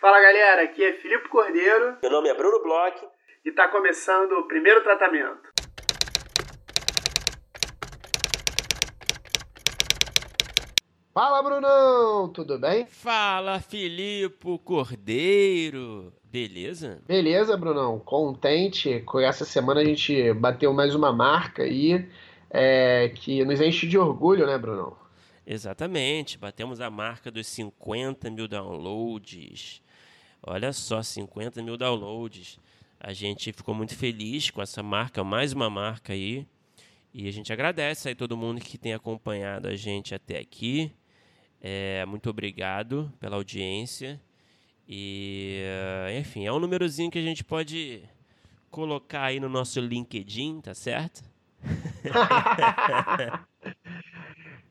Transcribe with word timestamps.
Fala 0.00 0.18
galera, 0.18 0.62
aqui 0.62 0.82
é 0.82 0.94
Filipe 0.94 1.28
Cordeiro. 1.28 1.98
Meu 2.00 2.10
nome 2.10 2.30
é 2.30 2.34
Bruno 2.34 2.62
Bloch. 2.62 2.96
E 3.44 3.50
está 3.50 3.68
começando 3.68 4.32
o 4.32 4.48
primeiro 4.48 4.82
tratamento. 4.82 5.50
Fala 11.12 11.42
Brunão, 11.42 12.32
tudo 12.32 12.58
bem? 12.58 12.86
Fala 12.86 13.60
Filipe 13.60 14.58
Cordeiro. 14.64 16.14
Beleza? 16.24 17.02
Beleza, 17.06 17.54
Brunão. 17.58 17.98
Contente. 17.98 19.00
Com 19.00 19.20
essa 19.20 19.44
semana 19.44 19.82
a 19.82 19.84
gente 19.84 20.32
bateu 20.32 20.72
mais 20.72 20.94
uma 20.94 21.12
marca 21.12 21.64
aí 21.64 22.08
é, 22.48 23.10
que 23.10 23.44
nos 23.44 23.60
enche 23.60 23.86
de 23.86 23.98
orgulho, 23.98 24.46
né, 24.46 24.56
Brunão? 24.56 24.96
Exatamente. 25.46 26.38
Batemos 26.38 26.80
a 26.80 26.88
marca 26.88 27.30
dos 27.30 27.46
50 27.48 28.30
mil 28.30 28.48
downloads. 28.48 29.82
Olha 30.42 30.72
só, 30.72 31.02
50 31.02 31.62
mil 31.62 31.76
downloads. 31.76 32.58
A 32.98 33.12
gente 33.12 33.52
ficou 33.52 33.74
muito 33.74 33.96
feliz 33.96 34.50
com 34.50 34.60
essa 34.60 34.82
marca, 34.82 35.22
mais 35.24 35.52
uma 35.52 35.70
marca 35.70 36.12
aí. 36.12 36.46
E 37.12 37.28
a 37.28 37.32
gente 37.32 37.52
agradece 37.52 38.08
aí 38.08 38.14
todo 38.14 38.36
mundo 38.36 38.60
que 38.60 38.78
tem 38.78 38.94
acompanhado 38.94 39.68
a 39.68 39.74
gente 39.74 40.14
até 40.14 40.38
aqui. 40.38 40.92
É, 41.60 42.04
muito 42.06 42.30
obrigado 42.30 43.12
pela 43.18 43.36
audiência. 43.36 44.20
E, 44.88 45.62
enfim, 46.18 46.46
é 46.46 46.52
um 46.52 46.58
númerozinho 46.58 47.10
que 47.10 47.18
a 47.18 47.22
gente 47.22 47.44
pode 47.44 48.02
colocar 48.70 49.24
aí 49.24 49.40
no 49.40 49.48
nosso 49.48 49.80
LinkedIn, 49.80 50.60
tá 50.60 50.74
certo? 50.74 51.22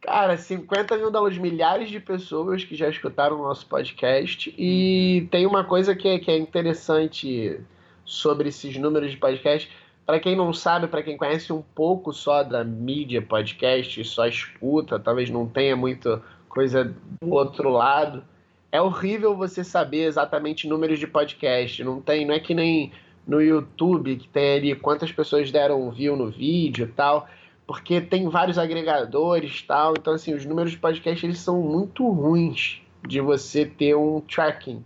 Cara, 0.10 0.36
50 0.36 0.98
mil 0.98 1.12
dólares, 1.12 1.38
milhares 1.38 1.88
de 1.88 2.00
pessoas 2.00 2.64
que 2.64 2.76
já 2.76 2.90
escutaram 2.90 3.40
o 3.40 3.44
nosso 3.44 3.68
podcast. 3.68 4.52
E 4.58 5.28
tem 5.30 5.46
uma 5.46 5.64
coisa 5.64 5.96
que 5.96 6.08
é, 6.08 6.18
que 6.18 6.32
é 6.32 6.36
interessante 6.36 7.62
sobre 8.04 8.50
esses 8.50 8.76
números 8.76 9.12
de 9.12 9.18
podcast. 9.18 9.72
Para 10.08 10.20
quem 10.20 10.36
não 10.36 10.52
sabe, 10.52 10.88
para 10.88 11.04
quem 11.04 11.16
conhece 11.16 11.54
um 11.54 11.62
pouco 11.62 12.12
só 12.12 12.42
da 12.42 12.64
mídia 12.64 13.22
podcast, 13.22 14.04
só 14.04 14.26
escuta, 14.26 14.98
talvez 14.98 15.30
não 15.30 15.48
tenha 15.48 15.76
muita 15.76 16.24
coisa 16.50 16.92
do 17.22 17.32
outro 17.32 17.70
lado, 17.70 18.24
é 18.72 18.82
horrível 18.82 19.38
você 19.38 19.64
saber 19.64 20.06
exatamente 20.06 20.68
números 20.68 20.98
de 20.98 21.06
podcast. 21.06 21.84
Não 21.84 22.02
tem, 22.02 22.26
não 22.26 22.34
é 22.34 22.40
que 22.40 22.56
nem 22.56 22.92
no 23.28 23.40
YouTube 23.40 24.16
que 24.16 24.28
tem 24.28 24.58
ali 24.58 24.74
quantas 24.74 25.12
pessoas 25.12 25.52
deram 25.52 25.92
view 25.92 26.16
no 26.16 26.32
vídeo 26.32 26.86
e 26.86 26.92
tal 26.92 27.30
porque 27.70 28.02
tem 28.02 28.28
vários 28.28 28.58
agregadores 28.58 29.62
tal. 29.62 29.94
Então, 29.96 30.16
assim, 30.16 30.34
os 30.34 30.44
números 30.44 30.72
de 30.72 30.80
podcast 30.80 31.24
eles 31.24 31.38
são 31.38 31.62
muito 31.62 32.10
ruins 32.10 32.82
de 33.08 33.22
você 33.22 33.64
ter 33.64 33.96
um 33.96 34.22
tracking. 34.22 34.84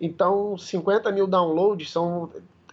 Então, 0.00 0.56
50 0.56 1.12
mil 1.12 1.26
downloads 1.26 1.90
são 1.90 2.30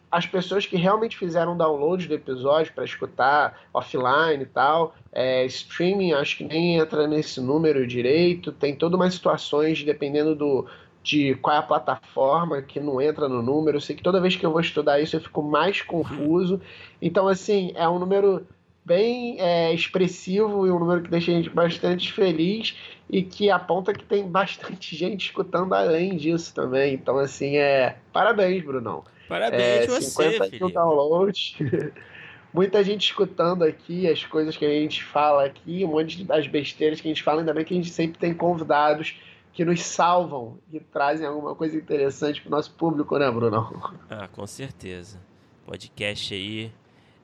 as 0.09 0.25
pessoas 0.25 0.65
que 0.65 0.77
realmente 0.77 1.17
fizeram 1.17 1.57
download 1.57 2.07
do 2.07 2.13
episódio 2.13 2.71
para 2.73 2.85
escutar 2.85 3.59
offline 3.73 4.41
e 4.41 4.45
tal. 4.45 4.95
É, 5.11 5.45
streaming, 5.47 6.13
acho 6.13 6.37
que 6.37 6.45
nem 6.45 6.77
entra 6.77 7.05
nesse 7.05 7.41
número 7.41 7.85
direito. 7.85 8.53
Tem 8.53 8.73
todas 8.73 8.97
umas 8.97 9.13
situações, 9.13 9.83
dependendo 9.83 10.33
do, 10.33 10.65
de 11.03 11.35
qual 11.35 11.57
é 11.57 11.59
a 11.59 11.63
plataforma 11.63 12.61
que 12.61 12.79
não 12.79 13.01
entra 13.01 13.27
no 13.27 13.41
número. 13.41 13.75
Eu 13.75 13.81
sei 13.81 13.97
que 13.97 14.01
toda 14.01 14.21
vez 14.21 14.33
que 14.33 14.45
eu 14.45 14.51
vou 14.51 14.61
estudar 14.61 15.01
isso 15.01 15.17
eu 15.17 15.19
fico 15.19 15.43
mais 15.43 15.81
confuso. 15.81 16.61
Então, 17.01 17.27
assim, 17.27 17.73
é 17.75 17.89
um 17.89 17.99
número 17.99 18.47
bem 18.83 19.39
é, 19.39 19.73
expressivo 19.73 20.65
e 20.65 20.71
um 20.71 20.79
número 20.79 21.03
que 21.03 21.09
deixa 21.09 21.31
a 21.31 21.35
gente 21.35 21.49
bastante 21.49 22.11
feliz 22.11 22.75
e 23.09 23.21
que 23.21 23.49
aponta 23.49 23.93
que 23.93 24.03
tem 24.03 24.27
bastante 24.27 24.95
gente 24.97 25.25
escutando 25.25 25.73
além 25.73 26.15
disso 26.17 26.53
também. 26.53 26.93
Então, 26.93 27.17
assim, 27.17 27.57
é. 27.57 27.97
Parabéns, 28.11 28.63
Brunão. 28.63 29.03
Parabéns 29.27 29.61
é, 29.61 29.87
você, 29.87 30.01
50 30.01 30.49
mil 30.49 30.69
downloads. 30.71 31.55
Muita 32.53 32.83
gente 32.83 33.05
escutando 33.05 33.63
aqui 33.63 34.09
as 34.09 34.25
coisas 34.25 34.57
que 34.57 34.65
a 34.65 34.69
gente 34.69 35.01
fala 35.05 35.45
aqui, 35.45 35.85
um 35.85 35.87
monte 35.87 36.21
das 36.25 36.45
besteiras 36.47 36.99
que 36.99 37.07
a 37.07 37.11
gente 37.11 37.23
fala, 37.23 37.39
ainda 37.39 37.53
bem 37.53 37.63
que 37.63 37.73
a 37.73 37.77
gente 37.77 37.89
sempre 37.89 38.19
tem 38.19 38.33
convidados 38.33 39.15
que 39.53 39.63
nos 39.63 39.81
salvam 39.81 40.57
e 40.71 40.79
trazem 40.79 41.25
alguma 41.25 41.55
coisa 41.55 41.77
interessante 41.77 42.41
para 42.41 42.49
o 42.49 42.51
nosso 42.51 42.71
público, 42.73 43.17
né, 43.17 43.31
Brunão? 43.31 43.93
Ah, 44.09 44.27
com 44.27 44.45
certeza. 44.45 45.17
Podcast 45.65 46.33
aí 46.33 46.73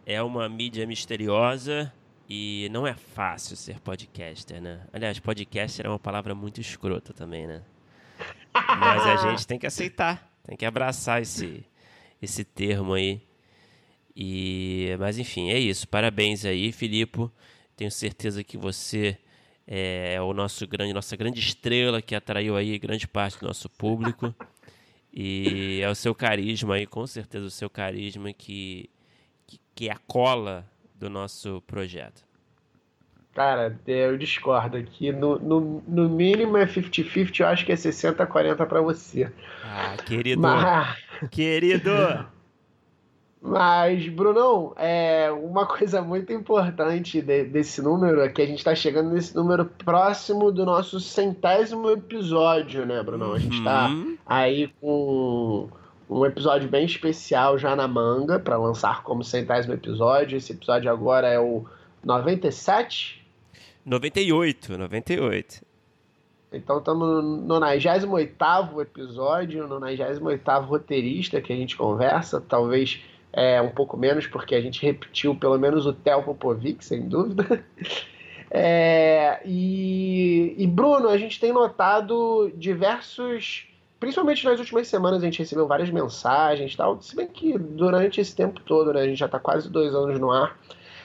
é 0.09 0.23
uma 0.23 0.47
mídia 0.47 0.87
misteriosa 0.87 1.91
e 2.29 2.69
não 2.71 2.87
é 2.87 2.93
fácil 2.93 3.57
ser 3.57 3.81
podcaster, 3.81 4.61
né? 4.61 4.87
Aliás, 4.93 5.19
podcaster 5.19 5.85
é 5.85 5.89
uma 5.89 5.99
palavra 5.99 6.33
muito 6.33 6.61
escrota 6.61 7.11
também, 7.11 7.45
né? 7.45 7.61
Mas 8.53 9.05
a 9.05 9.17
gente 9.17 9.45
tem 9.45 9.59
que 9.59 9.67
aceitar, 9.67 10.31
tem 10.45 10.55
que 10.55 10.65
abraçar 10.65 11.21
esse, 11.21 11.61
esse 12.21 12.45
termo 12.45 12.93
aí. 12.93 13.21
E, 14.15 14.95
mas 14.97 15.19
enfim, 15.19 15.49
é 15.49 15.59
isso. 15.59 15.85
Parabéns 15.85 16.45
aí, 16.45 16.71
Filipe. 16.71 17.29
Tenho 17.75 17.91
certeza 17.91 18.45
que 18.45 18.57
você 18.57 19.17
é 19.67 20.21
o 20.21 20.33
nosso 20.33 20.65
grande, 20.65 20.93
nossa 20.93 21.17
grande 21.17 21.41
estrela 21.41 22.01
que 22.01 22.15
atraiu 22.15 22.55
aí 22.55 22.79
grande 22.79 23.09
parte 23.09 23.41
do 23.41 23.47
nosso 23.47 23.69
público. 23.69 24.33
E 25.13 25.81
é 25.83 25.89
o 25.89 25.95
seu 25.95 26.15
carisma 26.15 26.75
aí, 26.75 26.87
com 26.87 27.05
certeza 27.05 27.45
o 27.45 27.51
seu 27.51 27.69
carisma 27.69 28.31
que 28.31 28.89
que 29.77 29.89
é 29.89 29.91
a 29.91 29.97
cola 30.07 30.65
do 30.95 31.07
nosso 31.07 31.61
projeto? 31.67 32.25
Cara, 33.35 33.79
eu 33.85 34.17
discordo 34.17 34.75
aqui. 34.75 35.11
No, 35.11 35.37
no, 35.37 35.83
no 35.87 36.09
mínimo 36.09 36.57
é 36.57 36.65
50-50, 36.65 37.39
eu 37.39 37.47
acho 37.47 37.63
que 37.63 37.71
é 37.71 37.75
60-40 37.75 38.65
para 38.65 38.81
você. 38.81 39.31
Ah, 39.63 39.95
querido. 40.03 40.41
Mas... 40.41 40.97
Querido! 41.29 41.91
Mas, 43.39 44.09
Brunão, 44.09 44.73
é 44.75 45.29
uma 45.31 45.67
coisa 45.67 46.01
muito 46.01 46.33
importante 46.33 47.21
de, 47.21 47.43
desse 47.43 47.79
número 47.79 48.21
é 48.21 48.29
que 48.29 48.41
a 48.41 48.47
gente 48.47 48.57
está 48.57 48.73
chegando 48.73 49.11
nesse 49.11 49.35
número 49.35 49.63
próximo 49.63 50.51
do 50.51 50.65
nosso 50.65 50.99
centésimo 50.99 51.91
episódio, 51.91 52.83
né, 52.83 53.01
Brunão? 53.03 53.33
A 53.33 53.39
gente 53.39 53.59
está 53.59 53.89
uhum. 53.89 54.17
aí 54.25 54.73
com 54.81 55.69
um 56.09 56.25
episódio 56.25 56.69
bem 56.69 56.85
especial 56.85 57.57
já 57.57 57.75
na 57.75 57.87
manga 57.87 58.39
para 58.39 58.57
lançar 58.57 59.03
como 59.03 59.23
centésimo 59.23 59.73
episódio. 59.73 60.37
Esse 60.37 60.53
episódio 60.53 60.91
agora 60.91 61.27
é 61.27 61.39
o 61.39 61.65
97? 62.03 63.25
98, 63.85 64.77
98. 64.77 65.65
Então 66.51 66.77
estamos 66.77 67.23
no 67.23 67.59
98 67.59 68.81
episódio, 68.81 69.67
no 69.67 69.79
98 69.79 70.49
roteirista 70.65 71.41
que 71.41 71.51
a 71.51 71.55
gente 71.55 71.75
conversa, 71.75 72.39
talvez 72.39 73.03
é, 73.33 73.61
um 73.61 73.69
pouco 73.69 73.97
menos, 73.97 74.25
porque 74.25 74.55
a 74.55 74.61
gente 74.61 74.81
repetiu 74.81 75.35
pelo 75.35 75.59
menos 75.59 75.85
o 75.85 75.93
Theo 75.93 76.23
Popovic, 76.23 76.83
sem 76.83 77.07
dúvida. 77.07 77.63
É, 78.49 79.41
e, 79.43 80.55
e 80.57 80.65
Bruno, 80.65 81.09
a 81.09 81.17
gente 81.17 81.37
tem 81.37 81.51
notado 81.51 82.49
diversos 82.55 83.67
principalmente 83.99 84.45
nas 84.45 84.59
últimas 84.59 84.87
semanas 84.87 85.21
a 85.21 85.25
gente 85.25 85.39
recebeu 85.39 85.67
várias 85.67 85.89
mensagens 85.89 86.73
e 86.73 86.77
tal, 86.77 87.01
se 87.01 87.15
bem 87.15 87.27
que 87.27 87.57
durante 87.57 88.21
esse 88.21 88.35
tempo 88.35 88.61
todo, 88.61 88.93
né, 88.93 89.01
a 89.01 89.07
gente 89.07 89.17
já 89.17 89.25
está 89.25 89.39
quase 89.39 89.69
dois 89.69 89.93
anos 89.95 90.19
no 90.19 90.31
ar, 90.31 90.57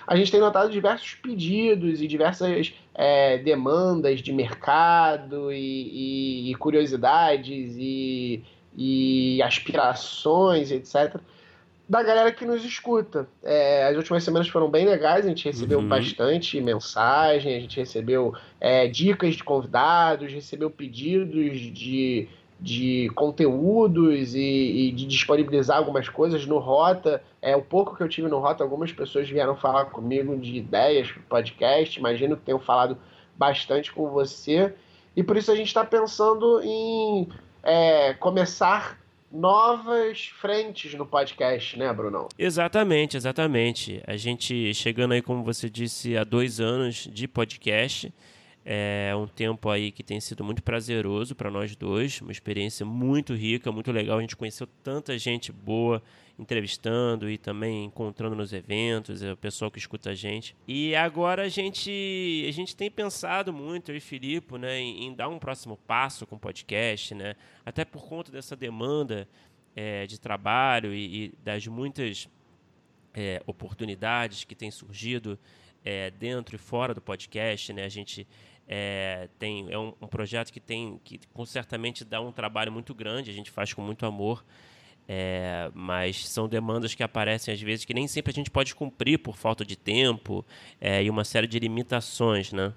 a 0.06 0.16
gente 0.16 0.30
tem 0.30 0.40
notado 0.40 0.70
diversos 0.70 1.14
pedidos 1.14 2.02
e 2.02 2.06
diversas 2.06 2.74
é, 2.94 3.38
demandas 3.38 4.20
de 4.20 4.32
mercado 4.32 5.52
e, 5.52 6.48
e, 6.48 6.50
e 6.50 6.54
curiosidades 6.56 7.74
e, 7.78 8.42
e, 8.76 9.42
aspirações, 9.42 10.70
etc., 10.70 11.16
da 11.88 12.02
galera 12.02 12.32
que 12.32 12.44
nos 12.44 12.64
escuta. 12.64 13.28
É, 13.42 13.84
as 13.84 13.96
últimas 13.96 14.24
semanas 14.24 14.48
foram 14.48 14.70
bem 14.70 14.86
legais, 14.86 15.26
a 15.26 15.28
gente 15.28 15.44
recebeu 15.44 15.78
uhum. 15.78 15.88
bastante 15.88 16.60
mensagem, 16.60 17.54
a 17.54 17.60
gente 17.60 17.78
recebeu 17.78 18.34
é, 18.60 18.86
dicas 18.86 19.34
de 19.34 19.44
convidados, 19.44 20.32
recebeu 20.32 20.70
pedidos 20.70 21.60
de 21.60 22.28
de 22.62 23.10
conteúdos 23.16 24.36
e, 24.36 24.40
e, 24.88 24.92
de 24.92 25.04
disponibilizar 25.04 25.76
algumas 25.76 26.08
coisas 26.08 26.46
no 26.46 26.58
Rota. 26.58 27.22
É 27.42 27.56
o 27.56 27.62
pouco 27.62 27.96
que 27.96 28.02
eu 28.02 28.08
tive 28.08 28.28
no 28.28 28.38
Rota, 28.38 28.62
algumas 28.62 28.92
pessoas 28.92 29.28
vieram 29.28 29.56
falar 29.56 29.86
comigo 29.86 30.36
de 30.36 30.56
ideias 30.56 31.10
para 31.10 31.22
podcast. 31.28 31.98
Imagino 31.98 32.36
que 32.36 32.44
tenham 32.44 32.60
falado 32.60 32.96
bastante 33.36 33.92
com 33.92 34.08
você. 34.08 34.72
E 35.16 35.24
por 35.24 35.36
isso 35.36 35.50
a 35.50 35.56
gente 35.56 35.66
está 35.66 35.84
pensando 35.84 36.62
em 36.62 37.28
é, 37.64 38.14
começar 38.14 38.96
novas 39.32 40.26
frentes 40.40 40.94
no 40.94 41.04
podcast, 41.04 41.76
né, 41.76 41.92
Brunão? 41.92 42.28
Exatamente, 42.38 43.16
exatamente. 43.16 44.00
A 44.06 44.16
gente 44.16 44.72
chegando 44.72 45.12
aí, 45.12 45.22
como 45.22 45.42
você 45.42 45.68
disse, 45.68 46.16
há 46.16 46.22
dois 46.22 46.60
anos 46.60 47.08
de 47.10 47.26
podcast. 47.26 48.12
É 48.64 49.12
um 49.16 49.26
tempo 49.26 49.68
aí 49.68 49.90
que 49.90 50.04
tem 50.04 50.20
sido 50.20 50.44
muito 50.44 50.62
prazeroso 50.62 51.34
para 51.34 51.50
nós 51.50 51.74
dois, 51.74 52.20
uma 52.20 52.30
experiência 52.30 52.86
muito 52.86 53.34
rica, 53.34 53.72
muito 53.72 53.90
legal. 53.90 54.18
A 54.18 54.20
gente 54.20 54.36
conheceu 54.36 54.68
tanta 54.84 55.18
gente 55.18 55.50
boa, 55.50 56.00
entrevistando 56.38 57.28
e 57.28 57.36
também 57.36 57.84
encontrando 57.84 58.36
nos 58.36 58.52
eventos, 58.52 59.20
é 59.20 59.32
o 59.32 59.36
pessoal 59.36 59.70
que 59.70 59.78
escuta 59.78 60.10
a 60.10 60.14
gente. 60.14 60.54
E 60.66 60.94
agora 60.94 61.42
a 61.42 61.48
gente, 61.48 62.46
a 62.48 62.52
gente 62.52 62.76
tem 62.76 62.90
pensado 62.90 63.52
muito, 63.52 63.90
eu 63.90 63.96
e 63.96 64.00
Filipe, 64.00 64.56
né, 64.56 64.78
em, 64.78 65.06
em 65.06 65.14
dar 65.14 65.28
um 65.28 65.38
próximo 65.40 65.76
passo 65.86 66.24
com 66.24 66.36
o 66.36 66.38
podcast, 66.38 67.14
né? 67.14 67.34
Até 67.66 67.84
por 67.84 68.04
conta 68.06 68.30
dessa 68.30 68.54
demanda 68.54 69.28
é, 69.74 70.06
de 70.06 70.20
trabalho 70.20 70.94
e, 70.94 71.24
e 71.24 71.34
das 71.42 71.66
muitas 71.66 72.28
é, 73.12 73.42
oportunidades 73.46 74.44
que 74.44 74.54
têm 74.54 74.70
surgido 74.70 75.38
é, 75.84 76.10
dentro 76.10 76.54
e 76.54 76.58
fora 76.58 76.94
do 76.94 77.00
podcast, 77.00 77.72
né? 77.72 77.84
A 77.84 77.88
gente 77.88 78.26
é, 78.74 79.28
tem 79.38 79.66
é 79.70 79.78
um, 79.78 79.92
um, 80.00 80.06
projeto 80.06 80.50
que 80.50 80.58
tem 80.58 80.98
que 81.04 81.20
certamente 81.44 82.06
dá 82.06 82.22
um 82.22 82.32
trabalho 82.32 82.72
muito 82.72 82.94
grande. 82.94 83.30
A 83.30 83.34
gente 83.34 83.50
faz 83.50 83.74
com 83.74 83.82
muito 83.82 84.06
amor, 84.06 84.42
é, 85.06 85.70
mas 85.74 86.26
são 86.26 86.48
demandas 86.48 86.94
que 86.94 87.02
aparecem 87.02 87.52
às 87.52 87.60
vezes 87.60 87.84
que 87.84 87.92
nem 87.92 88.08
sempre 88.08 88.30
a 88.30 88.34
gente 88.34 88.50
pode 88.50 88.74
cumprir 88.74 89.18
por 89.18 89.36
falta 89.36 89.62
de 89.62 89.76
tempo 89.76 90.42
é, 90.80 91.04
e 91.04 91.10
uma 91.10 91.22
série 91.22 91.46
de 91.46 91.58
limitações, 91.58 92.50
né? 92.50 92.72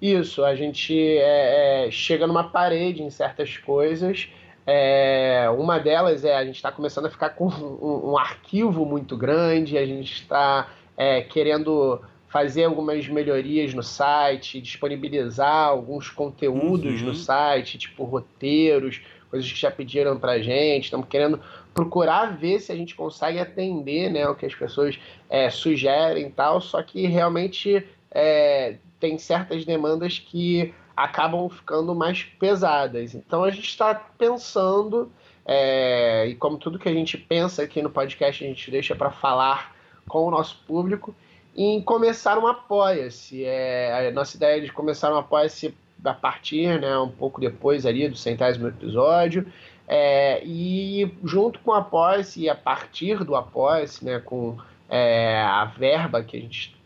Isso, 0.00 0.44
a 0.44 0.54
gente 0.54 0.94
é, 0.94 1.86
é, 1.86 1.90
chega 1.90 2.26
numa 2.26 2.44
parede 2.50 3.02
em 3.02 3.08
certas 3.08 3.56
coisas 3.56 4.28
é, 4.70 5.48
uma 5.56 5.78
delas 5.78 6.26
é 6.26 6.36
a 6.36 6.44
gente 6.44 6.56
está 6.56 6.70
começando 6.70 7.06
a 7.06 7.10
ficar 7.10 7.30
com 7.30 7.48
um, 7.48 8.10
um, 8.10 8.18
arquivo 8.18 8.84
muito 8.84 9.16
grande, 9.16 9.78
a 9.78 9.86
gente 9.86 10.12
está 10.12 10.68
é, 10.94 11.22
querendo 11.22 12.02
fazer 12.28 12.64
algumas 12.64 13.08
melhorias 13.08 13.72
no 13.72 13.82
site, 13.82 14.60
disponibilizar 14.60 15.68
alguns 15.68 16.10
conteúdos 16.10 17.00
uhum. 17.00 17.08
no 17.08 17.14
site, 17.14 17.78
tipo 17.78 18.04
roteiros, 18.04 19.00
coisas 19.30 19.50
que 19.50 19.58
já 19.58 19.70
pediram 19.70 20.18
para 20.18 20.32
a 20.32 20.38
gente. 20.42 20.84
Estamos 20.84 21.08
querendo 21.08 21.40
procurar 21.72 22.36
ver 22.36 22.60
se 22.60 22.70
a 22.70 22.76
gente 22.76 22.94
consegue 22.94 23.38
atender 23.38 24.10
né, 24.10 24.28
o 24.28 24.34
que 24.34 24.44
as 24.44 24.54
pessoas 24.54 24.98
é, 25.28 25.48
sugerem 25.48 26.26
e 26.26 26.30
tal, 26.30 26.60
só 26.60 26.82
que 26.82 27.06
realmente 27.06 27.86
é, 28.10 28.76
tem 29.00 29.16
certas 29.16 29.64
demandas 29.64 30.18
que 30.18 30.74
acabam 30.96 31.48
ficando 31.48 31.94
mais 31.94 32.24
pesadas. 32.24 33.14
Então 33.14 33.44
a 33.44 33.50
gente 33.50 33.68
está 33.68 33.94
pensando, 33.94 35.10
é, 35.46 36.26
e 36.26 36.34
como 36.34 36.58
tudo 36.58 36.78
que 36.78 36.88
a 36.88 36.92
gente 36.92 37.16
pensa 37.16 37.62
aqui 37.62 37.80
no 37.80 37.88
podcast, 37.88 38.44
a 38.44 38.48
gente 38.48 38.70
deixa 38.70 38.94
para 38.96 39.10
falar 39.10 39.74
com 40.08 40.26
o 40.26 40.30
nosso 40.30 40.60
público, 40.66 41.14
em 41.58 41.82
começar 41.82 42.38
um 42.38 42.46
Apoia-se. 42.46 43.44
É, 43.44 44.08
a 44.08 44.12
nossa 44.12 44.36
ideia 44.36 44.62
de 44.62 44.70
começar 44.70 45.12
um 45.12 45.16
Apoia-se 45.16 45.74
a 46.04 46.14
partir, 46.14 46.80
né, 46.80 46.96
um 46.96 47.10
pouco 47.10 47.40
depois 47.40 47.84
ali 47.84 48.08
do 48.08 48.16
centésimo 48.16 48.68
episódio, 48.68 49.44
é, 49.88 50.40
e 50.44 51.12
junto 51.24 51.58
com 51.58 51.72
o 51.72 51.74
Apoia-se 51.74 52.42
e 52.42 52.48
a 52.48 52.54
partir 52.54 53.24
do 53.24 53.34
Apoia-se, 53.34 54.04
né, 54.04 54.20
com 54.20 54.56
é, 54.88 55.42
a 55.42 55.64
verba 55.64 56.22
que 56.22 56.36
a 56.36 56.40
gente 56.40 56.76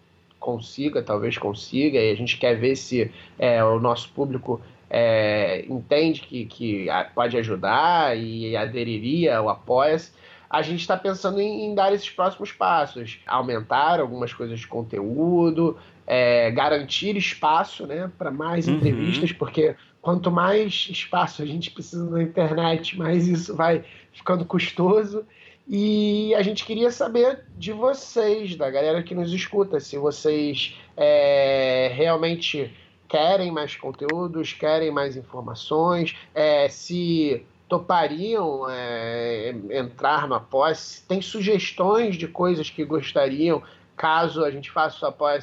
consiga, 0.40 1.02
talvez 1.02 1.36
consiga, 1.36 1.98
e 1.98 2.10
a 2.10 2.16
gente 2.16 2.38
quer 2.38 2.54
ver 2.54 2.74
se 2.74 3.12
é, 3.38 3.62
o 3.62 3.78
nosso 3.78 4.08
público 4.14 4.58
é, 4.88 5.66
entende 5.68 6.22
que, 6.22 6.46
que 6.46 6.86
pode 7.14 7.36
ajudar 7.36 8.16
e 8.16 8.56
aderiria 8.56 9.42
ou 9.42 9.50
apoia-se. 9.50 10.12
A 10.52 10.60
gente 10.60 10.80
está 10.80 10.98
pensando 10.98 11.40
em, 11.40 11.64
em, 11.64 11.74
dar 11.74 11.94
esses 11.94 12.10
próximos 12.10 12.52
passos, 12.52 13.18
aumentar 13.26 13.98
algumas 14.00 14.34
coisas 14.34 14.60
de 14.60 14.66
conteúdo, 14.66 15.78
é, 16.06 16.50
garantir 16.50 17.16
espaço 17.16 17.86
né, 17.86 18.12
para 18.18 18.30
mais 18.30 18.68
uhum. 18.68 18.74
entrevistas, 18.74 19.32
porque 19.32 19.74
quanto 20.02 20.30
mais 20.30 20.88
espaço 20.90 21.40
a 21.40 21.46
gente 21.46 21.70
precisa 21.70 22.04
na 22.04 22.22
internet, 22.22 22.98
mais 22.98 23.26
isso 23.26 23.56
vai 23.56 23.82
ficando 24.12 24.44
custoso. 24.44 25.24
E 25.66 26.34
a 26.34 26.42
gente 26.42 26.66
queria 26.66 26.90
saber 26.90 27.44
de 27.56 27.72
vocês, 27.72 28.54
da 28.54 28.68
galera 28.68 29.02
que 29.02 29.14
nos 29.14 29.32
escuta, 29.32 29.80
se 29.80 29.96
vocês 29.96 30.76
é, 30.94 31.90
realmente 31.94 32.70
querem 33.08 33.50
mais 33.50 33.74
conteúdos, 33.74 34.52
querem 34.52 34.90
mais 34.90 35.16
informações, 35.16 36.14
é, 36.34 36.68
se 36.68 37.42
topariam 37.72 38.68
é, 38.68 39.54
entrar 39.70 40.28
no 40.28 40.34
apoia 40.34 40.74
se 40.74 41.06
tem 41.06 41.22
sugestões 41.22 42.16
de 42.16 42.28
coisas 42.28 42.68
que 42.68 42.84
gostariam, 42.84 43.62
caso 43.96 44.44
a 44.44 44.50
gente 44.50 44.70
faça 44.70 45.06
o 45.06 45.08
apoia 45.08 45.40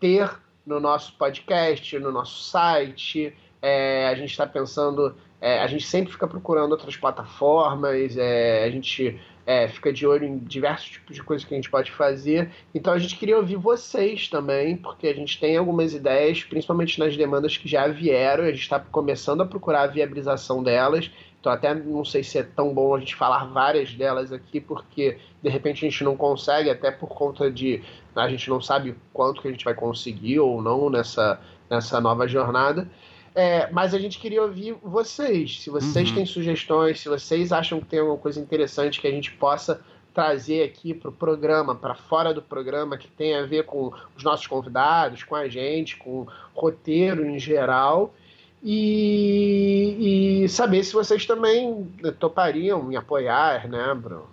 ter 0.00 0.36
no 0.66 0.80
nosso 0.80 1.12
podcast, 1.12 1.96
no 2.00 2.10
nosso 2.10 2.42
site. 2.42 3.32
É, 3.62 4.08
a 4.08 4.16
gente 4.16 4.30
está 4.30 4.48
pensando, 4.48 5.14
é, 5.40 5.60
a 5.60 5.68
gente 5.68 5.86
sempre 5.86 6.12
fica 6.12 6.26
procurando 6.26 6.72
outras 6.72 6.96
plataformas, 6.96 8.16
é, 8.16 8.64
a 8.64 8.70
gente 8.70 9.20
é, 9.46 9.68
fica 9.68 9.92
de 9.92 10.04
olho 10.04 10.26
em 10.26 10.38
diversos 10.38 10.88
tipos 10.88 11.14
de 11.14 11.22
coisas 11.22 11.46
que 11.46 11.54
a 11.54 11.56
gente 11.56 11.70
pode 11.70 11.92
fazer. 11.92 12.50
Então 12.74 12.92
a 12.92 12.98
gente 12.98 13.16
queria 13.16 13.36
ouvir 13.36 13.56
vocês 13.56 14.28
também, 14.28 14.76
porque 14.76 15.06
a 15.06 15.14
gente 15.14 15.38
tem 15.38 15.56
algumas 15.56 15.94
ideias, 15.94 16.42
principalmente 16.42 16.98
nas 16.98 17.16
demandas 17.16 17.56
que 17.56 17.68
já 17.68 17.86
vieram, 17.86 18.42
a 18.42 18.50
gente 18.50 18.62
está 18.62 18.80
começando 18.80 19.42
a 19.42 19.46
procurar 19.46 19.82
a 19.82 19.86
viabilização 19.86 20.64
delas. 20.64 21.10
Então 21.40 21.50
até 21.50 21.74
não 21.74 22.04
sei 22.04 22.22
se 22.22 22.38
é 22.38 22.42
tão 22.42 22.72
bom 22.74 22.94
a 22.94 22.98
gente 22.98 23.16
falar 23.16 23.46
várias 23.46 23.94
delas 23.94 24.30
aqui, 24.30 24.60
porque 24.60 25.16
de 25.42 25.48
repente 25.48 25.86
a 25.86 25.90
gente 25.90 26.04
não 26.04 26.16
consegue, 26.16 26.68
até 26.68 26.90
por 26.90 27.08
conta 27.08 27.50
de 27.50 27.82
a 28.14 28.28
gente 28.28 28.50
não 28.50 28.60
sabe 28.60 28.94
quanto 29.12 29.40
que 29.40 29.48
a 29.48 29.50
gente 29.50 29.64
vai 29.64 29.74
conseguir 29.74 30.38
ou 30.40 30.60
não 30.60 30.90
nessa, 30.90 31.40
nessa 31.68 32.00
nova 32.00 32.28
jornada. 32.28 32.86
É, 33.34 33.70
mas 33.70 33.94
a 33.94 33.98
gente 33.98 34.18
queria 34.18 34.42
ouvir 34.42 34.76
vocês. 34.82 35.62
Se 35.62 35.70
vocês 35.70 36.08
uhum. 36.10 36.16
têm 36.16 36.26
sugestões, 36.26 37.00
se 37.00 37.08
vocês 37.08 37.52
acham 37.52 37.80
que 37.80 37.86
tem 37.86 38.00
alguma 38.00 38.18
coisa 38.18 38.40
interessante 38.40 39.00
que 39.00 39.06
a 39.06 39.10
gente 39.10 39.32
possa 39.32 39.80
trazer 40.12 40.64
aqui 40.64 40.92
para 40.92 41.08
o 41.08 41.12
programa, 41.12 41.74
para 41.74 41.94
fora 41.94 42.34
do 42.34 42.42
programa, 42.42 42.98
que 42.98 43.06
tem 43.06 43.36
a 43.36 43.46
ver 43.46 43.64
com 43.64 43.92
os 44.16 44.24
nossos 44.24 44.46
convidados, 44.46 45.22
com 45.22 45.36
a 45.36 45.48
gente, 45.48 45.96
com 45.96 46.22
o 46.22 46.28
roteiro 46.52 47.24
em 47.24 47.38
geral. 47.38 48.12
E, 48.62 50.42
e 50.44 50.48
saber 50.48 50.84
se 50.84 50.92
vocês 50.92 51.24
também 51.24 51.90
topariam 52.18 52.82
me 52.82 52.96
apoiar, 52.96 53.68
né, 53.68 53.94
Bruno? 53.94 54.28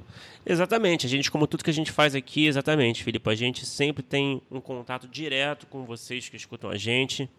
Exatamente, 0.46 1.06
a 1.06 1.10
gente, 1.10 1.30
como 1.30 1.46
tudo 1.46 1.64
que 1.64 1.70
a 1.70 1.74
gente 1.74 1.92
faz 1.92 2.16
aqui, 2.16 2.48
exatamente, 2.48 3.04
Filipe, 3.04 3.30
a 3.30 3.36
gente 3.36 3.66
sempre 3.66 4.02
tem 4.02 4.42
um 4.50 4.62
contato 4.62 5.08
direto 5.08 5.68
com 5.68 5.86
vocês 5.86 6.30
que 6.30 6.38
escutam 6.38 6.70
a 6.70 6.78
gente. 6.78 7.30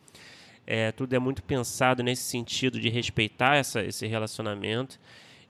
É, 0.66 0.92
tudo 0.92 1.14
é 1.14 1.18
muito 1.18 1.42
pensado 1.42 2.02
nesse 2.02 2.24
sentido 2.24 2.78
de 2.78 2.90
respeitar 2.90 3.56
essa, 3.56 3.82
esse 3.82 4.06
relacionamento. 4.06 5.00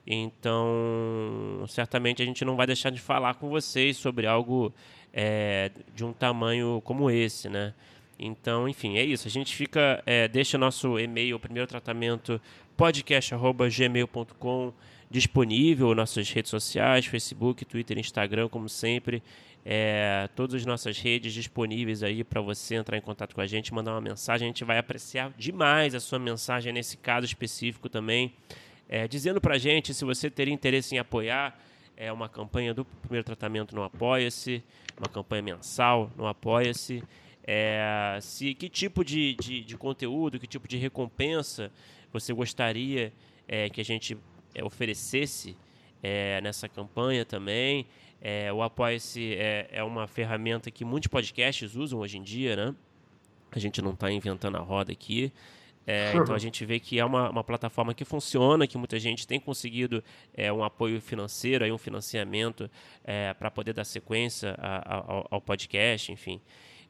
Então, 0.07 1.65
certamente 1.67 2.21
a 2.21 2.25
gente 2.25 2.45
não 2.45 2.55
vai 2.55 2.65
deixar 2.65 2.89
de 2.89 3.01
falar 3.01 3.33
com 3.35 3.49
vocês 3.49 3.97
sobre 3.97 4.25
algo 4.25 4.73
é, 5.13 5.71
de 5.93 6.05
um 6.05 6.13
tamanho 6.13 6.81
como 6.85 7.11
esse, 7.11 7.49
né? 7.49 7.73
Então, 8.19 8.67
enfim, 8.67 8.97
é 8.97 9.03
isso. 9.03 9.27
A 9.27 9.31
gente 9.31 9.55
fica, 9.55 10.03
é, 10.05 10.27
deixa 10.27 10.57
nosso 10.57 10.99
e-mail, 10.99 11.37
o 11.37 11.39
primeiro 11.39 11.67
tratamento, 11.67 12.41
podcast@gmail.com 12.75 14.73
disponível, 15.09 15.95
nossas 15.95 16.29
redes 16.29 16.51
sociais, 16.51 17.05
Facebook, 17.05 17.65
Twitter, 17.65 17.97
Instagram, 17.97 18.47
como 18.49 18.69
sempre. 18.69 19.23
É, 19.65 20.29
todas 20.35 20.55
as 20.55 20.65
nossas 20.65 20.97
redes 20.99 21.33
disponíveis 21.33 22.03
aí 22.03 22.23
para 22.23 22.41
você 22.41 22.75
entrar 22.75 22.97
em 22.97 23.01
contato 23.01 23.33
com 23.35 23.41
a 23.41 23.47
gente, 23.47 23.73
mandar 23.73 23.91
uma 23.91 24.01
mensagem. 24.01 24.47
A 24.47 24.49
gente 24.49 24.63
vai 24.63 24.77
apreciar 24.77 25.33
demais 25.37 25.95
a 25.95 25.99
sua 25.99 26.19
mensagem 26.19 26.71
nesse 26.71 26.97
caso 26.97 27.25
específico 27.25 27.89
também. 27.89 28.33
É, 28.87 29.07
dizendo 29.07 29.39
para 29.39 29.55
a 29.55 29.57
gente 29.57 29.93
se 29.93 30.03
você 30.03 30.29
teria 30.29 30.53
interesse 30.53 30.95
em 30.95 30.97
apoiar 30.97 31.59
é, 31.95 32.11
uma 32.11 32.29
campanha 32.29 32.73
do 32.73 32.85
primeiro 32.85 33.23
tratamento 33.23 33.75
no 33.75 33.83
Apoia-se, 33.83 34.63
uma 34.97 35.07
campanha 35.07 35.41
mensal 35.41 36.11
no 36.15 36.25
Apoia-se. 36.25 37.03
É, 37.51 38.19
se 38.21 38.53
que 38.53 38.69
tipo 38.69 39.03
de, 39.03 39.33
de, 39.33 39.61
de, 39.63 39.75
conteúdo, 39.75 40.39
que 40.39 40.45
tipo 40.45 40.67
de 40.67 40.77
recompensa 40.77 41.71
você 42.13 42.31
gostaria 42.31 43.11
é, 43.47 43.67
que 43.71 43.81
a 43.81 43.83
gente 43.83 44.15
é, 44.53 44.63
oferecesse 44.63 45.57
é, 46.03 46.39
nessa 46.41 46.69
campanha 46.69 47.25
também. 47.25 47.87
É, 48.21 48.53
o 48.53 48.61
Apoia-se 48.61 49.33
é, 49.33 49.67
é 49.71 49.83
uma 49.83 50.05
ferramenta 50.05 50.69
que 50.69 50.85
muitos 50.85 51.07
podcasts 51.07 51.75
usam 51.75 51.97
hoje 52.01 52.19
em 52.19 52.21
dia, 52.21 52.55
né? 52.55 52.75
A 53.51 53.57
gente 53.57 53.81
não 53.81 53.93
está 53.93 54.11
inventando 54.11 54.57
a 54.57 54.61
roda 54.61 54.91
aqui. 54.91 55.33
É, 55.87 56.13
então 56.21 56.35
a 56.35 56.39
gente 56.39 56.63
vê 56.63 56.79
que 56.79 56.99
é 56.99 57.03
uma, 57.03 57.31
uma, 57.31 57.43
plataforma 57.43 57.95
que 57.95 58.05
funciona, 58.05 58.67
que 58.67 58.77
muita 58.77 58.99
gente 58.99 59.25
tem 59.25 59.39
conseguido 59.39 60.03
é, 60.35 60.53
um 60.53 60.63
apoio 60.63 61.01
financeiro, 61.01 61.65
aí 61.65 61.71
um 61.71 61.79
financiamento 61.79 62.69
é, 63.03 63.33
para 63.33 63.49
poder 63.49 63.73
dar 63.73 63.85
sequência 63.85 64.53
a, 64.59 64.77
a, 64.77 64.97
ao, 64.97 65.27
ao, 65.31 65.41
podcast, 65.41 66.11
enfim. 66.11 66.39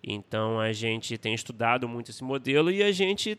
Então 0.03 0.59
a 0.59 0.71
gente 0.71 1.17
tem 1.17 1.33
estudado 1.33 1.87
muito 1.87 2.11
esse 2.11 2.23
modelo 2.23 2.71
e 2.71 2.81
a 2.81 2.91
gente 2.91 3.37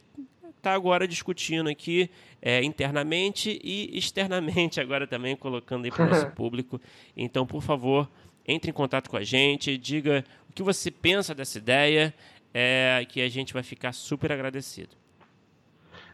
está 0.61 0.75
agora 0.75 1.09
discutindo 1.09 1.69
aqui 1.69 2.11
é, 2.40 2.62
internamente 2.62 3.59
e 3.64 3.97
externamente, 3.97 4.79
agora 4.81 5.07
também 5.07 5.35
colocando 5.35 5.85
aí 5.85 5.90
para 5.90 6.07
o 6.07 6.09
nosso 6.09 6.31
público. 6.37 6.81
Então, 7.17 7.47
por 7.47 7.62
favor, 7.62 8.09
entre 8.47 8.71
em 8.71 8.75
contato 8.75 9.09
com 9.09 9.17
a 9.17 9.25
gente, 9.25 9.76
diga 9.76 10.25
o 10.49 10.52
que 10.52 10.62
você 10.62 10.90
pensa 10.90 11.35
dessa 11.35 11.59
ideia, 11.59 12.14
é, 12.52 13.05
que 13.09 13.21
a 13.21 13.29
gente 13.29 13.52
vai 13.52 13.62
ficar 13.62 13.93
super 13.93 14.33
agradecido. 14.33 15.00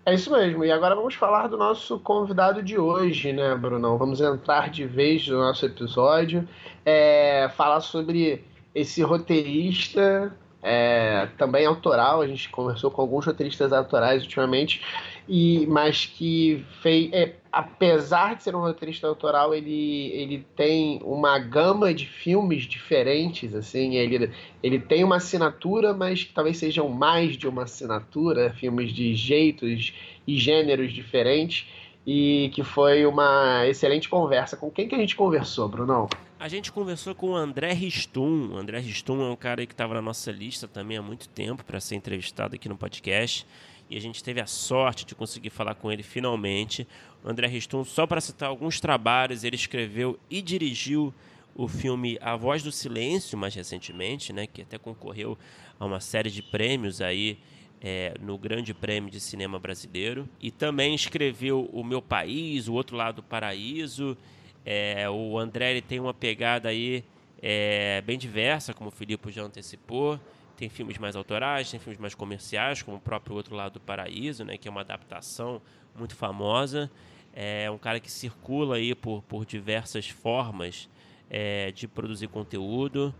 É 0.05 0.15
isso 0.15 0.31
mesmo. 0.31 0.65
E 0.65 0.71
agora 0.71 0.95
vamos 0.95 1.17
falar 1.17 1.49
do 1.49 1.57
nosso 1.57 1.99
convidado 1.99 2.63
de 2.63 2.79
hoje, 2.79 3.33
né, 3.33 3.53
Brunão? 3.57 3.99
Vamos 3.99 4.21
entrar 4.21 4.71
de 4.71 4.87
vez 4.87 5.27
no 5.27 5.39
nosso 5.39 5.67
episódio, 5.67 6.49
é, 6.85 7.51
falar 7.57 7.81
sobre 7.81 8.45
esse 8.77 9.03
roteirista, 9.03 10.37
é, 10.63 11.29
também 11.39 11.65
autoral. 11.65 12.21
A 12.21 12.27
gente 12.27 12.51
conversou 12.51 12.91
com 12.91 13.01
alguns 13.01 13.25
roteiristas 13.25 13.73
autorais 13.73 14.23
ultimamente, 14.23 14.83
e 15.27 15.67
mas 15.67 16.05
que 16.05 16.63
fez, 16.83 17.11
é, 17.13 17.37
apesar 17.51 18.37
de 18.37 18.43
ser 18.43 18.55
um 18.55 18.61
roteirista 18.61 19.07
autoral, 19.07 19.55
ele, 19.55 20.11
ele 20.13 20.47
tem 20.55 21.01
uma 21.03 21.39
gama 21.39 21.95
de 21.95 22.05
filmes 22.07 22.65
diferentes, 22.65 23.55
assim, 23.55 23.97
ele, 23.97 24.31
ele 24.63 24.79
tem 24.79 25.03
uma 25.03 25.17
assinatura, 25.17 25.95
mas 25.95 26.25
que 26.25 26.35
talvez 26.35 26.59
sejam 26.59 26.87
mais 26.91 27.35
de 27.35 27.49
uma 27.49 27.63
assinatura, 27.63 28.53
filmes 28.53 28.93
de 28.93 29.15
jeitos 29.15 29.95
e 30.27 30.37
gêneros 30.39 30.93
diferentes, 30.93 31.67
e 32.07 32.51
que 32.55 32.63
foi 32.63 33.07
uma 33.07 33.67
excelente 33.67 34.09
conversa. 34.09 34.55
Com 34.55 34.71
quem 34.71 34.87
que 34.87 34.95
a 34.95 34.99
gente 34.99 35.17
conversou, 35.17 35.67
Brunão? 35.67 36.09
A 36.39 36.49
gente 36.49 36.71
conversou 36.71 37.15
com 37.15 37.31
o 37.31 37.35
André 37.35 37.73
Ristum. 37.73 38.51
O 38.53 38.59
André 38.59 38.79
Ristum 38.79 39.23
é 39.23 39.31
um 39.31 39.37
cara 39.37 39.65
que 39.65 39.73
estava 39.73 39.95
na 39.95 40.03
nossa 40.03 40.31
lista 40.31 40.69
também 40.69 40.99
há 40.99 41.03
muito 41.03 41.27
tempo 41.31 41.65
para 41.65 41.81
ser 41.81 41.97
entrevistado 41.97 42.55
aqui 42.55 42.69
no 42.69 42.77
podcast 42.77 43.47
e 43.89 43.97
a 43.97 44.01
gente 44.01 44.23
teve 44.23 44.39
a 44.39 44.47
sorte 44.47 45.07
de 45.07 45.15
conseguir 45.15 45.49
falar 45.49 45.75
com 45.77 45.91
ele 45.91 46.03
finalmente. 46.03 46.87
O 47.25 47.31
André 47.31 47.47
Riston, 47.47 47.85
só 47.85 48.07
para 48.07 48.21
citar 48.21 48.51
alguns 48.51 48.81
trabalhos, 48.81 49.45
ele 49.45 49.57
escreveu 49.57 50.19
e 50.29 50.43
dirigiu 50.43 51.13
o 51.55 51.67
filme 51.67 52.19
A 52.21 52.37
Voz 52.37 52.63
do 52.63 52.71
Silêncio, 52.71 53.39
mais 53.39 53.55
recentemente, 53.55 54.31
né, 54.31 54.47
que 54.47 54.61
até 54.61 54.77
concorreu 54.77 55.39
a 55.81 55.87
uma 55.87 56.01
série 56.01 56.31
de 56.31 56.43
prêmios 56.43 57.01
aí 57.01 57.39
é, 57.81 58.15
no 58.21 58.37
Grande 58.37 58.75
Prêmio 58.75 59.11
de 59.11 59.21
Cinema 59.21 59.59
Brasileiro. 59.59 60.29
E 60.39 60.51
também 60.51 60.95
escreveu 60.95 61.71
O 61.73 61.83
Meu 61.83 62.03
País, 62.03 62.69
O 62.69 62.75
Outro 62.75 62.95
Lado 62.95 63.17
do 63.17 63.23
Paraíso. 63.23 64.19
É, 64.69 65.09
o 65.09 65.39
André 65.39 65.71
ele 65.71 65.81
tem 65.81 66.01
uma 66.01 66.13
pegada 66.13 66.69
aí 66.69 67.05
é, 67.41 68.03
bem 68.05 68.19
diversa, 68.19 68.75
como 68.75 68.89
o 68.89 68.91
Filipe 68.91 69.31
já 69.31 69.45
antecipou. 69.45 70.19
Tem 70.57 70.69
filmes 70.69 70.99
mais 70.99 71.15
autorais, 71.15 71.71
tem 71.71 71.79
filmes 71.79 72.01
mais 72.01 72.17
comerciais, 72.17 72.83
como 72.83 72.97
o 72.97 73.01
próprio 73.01 73.37
Outro 73.37 73.55
Lado 73.55 73.75
do 73.75 73.81
Paraíso, 73.81 74.45
né, 74.45 74.59
que 74.59 74.67
é 74.67 74.71
uma 74.71 74.81
adaptação 74.81 75.63
muito 75.95 76.17
famosa. 76.17 76.91
É 77.33 77.71
um 77.71 77.79
cara 77.79 78.01
que 78.01 78.11
circula 78.11 78.77
aí 78.77 78.93
por, 78.93 79.23
por 79.23 79.47
diversas 79.47 80.09
formas 80.09 80.89
é, 81.31 81.71
de 81.71 81.87
produzir 81.87 82.27
conteúdo. 82.27 83.15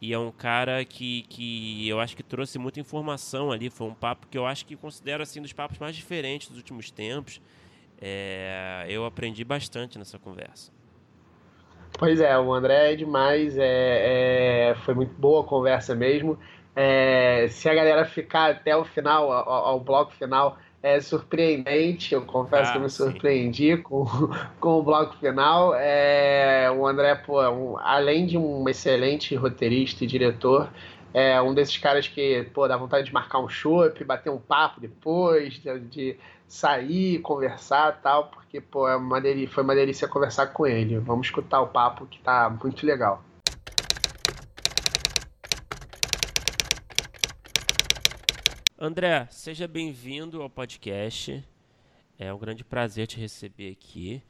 E 0.00 0.12
é 0.12 0.18
um 0.18 0.30
cara 0.30 0.84
que, 0.84 1.22
que 1.22 1.88
eu 1.88 2.00
acho 2.00 2.16
que 2.16 2.22
trouxe 2.22 2.58
muita 2.58 2.80
informação 2.80 3.50
ali. 3.50 3.68
Foi 3.68 3.86
um 3.88 3.94
papo 3.94 4.28
que 4.28 4.38
eu 4.38 4.46
acho 4.46 4.64
que 4.64 4.76
considero 4.76 5.22
assim 5.22 5.42
dos 5.42 5.52
papos 5.52 5.78
mais 5.78 5.96
diferentes 5.96 6.48
dos 6.48 6.58
últimos 6.58 6.90
tempos. 6.90 7.40
É, 8.00 8.86
eu 8.88 9.04
aprendi 9.04 9.42
bastante 9.42 9.98
nessa 9.98 10.18
conversa. 10.18 10.75
Pois 11.98 12.20
é, 12.20 12.38
o 12.38 12.52
André 12.52 12.92
é 12.92 12.96
demais. 12.96 13.56
É, 13.56 14.70
é, 14.70 14.74
foi 14.84 14.94
muito 14.94 15.14
boa 15.14 15.42
a 15.42 15.44
conversa 15.44 15.94
mesmo. 15.94 16.38
É, 16.74 17.46
se 17.48 17.68
a 17.68 17.74
galera 17.74 18.04
ficar 18.04 18.50
até 18.50 18.76
o 18.76 18.84
final, 18.84 19.32
ao, 19.32 19.48
ao 19.48 19.80
bloco 19.80 20.12
final, 20.12 20.58
é 20.82 21.00
surpreendente. 21.00 22.14
Eu 22.14 22.22
confesso 22.22 22.68
ah, 22.68 22.72
que 22.72 22.78
eu 22.78 22.82
me 22.82 22.90
surpreendi 22.90 23.78
com, 23.78 24.04
com 24.60 24.78
o 24.78 24.82
bloco 24.82 25.16
final. 25.16 25.74
É, 25.74 26.70
o 26.70 26.86
André, 26.86 27.14
pô, 27.14 27.42
um, 27.48 27.78
além 27.78 28.26
de 28.26 28.36
um 28.36 28.68
excelente 28.68 29.34
roteirista 29.34 30.04
e 30.04 30.06
diretor, 30.06 30.68
é 31.18 31.40
um 31.40 31.54
desses 31.54 31.78
caras 31.78 32.06
que, 32.06 32.42
pô, 32.52 32.68
dá 32.68 32.76
vontade 32.76 33.06
de 33.06 33.14
marcar 33.14 33.38
um 33.38 33.48
chopp, 33.48 34.04
bater 34.04 34.28
um 34.28 34.36
papo 34.36 34.78
depois, 34.78 35.54
de, 35.54 35.80
de 35.80 36.16
sair, 36.46 37.20
conversar 37.20 38.02
tal, 38.02 38.28
porque, 38.28 38.60
pô, 38.60 38.86
é 38.86 38.94
uma 38.94 39.18
delícia, 39.18 39.54
foi 39.54 39.64
uma 39.64 39.74
delícia 39.74 40.06
conversar 40.06 40.48
com 40.48 40.66
ele. 40.66 40.98
Vamos 40.98 41.28
escutar 41.28 41.62
o 41.62 41.68
papo 41.68 42.04
que 42.04 42.20
tá 42.20 42.50
muito 42.50 42.84
legal. 42.84 43.24
André, 48.78 49.26
seja 49.30 49.66
bem-vindo 49.66 50.42
ao 50.42 50.50
podcast. 50.50 51.42
É 52.18 52.30
um 52.30 52.38
grande 52.38 52.62
prazer 52.62 53.06
te 53.06 53.18
receber 53.18 53.72
aqui. 53.72 54.22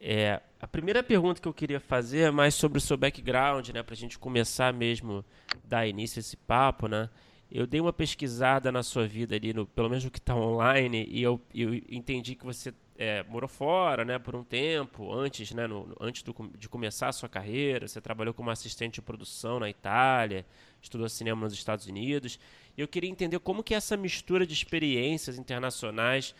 É, 0.00 0.40
a 0.60 0.66
primeira 0.66 1.02
pergunta 1.02 1.40
que 1.40 1.48
eu 1.48 1.54
queria 1.54 1.80
fazer 1.80 2.20
é 2.20 2.30
mais 2.30 2.54
sobre 2.54 2.78
o 2.78 2.80
seu 2.80 2.96
background, 2.96 3.70
né, 3.70 3.82
para 3.82 3.94
a 3.94 3.96
gente 3.96 4.18
começar 4.18 4.72
mesmo 4.72 5.24
dar 5.64 5.86
início 5.86 6.18
a 6.18 6.20
esse 6.20 6.36
papo, 6.36 6.86
né? 6.86 7.08
Eu 7.50 7.66
dei 7.66 7.80
uma 7.80 7.92
pesquisada 7.92 8.72
na 8.72 8.82
sua 8.82 9.06
vida 9.06 9.36
ali, 9.36 9.52
no, 9.52 9.64
pelo 9.66 9.88
menos 9.88 10.04
no 10.04 10.10
que 10.10 10.18
está 10.18 10.34
online, 10.34 11.06
e 11.08 11.22
eu, 11.22 11.40
eu, 11.54 11.74
entendi 11.88 12.34
que 12.34 12.44
você 12.44 12.74
é, 12.98 13.22
morou 13.24 13.48
fora, 13.48 14.04
né, 14.04 14.18
por 14.18 14.34
um 14.34 14.42
tempo, 14.42 15.12
antes, 15.14 15.52
né, 15.52 15.66
no, 15.66 15.94
antes 16.00 16.22
do, 16.22 16.34
de 16.58 16.68
começar 16.68 17.08
a 17.08 17.12
sua 17.12 17.28
carreira. 17.28 17.86
Você 17.86 18.00
trabalhou 18.00 18.34
como 18.34 18.50
assistente 18.50 18.94
de 18.94 19.02
produção 19.02 19.60
na 19.60 19.70
Itália, 19.70 20.44
estudou 20.82 21.08
cinema 21.08 21.42
nos 21.42 21.52
Estados 21.52 21.86
Unidos. 21.86 22.38
E 22.76 22.80
eu 22.80 22.88
queria 22.88 23.08
entender 23.08 23.38
como 23.38 23.62
que 23.62 23.74
essa 23.74 23.96
mistura 23.96 24.44
de 24.44 24.52
experiências 24.52 25.38
internacionais 25.38 26.34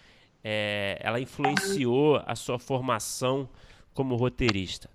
é, 0.49 0.97
ela 1.00 1.19
influenciou 1.19 2.23
a 2.25 2.37
sua 2.37 2.57
formação 2.57 3.49
como 3.93 4.15
roteirista. 4.15 4.88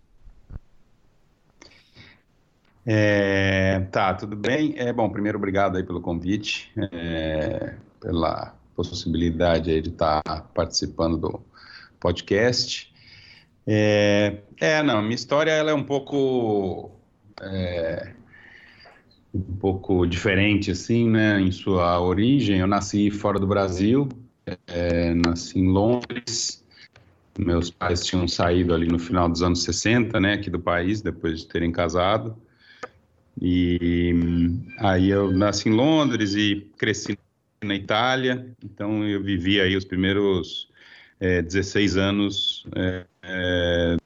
É, 2.86 3.82
tá, 3.92 4.14
tudo 4.14 4.38
bem. 4.38 4.76
É, 4.78 4.94
bom, 4.94 5.10
primeiro, 5.10 5.38
obrigado 5.38 5.76
aí 5.76 5.84
pelo 5.84 6.00
convite, 6.00 6.72
é, 6.94 7.76
pela 8.00 8.56
possibilidade 8.74 9.70
aí 9.72 9.82
de 9.82 9.90
estar 9.90 10.24
participando 10.54 11.18
do 11.18 11.42
podcast. 12.00 12.90
É, 13.68 14.38
é, 14.58 14.82
não, 14.82 15.02
minha 15.02 15.16
história 15.16 15.52
ela 15.52 15.72
é 15.72 15.74
um 15.74 15.84
pouco 15.84 16.92
é, 17.42 18.14
um 19.34 19.58
pouco 19.58 20.06
diferente, 20.06 20.72
assim, 20.72 21.10
né, 21.10 21.42
em 21.42 21.52
sua 21.52 22.00
origem. 22.00 22.60
Eu 22.60 22.68
nasci 22.68 23.12
fora 23.12 23.38
do 23.38 23.46
Brasil, 23.46 24.08
é, 24.68 25.14
nasci 25.14 25.60
em 25.60 25.68
Londres. 25.68 26.64
Meus 27.38 27.70
pais 27.70 28.06
tinham 28.06 28.28
saído 28.28 28.74
ali 28.74 28.88
no 28.88 29.00
final 29.00 29.30
dos 29.30 29.42
anos 29.42 29.64
60, 29.64 30.20
né, 30.20 30.34
aqui 30.34 30.50
do 30.50 30.60
país, 30.60 31.02
depois 31.02 31.40
de 31.40 31.48
terem 31.48 31.72
casado. 31.72 32.38
E 33.42 34.14
aí 34.80 35.10
eu 35.10 35.32
nasci 35.32 35.70
em 35.70 35.72
Londres 35.72 36.36
e 36.36 36.68
cresci 36.78 37.18
na 37.64 37.76
Itália, 37.76 38.54
então 38.64 39.08
eu 39.08 39.24
vivi 39.24 39.62
aí 39.62 39.76
os 39.76 39.86
primeiros 39.86 40.70
é, 41.20 41.42
16 41.42 41.96
anos 41.96 42.66
é, 42.76 43.06
é, 43.24 43.98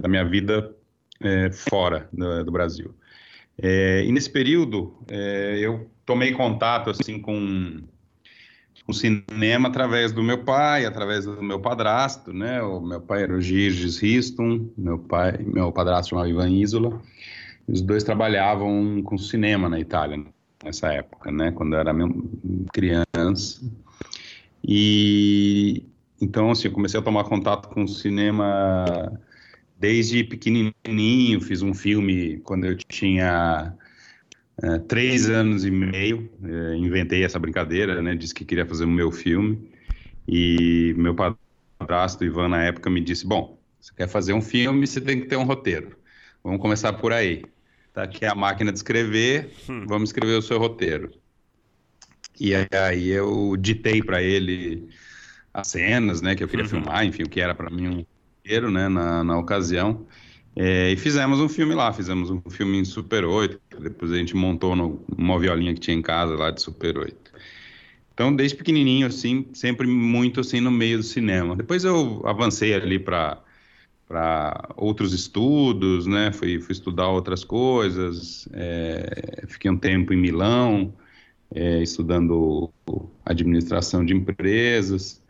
da 0.00 0.08
minha 0.08 0.24
vida 0.24 0.74
é, 1.20 1.50
fora 1.50 2.08
do, 2.12 2.44
do 2.44 2.52
Brasil. 2.52 2.94
É, 3.60 4.04
e 4.04 4.12
nesse 4.12 4.30
período, 4.30 4.96
é, 5.08 5.58
eu 5.58 5.90
tomei 6.04 6.32
contato 6.32 6.90
assim 6.90 7.20
com 7.20 7.82
o 8.86 8.92
cinema 8.92 9.68
através 9.68 10.12
do 10.12 10.22
meu 10.22 10.44
pai, 10.44 10.84
através 10.84 11.24
do 11.24 11.42
meu 11.42 11.58
padrasto, 11.60 12.32
né? 12.32 12.62
O 12.62 12.80
meu 12.80 13.00
pai 13.00 13.22
era 13.22 13.34
o 13.34 13.40
Girgis 13.40 13.98
Riston, 13.98 14.68
meu 14.76 14.98
pai, 14.98 15.38
meu 15.38 15.72
padrasto 15.72 16.10
chamava 16.10 16.28
Ivan 16.28 16.50
Isola. 16.50 17.00
Os 17.66 17.80
dois 17.80 18.04
trabalhavam 18.04 19.02
com 19.02 19.16
cinema 19.16 19.68
na 19.68 19.80
Itália 19.80 20.22
nessa 20.62 20.92
época, 20.92 21.32
né? 21.32 21.50
Quando 21.52 21.74
eu 21.74 21.80
era 21.80 21.94
criança. 22.72 23.62
E 24.62 25.82
então, 26.20 26.50
assim, 26.50 26.68
eu 26.68 26.72
comecei 26.72 26.98
a 26.98 27.02
tomar 27.02 27.24
contato 27.24 27.68
com 27.68 27.84
o 27.84 27.88
cinema 27.88 29.12
desde 29.78 30.24
pequenininho, 30.24 31.40
fiz 31.40 31.62
um 31.62 31.74
filme 31.74 32.38
quando 32.44 32.64
eu 32.64 32.76
tinha 32.76 33.74
é, 34.62 34.78
três 34.78 35.28
anos 35.28 35.64
e 35.64 35.70
meio, 35.70 36.30
é, 36.42 36.76
inventei 36.76 37.24
essa 37.24 37.38
brincadeira, 37.38 38.00
né, 38.00 38.14
disse 38.14 38.34
que 38.34 38.44
queria 38.44 38.66
fazer 38.66 38.84
o 38.84 38.88
meu 38.88 39.10
filme, 39.10 39.70
e 40.26 40.94
meu 40.96 41.14
padrasto, 41.14 42.24
Ivan, 42.24 42.48
na 42.48 42.62
época, 42.64 42.88
me 42.88 43.00
disse, 43.00 43.26
bom, 43.26 43.58
você 43.80 43.92
quer 43.94 44.08
fazer 44.08 44.32
um 44.32 44.40
filme, 44.40 44.86
você 44.86 45.00
tem 45.00 45.20
que 45.20 45.26
ter 45.26 45.36
um 45.36 45.44
roteiro, 45.44 45.96
vamos 46.42 46.60
começar 46.60 46.92
por 46.94 47.12
aí. 47.12 47.44
Tá 47.92 48.02
aqui 48.02 48.24
a 48.24 48.34
máquina 48.34 48.72
de 48.72 48.78
escrever, 48.78 49.52
hum. 49.68 49.84
vamos 49.86 50.08
escrever 50.08 50.36
o 50.36 50.42
seu 50.42 50.58
roteiro. 50.58 51.12
E 52.40 52.52
aí 52.54 53.10
eu 53.10 53.56
ditei 53.56 54.02
para 54.02 54.20
ele 54.20 54.88
as 55.52 55.68
cenas, 55.68 56.20
né, 56.20 56.34
que 56.34 56.42
eu 56.42 56.48
queria 56.48 56.64
uhum. 56.64 56.70
filmar, 56.70 57.06
enfim, 57.06 57.22
o 57.22 57.28
que 57.28 57.40
era 57.40 57.54
para 57.54 57.70
mim 57.70 57.88
um 57.88 58.04
inteiro, 58.44 58.70
né, 58.70 58.88
na, 58.88 59.22
na 59.22 59.38
ocasião. 59.38 60.04
É, 60.56 60.92
e 60.92 60.96
fizemos 60.96 61.40
um 61.40 61.48
filme 61.48 61.74
lá, 61.74 61.92
fizemos 61.92 62.30
um 62.30 62.40
filme 62.48 62.78
em 62.78 62.84
Super 62.84 63.24
8, 63.24 63.60
depois 63.80 64.12
a 64.12 64.16
gente 64.16 64.36
montou 64.36 64.76
no, 64.76 65.04
uma 65.16 65.38
violinha 65.38 65.74
que 65.74 65.80
tinha 65.80 65.96
em 65.96 66.02
casa 66.02 66.34
lá 66.36 66.50
de 66.50 66.62
Super 66.62 66.96
8. 66.98 67.32
Então, 68.12 68.34
desde 68.34 68.56
pequenininho, 68.56 69.08
assim, 69.08 69.46
sempre 69.52 69.88
muito 69.88 70.40
assim 70.40 70.60
no 70.60 70.70
meio 70.70 70.98
do 70.98 71.02
cinema. 71.02 71.56
Depois 71.56 71.84
eu 71.84 72.22
avancei 72.24 72.72
ali 72.72 72.98
para 72.98 73.42
para 74.06 74.68
outros 74.76 75.12
estudos, 75.12 76.06
né? 76.06 76.30
Fui, 76.32 76.60
fui 76.60 76.72
estudar 76.72 77.08
outras 77.08 77.42
coisas. 77.42 78.48
É, 78.52 79.44
fiquei 79.48 79.70
um 79.70 79.78
tempo 79.78 80.12
em 80.12 80.16
Milão, 80.16 80.94
é, 81.54 81.82
estudando 81.82 82.70
administração 83.24 84.04
de 84.04 84.14
empresas. 84.14 85.22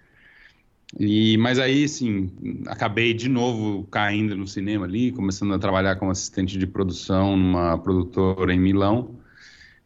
E, 0.99 1.37
mas 1.38 1.59
aí, 1.59 1.88
sim, 1.88 2.31
acabei 2.69 3.14
de 3.14 3.29
novo 3.29 3.85
caindo 3.88 4.37
no 4.37 4.47
cinema 4.47 4.85
ali, 4.85 5.11
começando 5.12 5.53
a 5.55 5.59
trabalhar 5.59 5.97
como 5.97 6.11
assistente 6.11 6.57
de 6.57 6.67
produção 6.67 7.37
numa 7.37 7.79
produtora 7.79 8.55
em 8.55 8.61
Milão. 8.61 9.19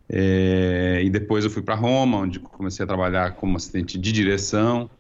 É, 0.09 1.03
e 1.03 1.11
depois 1.11 1.45
eu 1.45 1.51
fui 1.51 1.63
para 1.63 1.75
Roma, 1.75 2.19
onde 2.19 2.39
comecei 2.41 2.85
a 2.85 2.87
trabalhar 2.87 3.37
como 3.37 3.57
assistente 3.57 3.99
de 3.99 4.13
direção. 4.13 4.91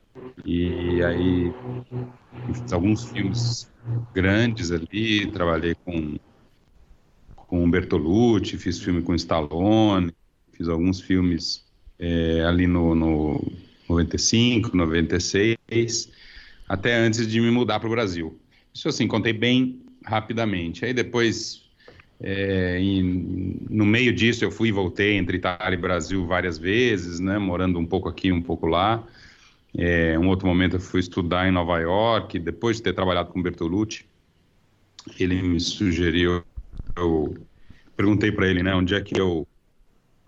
E 0.45 1.02
aí 1.02 1.52
fiz 2.47 2.73
alguns 2.73 3.05
filmes 3.11 3.71
grandes 4.14 4.71
ali, 4.71 5.31
trabalhei 5.31 5.75
com 5.85 6.17
com 7.35 7.71
Bertolucci, 7.71 8.59
fiz 8.59 8.78
filme 8.78 9.02
com 9.02 9.14
Stallone, 9.14 10.12
fiz 10.52 10.69
alguns 10.69 11.00
filmes 11.00 11.64
é, 11.99 12.45
ali 12.45 12.67
no, 12.67 12.95
no 12.95 13.40
95, 13.88 14.76
96, 14.76 16.11
até 16.68 16.95
antes 16.95 17.26
de 17.26 17.40
me 17.40 17.50
mudar 17.50 17.80
para 17.80 17.88
o 17.88 17.90
Brasil. 17.90 18.38
Isso 18.75 18.88
assim, 18.88 19.09
contei 19.09 19.33
bem 19.33 19.80
rapidamente. 20.04 20.85
Aí 20.85 20.92
depois, 20.92 21.62
é, 22.21 22.78
em, 22.78 23.57
no 23.68 23.87
meio 23.87 24.12
disso, 24.12 24.45
eu 24.45 24.50
fui 24.50 24.68
e 24.68 24.73
voltei 24.73 25.16
entre 25.16 25.38
Itália 25.38 25.76
e 25.76 25.80
Brasil 25.80 26.26
várias 26.26 26.59
vezes, 26.59 27.18
né, 27.21 27.38
morando 27.38 27.78
um 27.78 27.87
pouco 27.87 28.09
aqui, 28.09 28.30
um 28.30 28.42
pouco 28.42 28.66
lá. 28.66 29.04
É, 29.76 30.18
um 30.18 30.28
outro 30.28 30.47
momento 30.47 30.76
eu 30.76 30.80
fui 30.80 31.00
estudar 31.00 31.49
em 31.49 31.52
Nova 31.52 31.78
York, 31.78 32.38
depois 32.38 32.76
de 32.76 32.83
ter 32.83 32.92
trabalhado 32.92 33.30
com 33.30 33.42
Bertolucci. 33.42 34.07
Ele 35.18 35.40
me 35.42 35.61
sugeriu, 35.61 36.42
eu 36.97 37.37
perguntei 37.97 38.30
para 38.30 38.49
ele, 38.49 38.62
né, 38.62 38.75
onde 38.75 38.95
é 38.95 39.00
que 39.00 39.18
eu 39.18 39.47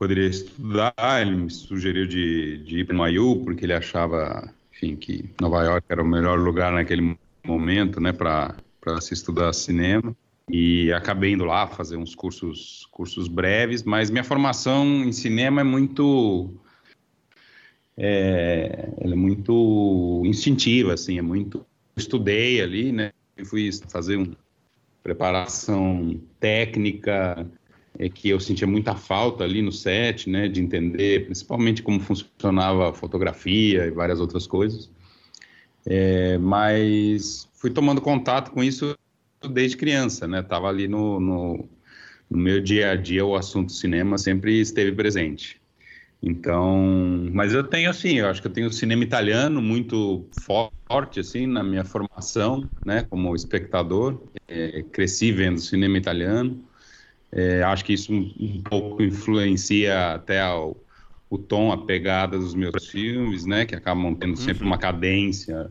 poderia 0.01 0.27
estudar. 0.27 0.95
Ele 1.21 1.37
me 1.37 1.51
sugeriu 1.51 2.07
de, 2.07 2.57
de 2.65 2.79
ir 2.79 2.87
para 2.87 2.97
o 2.97 3.07
NYU, 3.07 3.45
porque 3.45 3.67
ele 3.67 3.75
achava, 3.75 4.51
enfim, 4.73 4.97
que 4.97 5.29
Nova 5.39 5.63
York 5.63 5.87
era 5.91 6.03
o 6.03 6.07
melhor 6.07 6.39
lugar 6.39 6.73
naquele 6.73 7.19
momento, 7.45 8.01
né, 8.01 8.11
para 8.11 8.57
se 9.03 9.13
estudar 9.13 9.53
cinema. 9.53 10.17
E 10.49 10.91
acabei 10.93 11.33
indo 11.33 11.45
lá 11.45 11.67
fazer 11.67 11.99
uns 11.99 12.15
cursos, 12.15 12.89
cursos 12.91 13.29
breves, 13.29 13.83
mas 13.83 14.11
minha 14.11 14.25
formação 14.25 14.85
em 15.05 15.13
cinema 15.13 15.61
é 15.61 15.65
muito 15.65 16.51
é, 17.97 18.89
ela 19.01 19.13
é 19.13 19.17
muito 19.17 20.23
instintiva, 20.25 20.95
assim, 20.95 21.19
é 21.19 21.23
muito 21.23 21.65
estudei 21.95 22.63
ali, 22.63 22.91
né? 22.91 23.13
Fui 23.45 23.71
fazer 23.89 24.17
uma 24.17 24.37
preparação 25.03 26.21
técnica, 26.41 27.47
é 28.01 28.09
que 28.09 28.31
eu 28.31 28.41
sentia 28.41 28.67
muita 28.67 28.95
falta 28.97 29.45
ali 29.45 29.61
no 29.61 29.71
set, 29.71 30.29
né, 30.31 30.49
de 30.49 30.59
entender 30.59 31.27
principalmente 31.27 31.83
como 31.83 32.01
funcionava 32.01 32.89
a 32.89 32.93
fotografia 32.95 33.85
e 33.85 33.91
várias 33.91 34.21
outras 34.21 34.47
coisas. 34.47 34.91
É, 35.87 36.39
mas 36.39 37.47
fui 37.53 37.71
tomando 37.71 38.01
contato 38.01 38.53
com 38.53 38.65
isso 38.65 38.97
desde 39.53 39.77
criança, 39.77 40.27
né? 40.27 40.43
Tava 40.43 40.69
ali 40.69 40.89
no, 40.89 41.21
no, 41.21 41.69
no 42.31 42.39
meu 42.39 42.61
dia 42.63 42.93
a 42.93 42.97
dia 42.97 43.25
o 43.25 43.37
assunto 43.37 43.71
cinema 43.73 44.17
sempre 44.17 44.59
esteve 44.59 44.93
presente. 44.93 45.61
Então, 46.23 47.29
mas 47.35 47.53
eu 47.53 47.65
tenho 47.65 47.91
assim, 47.91 48.19
eu 48.19 48.29
acho 48.29 48.41
que 48.41 48.49
eu 48.49 48.53
tenho 48.53 48.73
cinema 48.73 49.05
italiano 49.05 49.61
muito 49.61 50.27
forte 50.33 51.21
assim 51.21 51.47
na 51.47 51.63
minha 51.63 51.85
formação, 51.85 52.71
né, 52.85 53.07
como 53.11 53.35
espectador. 53.37 54.23
É, 54.49 54.83
cresci 54.85 55.33
vendo 55.33 55.61
cinema 55.61 55.99
italiano. 55.99 56.65
É, 57.33 57.63
acho 57.63 57.85
que 57.85 57.93
isso 57.93 58.13
um, 58.13 58.35
um 58.39 58.63
pouco 58.63 59.03
influencia 59.03 60.15
até 60.15 60.41
ao, 60.41 60.77
o 61.29 61.39
tom, 61.39 61.71
a 61.71 61.79
pegada 61.79 62.37
dos 62.37 62.55
meus 62.55 62.89
filmes, 62.89 63.47
né? 63.47 63.65
Que 63.65 63.75
acabam 63.75 64.15
tendo 64.15 64.37
sempre 64.37 64.63
uhum. 64.65 64.71
uma 64.71 64.79
cadência. 64.79 65.71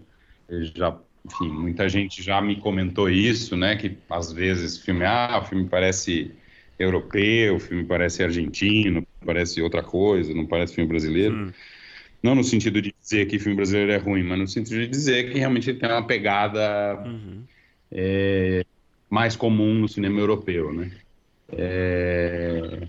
já, 0.73 0.97
enfim, 1.25 1.49
muita 1.49 1.89
gente 1.89 2.23
já 2.23 2.41
me 2.41 2.55
comentou 2.55 3.09
isso, 3.09 3.57
né? 3.57 3.75
Que 3.75 3.97
às 4.09 4.31
vezes 4.31 4.77
o 4.77 4.83
filme, 4.83 5.03
ah, 5.03 5.41
o 5.43 5.45
filme 5.45 5.67
parece 5.67 6.31
europeu, 6.79 7.55
o 7.55 7.59
filme 7.59 7.83
parece 7.83 8.23
argentino, 8.23 9.05
parece 9.25 9.61
outra 9.61 9.83
coisa, 9.83 10.33
não 10.33 10.45
parece 10.45 10.75
filme 10.75 10.87
brasileiro. 10.87 11.53
Não 12.23 12.35
no 12.35 12.43
sentido 12.43 12.81
de 12.81 12.93
dizer 13.01 13.27
que 13.27 13.37
filme 13.37 13.55
brasileiro 13.55 13.91
é 13.91 13.97
ruim, 13.97 14.23
mas 14.23 14.39
no 14.39 14.47
sentido 14.47 14.79
de 14.79 14.87
dizer 14.87 15.31
que 15.31 15.39
realmente 15.39 15.69
ele 15.69 15.79
tem 15.79 15.89
uma 15.89 16.05
pegada 16.05 17.01
uhum. 17.05 17.43
é, 17.91 18.65
mais 19.09 19.35
comum 19.35 19.73
no 19.75 19.87
cinema 19.89 20.19
europeu, 20.19 20.73
né? 20.73 20.91
É... 21.51 22.87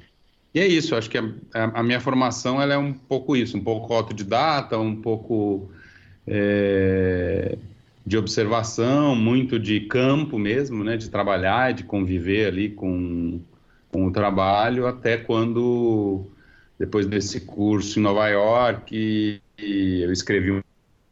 E 0.53 0.59
é 0.59 0.67
isso, 0.67 0.97
acho 0.97 1.09
que 1.09 1.17
a, 1.17 1.25
a, 1.55 1.83
minha 1.83 2.01
formação 2.01 2.61
ela 2.61 2.75
é 2.75 2.79
um 2.79 2.93
pouco 2.93 3.37
isso, 3.37 3.57
um 3.57 3.63
pouco 3.63 3.95
autodidata, 3.95 4.77
um 4.77 4.97
pouco 4.97 5.71
é, 6.27 7.57
de 8.05 8.19
observação, 8.19 9.15
muito 9.15 9.61
de 9.61 9.81
campo 9.83 10.39
mesmo, 10.41 10.83
né, 10.83 10.97
de 10.97 11.09
trabalhar, 11.09 11.73
de 11.73 11.85
conviver 11.85 12.49
ali 12.49 12.69
com, 12.71 13.41
com 13.93 14.07
o 14.07 14.13
trabalho, 14.13 14.89
até 14.89 15.17
quando, 15.17 16.27
depois 16.77 17.07
desse 17.07 17.43
curso 17.43 18.01
em 18.01 18.03
Nova 18.03 18.29
York, 18.29 19.41
eu 19.57 20.13
escrevi 20.13 20.51
um, 20.51 20.63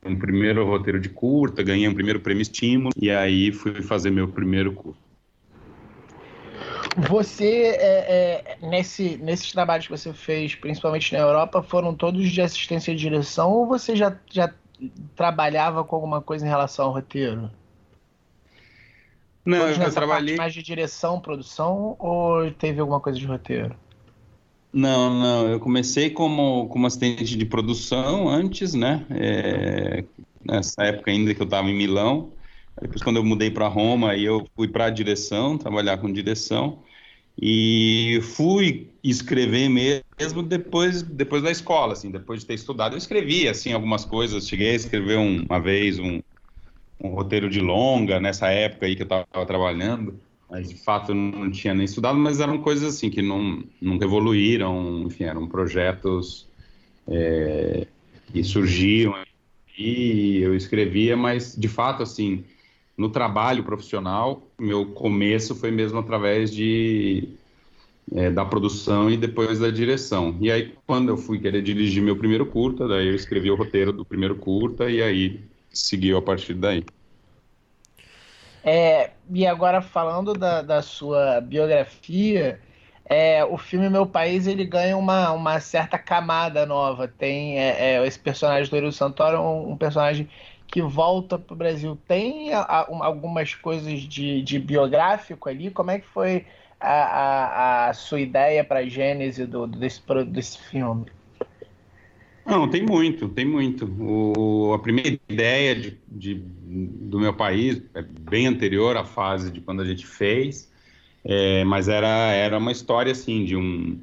um 0.04 0.16
primeiro 0.16 0.64
roteiro 0.64 0.98
de 0.98 1.10
curta, 1.10 1.62
ganhei 1.62 1.86
um 1.86 1.94
primeiro 1.94 2.18
prêmio 2.18 2.42
estímulo, 2.42 2.92
e 3.00 3.08
aí 3.08 3.52
fui 3.52 3.82
fazer 3.82 4.10
meu 4.10 4.26
primeiro 4.26 4.72
curso. 4.72 5.07
Você, 7.06 7.76
é, 7.78 8.56
é, 8.60 8.66
nesse, 8.66 9.16
nesses 9.18 9.52
trabalhos 9.52 9.86
que 9.86 9.92
você 9.92 10.12
fez, 10.12 10.56
principalmente 10.56 11.12
na 11.12 11.20
Europa, 11.20 11.62
foram 11.62 11.94
todos 11.94 12.28
de 12.28 12.42
assistência 12.42 12.92
de 12.94 13.00
direção 13.00 13.52
ou 13.52 13.66
você 13.66 13.94
já, 13.94 14.16
já 14.28 14.52
trabalhava 15.14 15.84
com 15.84 15.94
alguma 15.94 16.20
coisa 16.20 16.44
em 16.44 16.48
relação 16.48 16.86
ao 16.86 16.92
roteiro? 16.92 17.50
Não, 19.44 19.58
todos 19.60 19.78
eu 19.78 19.92
trabalhei. 19.92 20.36
mais 20.36 20.52
de 20.52 20.62
direção, 20.62 21.20
produção 21.20 21.94
ou 22.00 22.50
teve 22.50 22.80
alguma 22.80 23.00
coisa 23.00 23.18
de 23.18 23.26
roteiro? 23.26 23.76
Não, 24.72 25.08
não. 25.08 25.48
Eu 25.48 25.60
comecei 25.60 26.10
como, 26.10 26.68
como 26.68 26.86
assistente 26.86 27.36
de 27.36 27.44
produção 27.46 28.28
antes, 28.28 28.74
né? 28.74 29.06
É, 29.10 30.04
nessa 30.44 30.82
época 30.82 31.10
ainda 31.10 31.32
que 31.32 31.40
eu 31.40 31.46
estava 31.46 31.70
em 31.70 31.74
Milão. 31.76 32.32
Depois, 32.80 33.02
quando 33.02 33.16
eu 33.16 33.24
mudei 33.24 33.50
para 33.50 33.66
Roma, 33.66 34.10
aí 34.10 34.24
eu 34.24 34.46
fui 34.54 34.68
para 34.68 34.86
a 34.86 34.90
direção, 34.90 35.56
trabalhar 35.56 35.98
com 35.98 36.12
direção. 36.12 36.80
E 37.40 38.20
fui 38.22 38.90
escrever 39.02 39.68
mesmo 39.68 40.42
depois, 40.42 41.02
depois 41.02 41.42
da 41.42 41.50
escola, 41.50 41.92
assim, 41.92 42.10
depois 42.10 42.40
de 42.40 42.46
ter 42.46 42.54
estudado. 42.54 42.94
Eu 42.94 42.98
escrevi, 42.98 43.46
assim, 43.46 43.72
algumas 43.72 44.04
coisas. 44.04 44.48
Cheguei 44.48 44.70
a 44.70 44.74
escrever 44.74 45.18
um, 45.18 45.44
uma 45.48 45.60
vez 45.60 46.00
um, 46.00 46.20
um 47.02 47.10
roteiro 47.10 47.48
de 47.48 47.60
longa, 47.60 48.18
nessa 48.18 48.48
época 48.48 48.86
aí 48.86 48.96
que 48.96 49.02
eu 49.02 49.04
estava 49.04 49.46
trabalhando. 49.46 50.20
Mas, 50.50 50.68
de 50.68 50.76
fato, 50.76 51.12
eu 51.12 51.14
não 51.14 51.50
tinha 51.50 51.74
nem 51.74 51.84
estudado, 51.84 52.18
mas 52.18 52.40
eram 52.40 52.58
coisas, 52.58 52.96
assim, 52.96 53.08
que 53.08 53.22
não, 53.22 53.62
nunca 53.80 54.04
evoluíram. 54.04 55.04
Enfim, 55.06 55.24
eram 55.24 55.46
projetos 55.46 56.48
é, 57.06 57.86
que 58.32 58.42
surgiam 58.42 59.14
e 59.78 60.38
eu 60.38 60.56
escrevia, 60.56 61.16
mas, 61.16 61.54
de 61.56 61.68
fato, 61.68 62.02
assim 62.02 62.42
no 62.98 63.08
trabalho 63.08 63.62
profissional, 63.62 64.42
meu 64.58 64.86
começo 64.86 65.54
foi 65.54 65.70
mesmo 65.70 66.00
através 66.00 66.52
de 66.52 67.28
é, 68.12 68.28
da 68.28 68.44
produção 68.44 69.08
e 69.08 69.16
depois 69.16 69.60
da 69.60 69.70
direção. 69.70 70.36
E 70.40 70.50
aí, 70.50 70.74
quando 70.84 71.10
eu 71.10 71.16
fui 71.16 71.38
querer 71.38 71.62
dirigir 71.62 72.02
meu 72.02 72.16
primeiro 72.16 72.44
curta, 72.44 72.88
daí 72.88 73.06
eu 73.06 73.14
escrevi 73.14 73.50
o 73.52 73.54
roteiro 73.54 73.92
do 73.92 74.04
primeiro 74.04 74.34
curta 74.34 74.90
e 74.90 75.00
aí 75.00 75.40
seguiu 75.70 76.18
a 76.18 76.22
partir 76.22 76.54
daí. 76.54 76.84
É, 78.64 79.12
e 79.30 79.46
agora 79.46 79.80
falando 79.80 80.34
da, 80.34 80.60
da 80.60 80.82
sua 80.82 81.40
biografia, 81.40 82.60
é, 83.04 83.44
o 83.44 83.56
filme 83.56 83.88
Meu 83.88 84.06
País 84.06 84.46
ele 84.48 84.64
ganha 84.64 84.96
uma, 84.96 85.30
uma 85.30 85.60
certa 85.60 85.98
camada 85.98 86.66
nova. 86.66 87.06
Tem 87.06 87.58
é, 87.60 87.94
é 87.94 88.06
esse 88.06 88.18
personagem 88.18 88.68
do 88.68 88.76
Eero 88.76 88.90
Santoro, 88.90 89.40
um, 89.40 89.72
um 89.72 89.76
personagem 89.76 90.28
que 90.70 90.82
volta 90.82 91.38
para 91.38 91.54
o 91.54 91.56
Brasil 91.56 91.98
tem 92.06 92.52
a, 92.52 92.86
algumas 93.00 93.54
coisas 93.54 94.00
de, 94.02 94.42
de, 94.42 94.58
biográfico 94.58 95.48
ali? 95.48 95.70
Como 95.70 95.90
é 95.90 95.98
que 95.98 96.06
foi 96.06 96.44
a, 96.78 97.88
a 97.88 97.94
sua 97.94 98.20
ideia 98.20 98.62
para 98.62 98.80
a 98.80 98.86
gênese 98.86 99.46
do, 99.46 99.66
desse, 99.66 100.02
desse 100.26 100.58
filme? 100.58 101.06
Não, 102.44 102.68
tem 102.68 102.82
muito, 102.82 103.28
tem 103.28 103.44
muito. 103.44 103.84
O, 104.00 104.72
a 104.72 104.78
primeira 104.78 105.18
ideia 105.28 105.74
de, 105.74 105.98
de, 106.06 106.34
do 106.34 107.18
meu 107.18 107.34
país 107.34 107.82
é 107.94 108.02
bem 108.02 108.46
anterior 108.46 108.96
à 108.96 109.04
fase 109.04 109.50
de 109.50 109.60
quando 109.60 109.82
a 109.82 109.84
gente 109.84 110.06
fez, 110.06 110.70
é, 111.24 111.64
mas 111.64 111.88
era, 111.88 112.32
era 112.32 112.56
uma 112.56 112.72
história 112.72 113.12
assim 113.12 113.44
de 113.44 113.54
um, 113.54 113.98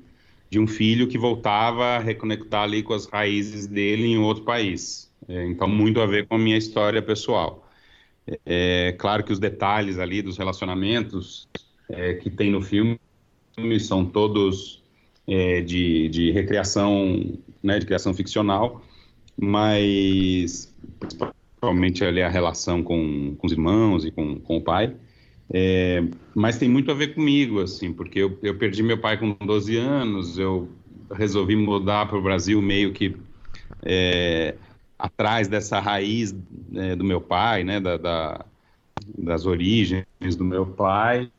de 0.50 0.60
um 0.60 0.68
filho 0.68 1.08
que 1.08 1.18
voltava 1.18 1.96
a 1.96 2.00
reconectar 2.00 2.64
ali 2.64 2.84
com 2.84 2.94
as 2.94 3.08
raízes 3.08 3.66
dele 3.66 4.06
em 4.06 4.20
outro 4.20 4.44
país. 4.44 5.05
É, 5.28 5.46
então, 5.46 5.68
muito 5.68 6.00
a 6.00 6.06
ver 6.06 6.28
com 6.28 6.36
a 6.36 6.38
minha 6.38 6.58
história 6.58 7.02
pessoal. 7.02 7.68
É, 8.46 8.96
claro 8.98 9.24
que 9.24 9.32
os 9.32 9.40
detalhes 9.40 10.00
ali 10.00 10.22
dos 10.22 10.38
relacionamentos 10.38 11.48
é, 11.90 12.14
que 12.16 12.30
tem 12.30 12.52
no 12.52 12.62
filme 12.62 13.00
são 13.80 14.06
todos 14.06 14.84
é, 15.28 15.62
de, 15.62 16.10
de 16.10 16.32
recriação, 16.32 17.38
né, 17.62 17.80
de 17.80 17.86
criação 17.86 18.14
ficcional, 18.14 18.84
mas 19.38 20.74
principalmente 21.00 22.04
ali 22.04 22.22
a 22.22 22.30
relação 22.30 22.84
com, 22.84 23.36
com 23.36 23.48
os 23.48 23.54
irmãos 23.54 24.06
e 24.06 24.12
com, 24.12 24.40
com 24.40 24.58
o 24.58 24.62
pai. 24.62 24.96
É, 25.54 26.04
mas 26.34 26.58
tem 26.58 26.68
muito 26.68 26.92
a 26.92 26.94
ver 26.94 27.14
comigo, 27.14 27.62
assim, 27.62 27.94
porque 27.94 28.20
eu, 28.20 28.38
eu 28.42 28.58
perdi 28.58 28.82
meu 28.82 29.00
pai 29.00 29.18
com 29.18 29.36
12 29.46 29.78
anos, 29.78 30.38
eu 30.38 30.70
resolvi 31.12 31.56
mudar 31.56 32.08
para 32.08 32.18
o 32.18 32.22
Brasil 32.22 32.62
meio 32.62 32.92
que 32.92 33.16
é, 33.84 34.56
atrás 34.98 35.48
dessa 35.48 35.80
raiz 35.80 36.36
é, 36.74 36.96
do 36.96 37.04
meu 37.04 37.22
pai, 37.22 37.64
né, 37.64 37.80
da, 37.80 37.98
da, 37.98 38.46
das 39.18 39.46
origens 39.46 40.06
do 40.38 40.44
meu 40.44 40.66
pai, 40.66 41.30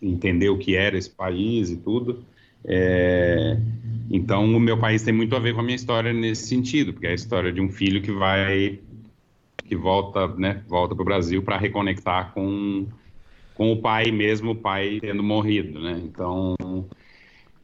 entender 0.00 0.48
o 0.48 0.58
que 0.58 0.76
era 0.76 0.96
esse 0.96 1.10
país 1.10 1.70
e 1.70 1.76
tudo. 1.76 2.24
É, 2.64 3.58
então, 4.10 4.44
o 4.44 4.60
meu 4.60 4.78
país 4.78 5.02
tem 5.02 5.12
muito 5.12 5.34
a 5.36 5.38
ver 5.38 5.54
com 5.54 5.60
a 5.60 5.62
minha 5.62 5.76
história 5.76 6.12
nesse 6.12 6.46
sentido, 6.46 6.92
porque 6.92 7.06
é 7.06 7.10
a 7.10 7.14
história 7.14 7.52
de 7.52 7.60
um 7.60 7.68
filho 7.68 8.02
que 8.02 8.12
vai, 8.12 8.78
que 9.64 9.76
volta, 9.76 10.28
né, 10.28 10.62
volta 10.68 10.94
para 10.94 11.02
o 11.02 11.04
Brasil 11.04 11.42
para 11.42 11.58
reconectar 11.58 12.32
com 12.32 12.86
com 13.56 13.72
o 13.72 13.80
pai 13.80 14.10
mesmo, 14.10 14.50
o 14.50 14.54
pai 14.54 14.98
tendo 15.00 15.22
morrido, 15.22 15.80
né? 15.80 16.00
Então, 16.04 16.54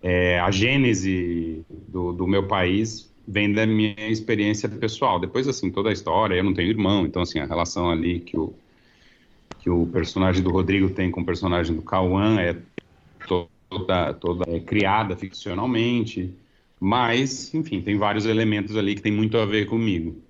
é, 0.02 0.40
a 0.40 0.50
gênese 0.50 1.64
do, 1.88 2.12
do, 2.12 2.26
meu 2.26 2.48
país 2.48 3.11
vem 3.26 3.52
da 3.52 3.66
minha 3.66 3.94
experiência 4.08 4.68
pessoal. 4.68 5.20
Depois, 5.20 5.46
assim, 5.48 5.70
toda 5.70 5.90
a 5.90 5.92
história, 5.92 6.34
eu 6.34 6.44
não 6.44 6.54
tenho 6.54 6.70
irmão, 6.70 7.06
então, 7.06 7.22
assim, 7.22 7.38
a 7.38 7.46
relação 7.46 7.90
ali 7.90 8.20
que 8.20 8.36
o, 8.36 8.54
que 9.60 9.70
o 9.70 9.86
personagem 9.86 10.42
do 10.42 10.50
Rodrigo 10.50 10.90
tem 10.90 11.10
com 11.10 11.20
o 11.20 11.24
personagem 11.24 11.74
do 11.74 11.82
Cauã 11.82 12.40
é 12.40 12.56
toda, 13.26 14.14
toda 14.14 14.44
é, 14.50 14.60
criada 14.60 15.16
ficcionalmente, 15.16 16.34
mas, 16.78 17.54
enfim, 17.54 17.80
tem 17.80 17.96
vários 17.96 18.26
elementos 18.26 18.76
ali 18.76 18.94
que 18.94 19.02
tem 19.02 19.12
muito 19.12 19.38
a 19.38 19.46
ver 19.46 19.66
comigo. 19.66 20.20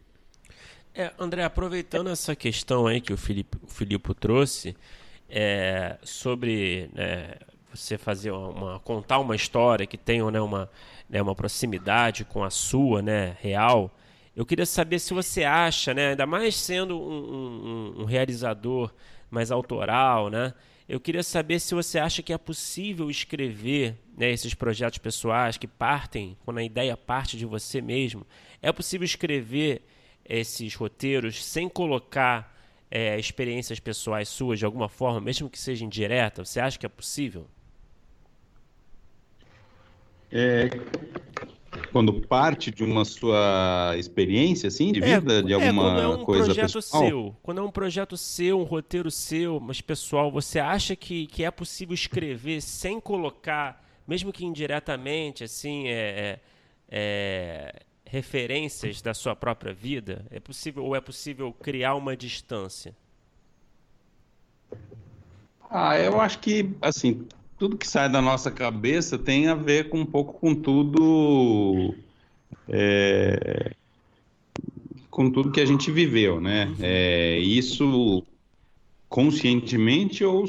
É, 0.95 1.11
André, 1.19 1.43
aproveitando 1.43 2.11
essa 2.11 2.37
questão 2.37 2.87
aí 2.87 3.01
que 3.01 3.13
o 3.13 3.17
Filipe, 3.17 3.57
o 3.63 3.67
Filipe 3.67 4.15
trouxe, 4.15 4.77
é, 5.31 5.97
sobre 6.03 6.91
né, 6.93 7.37
você 7.73 7.97
fazer 7.97 8.31
uma, 8.31 8.49
uma, 8.49 8.81
contar 8.81 9.19
uma 9.19 9.35
história 9.35 9.87
que 9.87 9.97
tenha 9.97 10.31
né, 10.31 10.41
uma, 10.41 10.69
né, 11.13 11.21
uma 11.21 11.35
proximidade 11.35 12.25
com 12.25 12.43
a 12.43 12.49
sua, 12.49 13.03
né, 13.03 13.37
real. 13.39 13.95
Eu 14.35 14.47
queria 14.47 14.65
saber 14.65 14.99
se 14.99 15.13
você 15.13 15.45
acha, 15.45 15.93
né, 15.93 16.11
ainda 16.11 16.27
mais 16.27 16.57
sendo 16.57 16.99
um, 16.99 17.95
um, 17.99 18.01
um 18.01 18.05
realizador 18.07 18.91
mais 19.31 19.51
autoral, 19.51 20.31
né, 20.31 20.55
eu 20.89 20.99
queria 20.99 21.23
saber 21.23 21.61
se 21.61 21.75
você 21.75 21.99
acha 21.99 22.23
que 22.23 22.33
é 22.33 22.39
possível 22.39 23.11
escrever 23.11 23.95
né, 24.17 24.31
esses 24.31 24.55
projetos 24.55 24.99
pessoais 24.99 25.59
que 25.59 25.67
partem, 25.67 26.37
quando 26.45 26.59
a 26.59 26.65
ideia 26.65 26.97
parte 26.97 27.37
de 27.37 27.45
você 27.45 27.83
mesmo, 27.83 28.27
é 28.63 28.73
possível 28.73 29.05
escrever 29.05 29.83
esses 30.25 30.75
roteiros 30.75 31.45
sem 31.45 31.69
colocar 31.69 32.57
é, 32.91 33.19
experiências 33.19 33.79
pessoais 33.81 34.29
suas 34.29 34.59
de 34.59 34.65
alguma 34.65 34.89
forma, 34.89 35.21
mesmo 35.21 35.51
que 35.51 35.59
seja 35.59 35.85
indireta? 35.85 36.45
Você 36.45 36.59
acha 36.59 36.79
que 36.79 36.87
é 36.87 36.89
possível? 36.89 37.47
É, 40.33 40.71
quando 41.93 42.23
parte 42.23 42.71
de 42.71 42.83
uma 42.83 43.05
sua 43.05 43.95
experiência, 43.99 44.69
assim, 44.69 44.91
de 44.93 45.05
é, 45.05 45.21
vida, 45.21 45.41
é, 45.41 45.43
de 45.43 45.53
alguma 45.53 45.83
quando 45.83 46.01
é 46.01 46.09
um 46.09 46.25
coisa 46.25 46.45
projeto 46.47 46.73
pessoal? 46.73 47.07
seu, 47.07 47.37
quando 47.43 47.59
é 47.59 47.63
um 47.63 47.71
projeto 47.71 48.17
seu, 48.17 48.59
um 48.59 48.63
roteiro 48.65 49.11
seu, 49.11 49.61
mas 49.61 49.83
pessoal, 49.83 50.33
você 50.33 50.59
acha 50.59 50.97
que, 50.97 51.27
que 51.27 51.45
é 51.45 51.51
possível 51.51 51.95
escrever 51.95 52.63
sem 52.63 52.99
colocar, 52.99 53.85
mesmo 54.09 54.33
que 54.33 54.47
indiretamente, 54.47 55.45
assim, 55.45 55.87
é, 55.89 55.93
é, 56.01 56.41
é 56.91 57.83
referências 58.07 59.03
da 59.03 59.13
sua 59.13 59.37
própria 59.37 59.75
vida? 59.75 60.25
É 60.31 60.41
possível 60.41 60.85
ou 60.85 60.97
é 60.97 61.01
possível 61.01 61.53
criar 61.53 61.95
uma 61.95 62.17
distância? 62.17 62.97
Ah, 65.71 65.99
eu 65.99 66.21
acho 66.21 66.39
que 66.39 66.71
assim 66.81 67.27
tudo 67.63 67.79
que 67.79 67.87
sai 67.87 68.09
da 68.09 68.21
nossa 68.21 68.51
cabeça 68.51 69.17
tem 69.17 69.47
a 69.47 69.55
ver 69.55 69.89
com 69.89 70.01
um 70.01 70.05
pouco 70.05 70.33
com 70.33 70.53
tudo 70.53 71.95
é, 72.69 73.71
com 75.09 75.31
tudo 75.31 75.53
que 75.53 75.61
a 75.61 75.65
gente 75.65 75.89
viveu, 75.89 76.41
né? 76.41 76.75
É, 76.81 77.39
isso 77.39 78.25
conscientemente 79.09 80.25
ou 80.25 80.49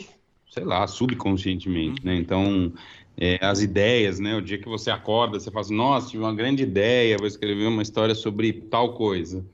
sei 0.50 0.64
lá 0.64 0.88
subconscientemente, 0.88 2.04
né? 2.04 2.16
Então 2.16 2.74
é, 3.16 3.38
as 3.46 3.62
ideias, 3.62 4.20
né? 4.20 4.36
O 4.36 4.42
dia 4.42 4.58
que 4.58 4.68
você 4.68 4.90
acorda, 4.90 5.40
você 5.40 5.52
fala 5.52 5.62
assim, 5.62 5.76
nossa, 5.76 6.10
tive 6.10 6.24
uma 6.24 6.34
grande 6.34 6.64
ideia, 6.64 7.20
vou 7.20 7.28
escrever 7.28 7.68
uma 7.68 7.84
história 7.84 8.16
sobre 8.16 8.54
tal 8.54 8.96
coisa. 8.96 9.46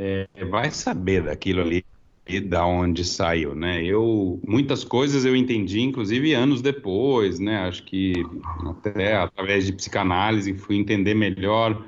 É, 0.00 0.26
vai 0.46 0.70
saber 0.70 1.24
daquilo 1.24 1.60
ali 1.60 1.84
e 2.26 2.40
da 2.40 2.64
onde 2.64 3.04
saiu, 3.04 3.54
né? 3.54 3.84
Eu 3.84 4.40
muitas 4.46 4.84
coisas 4.84 5.24
eu 5.24 5.34
entendi, 5.34 5.80
inclusive 5.80 6.32
anos 6.34 6.62
depois, 6.62 7.38
né? 7.38 7.58
Acho 7.66 7.82
que 7.82 8.12
até 8.64 9.16
através 9.16 9.66
de 9.66 9.72
psicanálise 9.72 10.54
fui 10.54 10.76
entender 10.76 11.14
melhor 11.14 11.84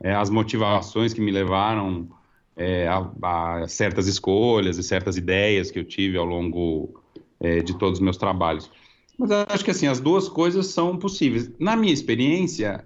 é, 0.00 0.14
as 0.14 0.28
motivações 0.28 1.14
que 1.14 1.20
me 1.20 1.30
levaram 1.30 2.08
é, 2.54 2.86
a, 2.86 3.10
a, 3.22 3.68
certas 3.68 4.06
escolhas 4.06 4.76
e 4.78 4.82
certas 4.82 5.16
ideias 5.16 5.70
que 5.70 5.78
eu 5.78 5.84
tive 5.84 6.18
ao 6.18 6.26
longo 6.26 7.02
é, 7.40 7.60
de 7.60 7.76
todos 7.78 7.98
os 7.98 8.04
meus 8.04 8.18
trabalhos. 8.18 8.70
Mas 9.18 9.30
acho 9.30 9.64
que 9.64 9.70
assim, 9.70 9.86
as 9.86 10.00
duas 10.00 10.28
coisas 10.28 10.66
são 10.66 10.96
possíveis. 10.96 11.50
Na 11.58 11.74
minha 11.74 11.92
experiência, 11.92 12.84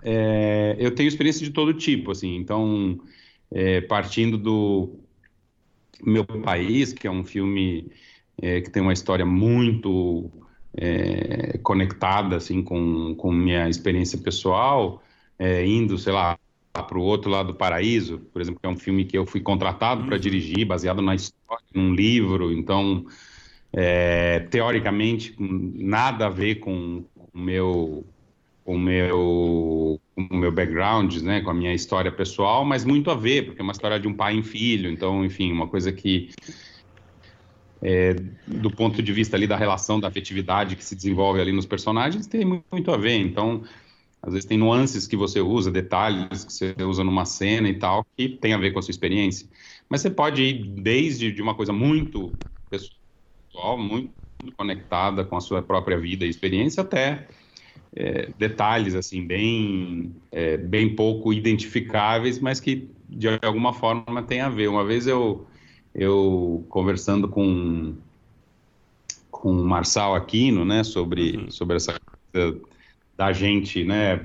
eu 0.79 0.95
tenho 0.95 1.07
experiência 1.07 1.45
de 1.45 1.53
todo 1.53 1.75
tipo, 1.75 2.11
assim, 2.11 2.37
então, 2.37 2.99
partindo 3.87 4.39
do 4.39 4.99
Meu 6.05 6.25
País, 6.25 6.93
que 6.93 7.07
é 7.07 7.11
um 7.11 7.25
filme 7.25 7.91
é, 8.41 8.61
que 8.61 8.71
tem 8.71 8.83
uma 8.83 8.93
história 8.93 9.25
muito 9.25 10.31
é, 10.77 11.59
conectada, 11.63 12.37
assim, 12.37 12.63
com, 12.63 13.15
com 13.15 13.33
minha 13.33 13.69
experiência 13.69 14.19
pessoal, 14.19 15.03
é, 15.39 15.65
indo, 15.67 15.99
sei 15.99 16.13
lá, 16.13 16.39
para 16.73 16.99
o 16.99 17.03
outro 17.03 17.31
lado 17.31 17.49
do 17.49 17.55
paraíso, 17.55 18.19
por 18.33 18.41
exemplo, 18.41 18.61
que 18.61 18.67
é 18.67 18.71
um 18.71 18.79
filme 18.79 19.05
que 19.05 19.17
eu 19.17 19.27
fui 19.27 19.41
contratado 19.41 20.05
para 20.05 20.15
uhum. 20.15 20.21
dirigir, 20.21 20.67
baseado 20.67 21.03
na 21.03 21.15
história, 21.15 21.65
num 21.75 21.95
livro, 21.95 22.51
então 22.53 23.05
é, 23.73 24.41
teoricamente 24.51 25.35
nada 25.39 26.27
a 26.27 26.31
ver 26.31 26.57
com 26.57 27.05
o 27.33 27.39
meu 27.39 28.05
o 28.65 28.79
meu 28.79 30.01
o 30.17 30.37
meu 30.37 30.53
background, 30.53 31.17
né, 31.19 31.41
com 31.41 31.51
a 31.51 31.55
minha 31.55 31.73
história 31.73 32.13
pessoal, 32.13 32.65
mas 32.65 32.85
muito 32.85 33.11
a 33.11 33.15
ver, 33.15 33.47
porque 33.47 33.61
é 33.61 33.63
uma 33.63 33.73
história 33.73 33.99
de 33.99 34.07
um 34.07 34.15
pai 34.15 34.39
e 34.39 34.43
filho, 34.43 34.91
então, 34.91 35.25
enfim, 35.25 35.51
uma 35.53 35.67
coisa 35.67 35.93
que 35.93 36.31
é, 37.83 38.15
do 38.47 38.71
ponto 38.71 39.03
de 39.03 39.13
vista 39.13 39.37
ali 39.37 39.47
da 39.47 39.57
relação 39.57 39.99
da 39.99 40.09
afetividade 40.09 40.77
que 40.77 40.85
se 40.85 40.95
desenvolve 40.95 41.41
ali 41.41 41.51
nos 41.51 41.67
personagens, 41.67 42.27
tem 42.29 42.45
muito 42.45 42.93
a 42.93 42.97
ver. 42.97 43.17
Então, 43.17 43.65
às 44.23 44.33
vezes 44.33 44.49
tem 44.49 44.57
nuances 44.57 45.09
que 45.09 45.17
você 45.17 45.41
usa, 45.41 45.71
detalhes 45.71 46.45
que 46.45 46.53
você 46.53 46.75
usa 46.79 47.03
numa 47.03 47.25
cena 47.25 47.69
e 47.69 47.77
tal, 47.77 48.07
que 48.17 48.29
tem 48.29 48.53
a 48.53 48.59
ver 48.59 48.73
com 48.73 48.79
a 48.79 48.83
sua 48.83 48.93
experiência. 48.93 49.49
Mas 49.89 50.01
você 50.01 50.11
pode 50.11 50.43
ir 50.43 50.65
desde 50.81 51.33
de 51.33 51.43
uma 51.43 51.57
coisa 51.57 51.73
muito 51.73 52.33
pessoal, 52.71 53.77
muito 53.77 54.13
conectada 54.57 55.25
com 55.25 55.37
a 55.37 55.41
sua 55.41 55.61
própria 55.61 55.99
vida 55.99 56.25
e 56.25 56.29
experiência, 56.29 56.83
até 56.83 57.29
é, 57.95 58.31
detalhes 58.39 58.95
assim 58.95 59.27
bem 59.27 60.15
é, 60.31 60.57
bem 60.57 60.95
pouco 60.95 61.33
identificáveis, 61.33 62.39
mas 62.39 62.59
que 62.59 62.89
de 63.09 63.29
alguma 63.43 63.73
forma 63.73 64.23
tem 64.23 64.41
a 64.41 64.49
ver. 64.49 64.69
Uma 64.69 64.85
vez 64.85 65.07
eu 65.07 65.47
eu 65.95 66.65
conversando 66.69 67.29
com 67.29 67.95
com 69.31 69.51
o 69.51 69.65
Marçal 69.65 70.15
Aquino, 70.15 70.65
né, 70.65 70.85
sobre 70.85 71.37
uhum. 71.37 71.51
sobre 71.51 71.77
essa 71.77 72.01
coisa 72.33 72.61
da 73.17 73.33
gente, 73.33 73.85
né, 73.85 74.25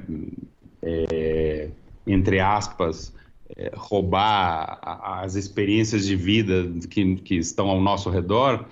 é, 0.82 1.70
entre 2.06 2.40
aspas, 2.40 3.14
é, 3.56 3.72
roubar 3.76 4.80
as 5.22 5.36
experiências 5.36 6.06
de 6.06 6.16
vida 6.16 6.72
que, 6.90 7.16
que 7.18 7.36
estão 7.36 7.68
ao 7.68 7.82
nosso 7.82 8.10
redor, 8.10 8.66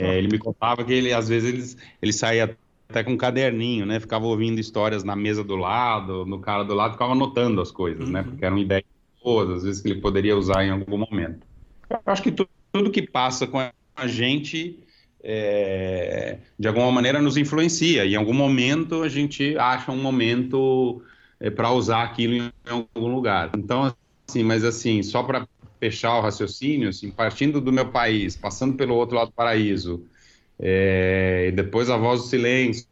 é, 0.00 0.16
ele 0.16 0.28
me 0.28 0.38
contava 0.38 0.84
que 0.84 0.92
ele, 0.92 1.12
às 1.12 1.28
vezes, 1.28 1.52
ele, 1.52 1.82
ele 2.00 2.12
saía 2.12 2.56
até 2.88 3.04
com 3.04 3.12
um 3.12 3.16
caderninho, 3.16 3.84
né? 3.84 4.00
Ficava 4.00 4.24
ouvindo 4.26 4.58
histórias 4.58 5.04
na 5.04 5.14
mesa 5.14 5.44
do 5.44 5.56
lado, 5.56 6.24
no 6.24 6.40
cara 6.40 6.62
do 6.62 6.74
lado, 6.74 6.92
ficava 6.92 7.12
anotando 7.12 7.60
as 7.60 7.70
coisas, 7.70 8.08
né? 8.08 8.20
uhum. 8.20 8.26
né? 8.26 8.30
Porque 8.30 8.44
eram 8.44 8.58
ideias 8.58 8.84
boas, 9.22 9.50
às 9.50 9.62
vezes, 9.62 9.82
que 9.82 9.88
ele 9.88 10.00
poderia 10.00 10.36
usar 10.36 10.64
em 10.64 10.70
algum 10.70 10.96
momento. 10.96 11.46
Eu 11.90 12.00
acho 12.06 12.22
que 12.22 12.32
tudo, 12.32 12.48
tudo 12.72 12.90
que 12.90 13.02
passa 13.02 13.46
com 13.46 13.58
a 13.58 14.06
gente, 14.06 14.78
é, 15.22 16.38
de 16.58 16.66
alguma 16.66 16.90
maneira, 16.90 17.20
nos 17.20 17.36
influencia. 17.36 18.06
E 18.06 18.14
em 18.14 18.16
algum 18.16 18.32
momento, 18.32 19.02
a 19.02 19.08
gente 19.08 19.56
acha 19.58 19.92
um 19.92 20.00
momento 20.00 21.02
é, 21.38 21.50
para 21.50 21.70
usar 21.70 22.04
aquilo 22.04 22.34
em 22.34 22.52
algum 22.66 23.14
lugar. 23.14 23.50
Então, 23.56 23.94
assim, 24.26 24.42
mas 24.42 24.64
assim, 24.64 25.02
só 25.02 25.22
para 25.22 25.46
fechar 25.78 26.16
o 26.16 26.22
raciocínio, 26.22 26.88
assim, 26.88 27.10
partindo 27.10 27.60
do 27.60 27.72
meu 27.72 27.88
país, 27.90 28.34
passando 28.34 28.76
pelo 28.76 28.94
outro 28.94 29.16
lado 29.16 29.28
do 29.28 29.34
paraíso, 29.34 30.04
é, 30.58 31.46
e 31.48 31.52
depois 31.52 31.88
A 31.90 31.96
Voz 31.96 32.22
do 32.22 32.26
Silêncio, 32.26 32.86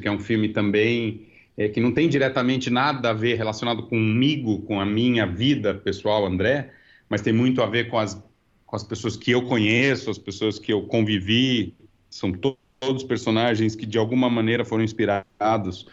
que 0.00 0.08
é 0.08 0.10
um 0.10 0.18
filme 0.18 0.48
também 0.48 1.26
é, 1.56 1.68
que 1.68 1.80
não 1.80 1.92
tem 1.92 2.08
diretamente 2.08 2.70
nada 2.70 3.10
a 3.10 3.12
ver 3.12 3.36
relacionado 3.36 3.84
comigo, 3.84 4.62
com 4.62 4.80
a 4.80 4.86
minha 4.86 5.26
vida 5.26 5.74
pessoal, 5.74 6.26
André, 6.26 6.72
mas 7.08 7.20
tem 7.20 7.32
muito 7.32 7.62
a 7.62 7.66
ver 7.66 7.88
com 7.88 7.98
as, 7.98 8.22
com 8.66 8.76
as 8.76 8.82
pessoas 8.82 9.16
que 9.16 9.30
eu 9.30 9.42
conheço, 9.42 10.10
as 10.10 10.18
pessoas 10.18 10.58
que 10.58 10.72
eu 10.72 10.82
convivi, 10.82 11.74
são 12.10 12.32
to 12.32 12.56
todos 12.80 13.04
personagens 13.04 13.76
que 13.76 13.86
de 13.86 13.96
alguma 13.96 14.28
maneira 14.28 14.64
foram 14.64 14.82
inspirados 14.82 15.86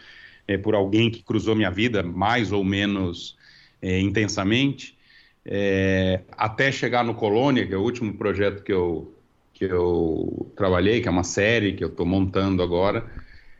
é, 0.48 0.58
por 0.58 0.74
alguém 0.74 1.08
que 1.08 1.22
cruzou 1.22 1.54
minha 1.54 1.70
vida 1.70 2.02
mais 2.02 2.50
ou 2.50 2.64
menos 2.64 3.36
é, 3.80 4.00
intensamente, 4.00 4.98
é, 5.44 6.22
até 6.32 6.72
chegar 6.72 7.04
no 7.04 7.14
Colônia, 7.14 7.64
que 7.64 7.72
é 7.72 7.76
o 7.76 7.82
último 7.82 8.12
projeto 8.14 8.64
que 8.64 8.72
eu, 8.72 9.14
que 9.60 9.66
eu 9.66 10.50
trabalhei, 10.56 11.02
que 11.02 11.08
é 11.08 11.10
uma 11.10 11.22
série 11.22 11.74
que 11.74 11.84
eu 11.84 11.88
estou 11.88 12.06
montando 12.06 12.62
agora, 12.62 13.04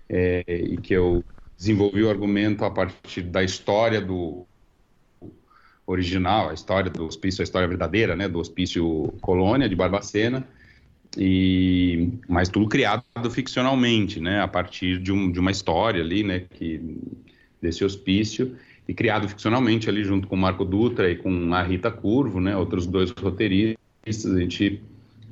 é, 0.08 0.42
e 0.48 0.78
que 0.78 0.94
eu 0.94 1.22
desenvolvi 1.58 2.02
o 2.02 2.08
argumento 2.08 2.64
a 2.64 2.70
partir 2.70 3.20
da 3.20 3.44
história 3.44 4.00
do 4.00 4.46
original, 5.86 6.48
a 6.48 6.54
história 6.54 6.90
do 6.90 7.04
hospício, 7.04 7.42
a 7.42 7.44
história 7.44 7.68
verdadeira, 7.68 8.16
né, 8.16 8.28
do 8.28 8.38
hospício 8.38 9.12
Colônia 9.20 9.68
de 9.68 9.76
Barbacena, 9.76 10.48
e 11.18 12.08
mas 12.26 12.48
tudo 12.48 12.66
criado 12.66 13.04
ficcionalmente, 13.30 14.20
né, 14.20 14.40
a 14.40 14.48
partir 14.48 14.98
de, 15.00 15.12
um, 15.12 15.30
de 15.30 15.38
uma 15.38 15.50
história 15.50 16.02
ali, 16.02 16.22
né, 16.22 16.46
que 16.54 16.80
desse 17.60 17.84
hospício 17.84 18.56
e 18.88 18.94
criado 18.94 19.28
ficcionalmente 19.28 19.90
ali 19.90 20.02
junto 20.02 20.26
com 20.26 20.34
o 20.34 20.38
Marco 20.38 20.64
Dutra 20.64 21.10
e 21.10 21.16
com 21.16 21.52
a 21.52 21.62
Rita 21.62 21.90
Curvo, 21.90 22.40
né, 22.40 22.56
outros 22.56 22.86
dois 22.86 23.10
roteiristas, 23.10 23.76
a 24.24 24.40
gente 24.40 24.80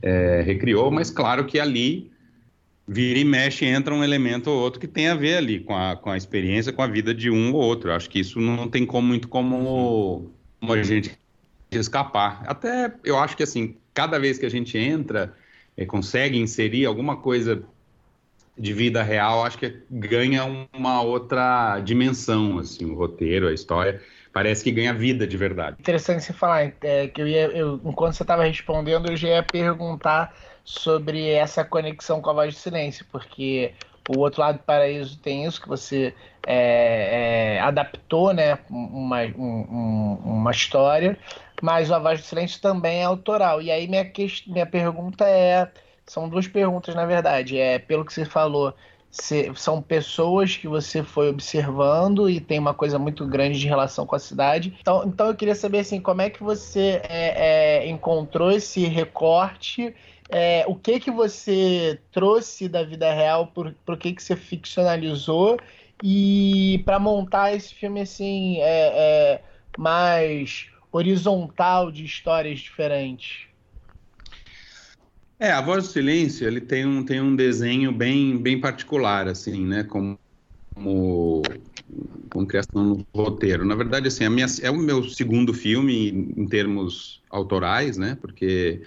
é, 0.03 0.43
recriou, 0.43 0.91
mas 0.91 1.11
claro 1.11 1.45
que 1.45 1.59
ali 1.59 2.11
vira 2.87 3.19
e 3.19 3.25
mexe 3.25 3.67
entra 3.67 3.95
um 3.95 4.03
elemento 4.03 4.49
ou 4.51 4.61
outro 4.61 4.81
que 4.81 4.89
tem 4.89 5.09
a 5.09 5.15
ver 5.15 5.37
ali 5.37 5.61
com 5.61 5.77
a, 5.77 5.95
com 5.97 6.11
a 6.11 6.17
experiência, 6.17 6.73
com 6.73 6.81
a 6.81 6.87
vida 6.87 7.15
de 7.15 7.31
um 7.31 7.53
ou 7.53 7.61
outro. 7.61 7.93
Acho 7.93 8.09
que 8.09 8.21
isso 8.21 8.41
não 8.41 8.69
tem 8.69 8.87
como, 8.87 9.07
muito 9.07 9.29
como, 9.29 10.31
como 10.59 10.73
a 10.73 10.83
gente 10.83 11.19
escapar. 11.71 12.43
Até 12.47 12.93
eu 13.05 13.19
acho 13.19 13.37
que 13.37 13.43
assim, 13.43 13.77
cada 13.93 14.19
vez 14.19 14.39
que 14.39 14.47
a 14.47 14.51
gente 14.51 14.79
entra 14.79 15.35
é, 15.77 15.85
consegue 15.85 16.39
inserir 16.39 16.87
alguma 16.87 17.17
coisa 17.17 17.63
de 18.59 18.73
vida 18.73 19.03
real, 19.03 19.45
acho 19.45 19.59
que 19.59 19.77
ganha 19.89 20.45
uma 20.73 21.01
outra 21.03 21.79
dimensão, 21.81 22.59
assim, 22.59 22.87
o 22.87 22.95
roteiro, 22.95 23.47
a 23.47 23.53
história, 23.53 24.03
parece 24.39 24.63
que 24.63 24.71
ganha 24.71 24.95
vida 24.95 25.27
de 25.27 25.37
verdade. 25.37 25.77
Interessante 25.81 26.23
você 26.23 26.33
falar, 26.33 26.73
é, 26.81 27.09
que 27.09 27.21
eu 27.21 27.27
ia, 27.27 27.47
eu, 27.49 27.81
enquanto 27.85 28.13
você 28.13 28.23
estava 28.23 28.45
respondendo, 28.45 29.09
eu 29.11 29.17
já 29.17 29.29
ia 29.29 29.43
perguntar 29.43 30.33
sobre 30.63 31.31
essa 31.31 31.65
conexão 31.65 32.21
com 32.21 32.31
a 32.31 32.33
voz 32.33 32.55
de 32.55 32.61
silêncio, 32.61 33.05
porque 33.11 33.73
o 34.09 34.19
outro 34.19 34.41
lado 34.41 34.59
do 34.59 34.63
paraíso 34.65 35.19
tem 35.19 35.45
isso 35.45 35.61
que 35.61 35.67
você 35.67 36.15
é, 36.47 37.57
é, 37.57 37.61
adaptou, 37.61 38.33
né, 38.33 38.61
uma, 38.71 39.23
um, 39.23 40.21
uma 40.25 40.53
história, 40.53 41.19
mas 41.61 41.91
a 41.91 41.99
voz 41.99 42.21
do 42.21 42.27
silêncio 42.27 42.61
também 42.61 43.01
é 43.01 43.05
autoral. 43.05 43.61
E 43.61 43.73
aí 43.73 43.89
minha, 43.89 44.09
minha 44.47 44.67
pergunta 44.67 45.29
é 45.29 45.69
são 46.07 46.29
duas 46.29 46.47
perguntas, 46.47 46.95
na 46.95 47.05
verdade. 47.05 47.59
É, 47.59 47.81
pelo 47.81 48.05
que 48.05 48.13
você 48.13 48.25
falou, 48.25 48.73
são 49.11 49.81
pessoas 49.81 50.57
que 50.57 50.69
você 50.69 51.03
foi 51.03 51.29
observando 51.29 52.29
e 52.29 52.41
tem 52.41 52.59
uma 52.59 52.75
coisa 52.75 52.99
muito 52.99 53.27
grande 53.27 53.59
de 53.59 53.67
relação 53.67 54.07
com 54.07 54.15
a 54.15 54.19
cidade. 54.19 54.77
Então, 54.81 55.05
então 55.07 55.27
eu 55.29 55.35
queria 55.35 55.55
saber 55.55 55.81
assim, 55.81 56.01
como 56.01 56.21
é 56.21 56.31
que 56.31 56.43
você 56.43 57.01
é, 57.09 57.83
é, 57.85 57.89
encontrou 57.89 58.51
esse 58.51 58.85
recorte? 58.85 59.95
É, 60.29 60.65
o 60.69 60.75
que 60.75 61.01
que 61.01 61.11
você 61.11 61.99
trouxe 62.13 62.69
da 62.69 62.83
vida 62.83 63.13
real? 63.13 63.47
Por, 63.49 63.75
por 63.85 63.97
que 63.97 64.13
que 64.13 64.23
você 64.23 64.37
ficcionalizou? 64.37 65.59
E 66.03 66.83
para 66.85 66.99
montar 66.99 67.55
esse 67.55 67.75
filme 67.75 68.03
assim, 68.03 68.59
é, 68.59 69.41
é 69.41 69.43
mais 69.77 70.67
horizontal 70.93 71.91
de 71.91 72.05
histórias 72.05 72.61
diferentes. 72.61 73.48
É, 75.41 75.53
a 75.53 75.61
Voz 75.61 75.85
do 75.85 75.91
Silêncio, 75.93 76.49
ele 76.49 76.61
tem 76.61 76.85
um, 76.85 77.05
tem 77.05 77.21
um 77.21 77.37
desenho 77.37 77.93
bem, 77.93 78.37
bem 78.37 78.61
particular, 78.61 79.29
assim, 79.29 79.65
né, 79.65 79.85
como, 79.85 80.19
como, 80.75 81.45
como 82.31 82.47
criação 82.47 82.85
no 82.85 83.07
roteiro. 83.15 83.65
Na 83.65 83.77
verdade, 83.77 84.09
assim, 84.09 84.29
minha, 84.29 84.47
é 84.63 84.71
o 84.71 84.77
meu 84.77 85.05
segundo 85.05 85.55
filme 85.55 86.09
em, 86.37 86.47
termos 86.49 87.23
autorais, 87.31 87.97
né, 87.97 88.17
porque, 88.21 88.83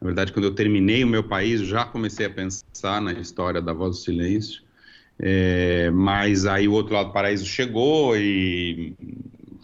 na 0.00 0.06
verdade, 0.06 0.32
quando 0.32 0.46
eu 0.46 0.54
terminei 0.54 1.04
o 1.04 1.08
meu 1.08 1.28
país, 1.28 1.60
já 1.62 1.84
comecei 1.84 2.26
a 2.26 2.30
pensar 2.30 3.00
na 3.00 3.12
história 3.12 3.62
da 3.62 3.72
Voz 3.72 3.96
do 3.98 4.02
Silêncio, 4.02 4.62
é, 5.20 5.90
mas 5.92 6.46
aí 6.46 6.66
o 6.66 6.72
Outro 6.72 6.94
Lado 6.94 7.08
do 7.08 7.12
Paraíso 7.12 7.46
chegou 7.46 8.16
e 8.16 8.96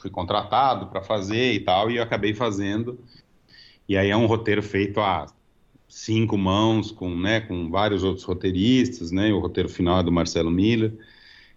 fui 0.01 0.11
contratado 0.11 0.87
para 0.88 1.03
fazer 1.03 1.55
e 1.55 1.61
tal, 1.61 1.90
e 1.90 1.96
eu 1.96 2.03
acabei 2.05 2.35
fazendo. 2.35 2.98
E 3.88 3.96
aí 3.96 4.11
é 4.11 4.16
um 4.16 4.27
roteiro 4.27 4.62
feito 4.62 5.01
a 5.01 5.27
cinco 5.88 6.37
mãos 6.37 6.90
com, 6.90 7.16
né, 7.16 7.40
com 7.40 7.70
vários 7.70 8.05
outros 8.05 8.24
roteiristas, 8.24 9.11
né, 9.11 9.33
o 9.33 9.40
roteiro 9.40 9.68
final 9.68 10.01
é 10.01 10.03
do 10.03 10.12
Marcelo 10.12 10.51
Miller, 10.51 10.92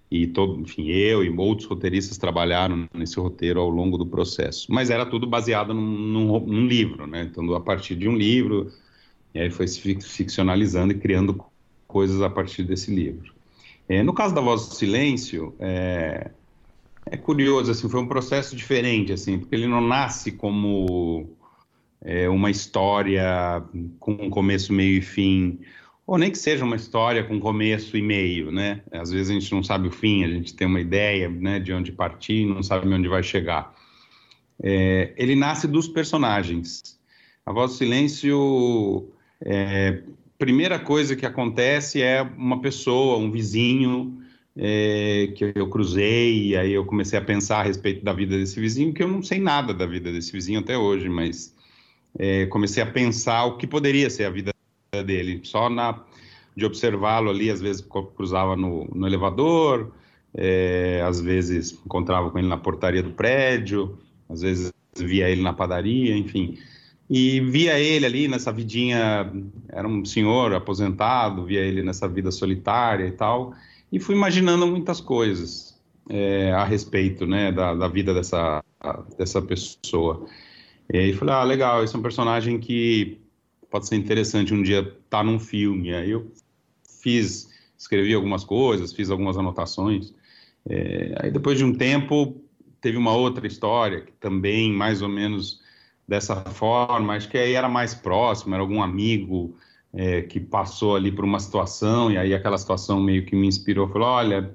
e 0.09 0.27
todo, 0.27 0.59
enfim, 0.61 0.87
eu 0.89 1.23
e 1.23 1.29
outros 1.29 1.67
roteiristas 1.67 2.17
trabalharam 2.17 2.87
nesse 2.93 3.17
roteiro 3.19 3.61
ao 3.61 3.69
longo 3.69 3.97
do 3.97 4.05
processo. 4.05 4.67
Mas 4.69 4.89
era 4.89 5.05
tudo 5.05 5.25
baseado 5.25 5.73
num, 5.73 5.81
num, 5.81 6.39
num 6.39 6.65
livro, 6.65 7.05
né, 7.05 7.27
então 7.29 7.53
a 7.53 7.61
partir 7.61 7.95
de 7.95 8.07
um 8.07 8.15
livro, 8.15 8.71
e 9.33 9.39
aí 9.39 9.49
foi 9.49 9.67
se 9.67 9.79
ficcionalizando 10.01 10.93
e 10.93 10.97
criando 10.97 11.43
coisas 11.87 12.21
a 12.21 12.29
partir 12.29 12.63
desse 12.63 12.93
livro. 12.93 13.33
É, 13.87 14.01
no 14.03 14.13
caso 14.13 14.33
da 14.33 14.39
Voz 14.39 14.67
do 14.67 14.75
Silêncio, 14.75 15.53
é, 15.59 16.31
é 17.05 17.17
curioso, 17.17 17.71
assim, 17.71 17.89
foi 17.89 17.99
um 17.99 18.07
processo 18.07 18.55
diferente, 18.55 19.11
assim, 19.11 19.37
porque 19.37 19.55
ele 19.55 19.67
não 19.67 19.81
nasce 19.81 20.31
como 20.31 21.29
é, 22.03 22.27
uma 22.29 22.49
história 22.49 23.63
com 23.99 24.29
começo, 24.29 24.73
meio 24.73 24.97
e 24.97 25.01
fim, 25.01 25.59
ou 26.05 26.17
nem 26.17 26.31
que 26.31 26.37
seja 26.37 26.65
uma 26.65 26.75
história 26.75 27.23
com 27.23 27.39
começo 27.39 27.95
e 27.95 28.01
meio, 28.01 28.51
né? 28.51 28.81
Às 28.91 29.11
vezes 29.11 29.29
a 29.29 29.33
gente 29.33 29.51
não 29.51 29.63
sabe 29.63 29.87
o 29.87 29.91
fim, 29.91 30.23
a 30.23 30.27
gente 30.27 30.55
tem 30.55 30.67
uma 30.67 30.81
ideia, 30.81 31.29
né, 31.29 31.59
de 31.59 31.71
onde 31.71 31.91
partir, 31.91 32.45
não 32.45 32.63
sabe 32.63 32.87
onde 32.91 33.07
vai 33.07 33.23
chegar. 33.23 33.73
É, 34.61 35.13
ele 35.15 35.35
nasce 35.35 35.67
dos 35.67 35.87
personagens. 35.87 36.99
A 37.45 37.51
Voz 37.51 37.71
do 37.71 37.77
Silêncio, 37.77 39.09
é, 39.43 40.01
primeira 40.37 40.79
coisa 40.79 41.15
que 41.15 41.25
acontece 41.25 42.01
é 42.01 42.21
uma 42.21 42.61
pessoa, 42.61 43.17
um 43.17 43.31
vizinho, 43.31 44.21
é, 44.55 45.31
que 45.35 45.51
eu 45.55 45.69
cruzei, 45.69 46.47
e 46.47 46.57
aí 46.57 46.73
eu 46.73 46.85
comecei 46.85 47.17
a 47.17 47.21
pensar 47.21 47.59
a 47.59 47.63
respeito 47.63 48.03
da 48.03 48.11
vida 48.11 48.37
desse 48.37 48.59
vizinho, 48.59 48.93
que 48.93 49.01
eu 49.01 49.07
não 49.07 49.23
sei 49.23 49.39
nada 49.39 49.73
da 49.73 49.85
vida 49.85 50.11
desse 50.11 50.31
vizinho 50.31 50.59
até 50.59 50.77
hoje, 50.77 51.07
mas 51.07 51.55
é, 52.17 52.45
comecei 52.47 52.81
a 52.81 52.85
pensar 52.85 53.45
o 53.45 53.57
que 53.57 53.65
poderia 53.67 54.09
ser 54.09 54.25
a 54.25 54.29
vida 54.29 54.53
dele, 55.05 55.41
só 55.43 55.69
na 55.69 56.03
de 56.55 56.65
observá-lo 56.65 57.29
ali, 57.29 57.49
às 57.49 57.61
vezes 57.61 57.85
cruzava 58.15 58.55
no, 58.55 58.85
no 58.93 59.07
elevador, 59.07 59.91
é, 60.33 61.01
às 61.05 61.21
vezes 61.21 61.79
encontrava 61.85 62.29
com 62.29 62.37
ele 62.37 62.47
na 62.47 62.57
portaria 62.57 63.01
do 63.01 63.11
prédio, 63.11 63.97
às 64.29 64.41
vezes 64.41 64.71
via 64.97 65.29
ele 65.29 65.41
na 65.41 65.53
padaria, 65.53 66.15
enfim. 66.15 66.57
E 67.09 67.41
via 67.41 67.79
ele 67.79 68.05
ali 68.05 68.27
nessa 68.27 68.51
vidinha, 68.51 69.31
era 69.69 69.87
um 69.87 70.05
senhor 70.05 70.53
aposentado, 70.53 71.45
via 71.45 71.59
ele 71.59 71.81
nessa 71.81 72.07
vida 72.07 72.31
solitária 72.31 73.05
e 73.05 73.11
tal, 73.11 73.53
e 73.91 73.99
fui 73.99 74.15
imaginando 74.15 74.65
muitas 74.65 75.01
coisas 75.01 75.77
é, 76.09 76.51
a 76.53 76.63
respeito 76.63 77.25
né, 77.25 77.51
da, 77.51 77.73
da 77.73 77.87
vida 77.87 78.13
dessa, 78.13 78.63
dessa 79.17 79.41
pessoa. 79.41 80.25
E 80.93 80.97
aí 80.97 81.13
falei, 81.13 81.33
ah, 81.33 81.43
legal, 81.43 81.83
esse 81.83 81.95
é 81.95 81.99
um 81.99 82.01
personagem 82.01 82.59
que 82.59 83.21
pode 83.69 83.87
ser 83.87 83.95
interessante 83.95 84.53
um 84.53 84.61
dia 84.61 84.79
estar 84.79 84.95
tá 85.09 85.23
num 85.23 85.39
filme. 85.39 85.93
Aí 85.95 86.11
eu 86.11 86.29
fiz, 87.01 87.49
escrevi 87.77 88.13
algumas 88.13 88.43
coisas, 88.43 88.91
fiz 88.91 89.09
algumas 89.09 89.37
anotações. 89.37 90.13
É, 90.69 91.15
aí 91.17 91.31
depois 91.31 91.57
de 91.57 91.63
um 91.63 91.73
tempo 91.73 92.41
teve 92.81 92.97
uma 92.97 93.15
outra 93.15 93.47
história 93.47 94.01
que 94.01 94.11
também 94.13 94.71
mais 94.71 95.01
ou 95.01 95.07
menos 95.07 95.61
dessa 96.07 96.35
forma, 96.35 97.15
acho 97.15 97.29
que 97.29 97.37
aí 97.37 97.53
era 97.53 97.69
mais 97.69 97.93
próximo, 97.93 98.53
era 98.53 98.61
algum 98.61 98.83
amigo 98.83 99.55
é, 99.93 100.23
que 100.23 100.39
passou 100.39 100.95
ali 100.95 101.11
por 101.11 101.23
uma 101.23 101.39
situação 101.39 102.11
e 102.11 102.17
aí 102.17 102.33
aquela 102.33 102.57
situação 102.57 102.99
meio 102.99 103.25
que 103.25 103.35
me 103.35 103.47
inspirou, 103.47 103.87
falou, 103.87 104.09
olha, 104.09 104.53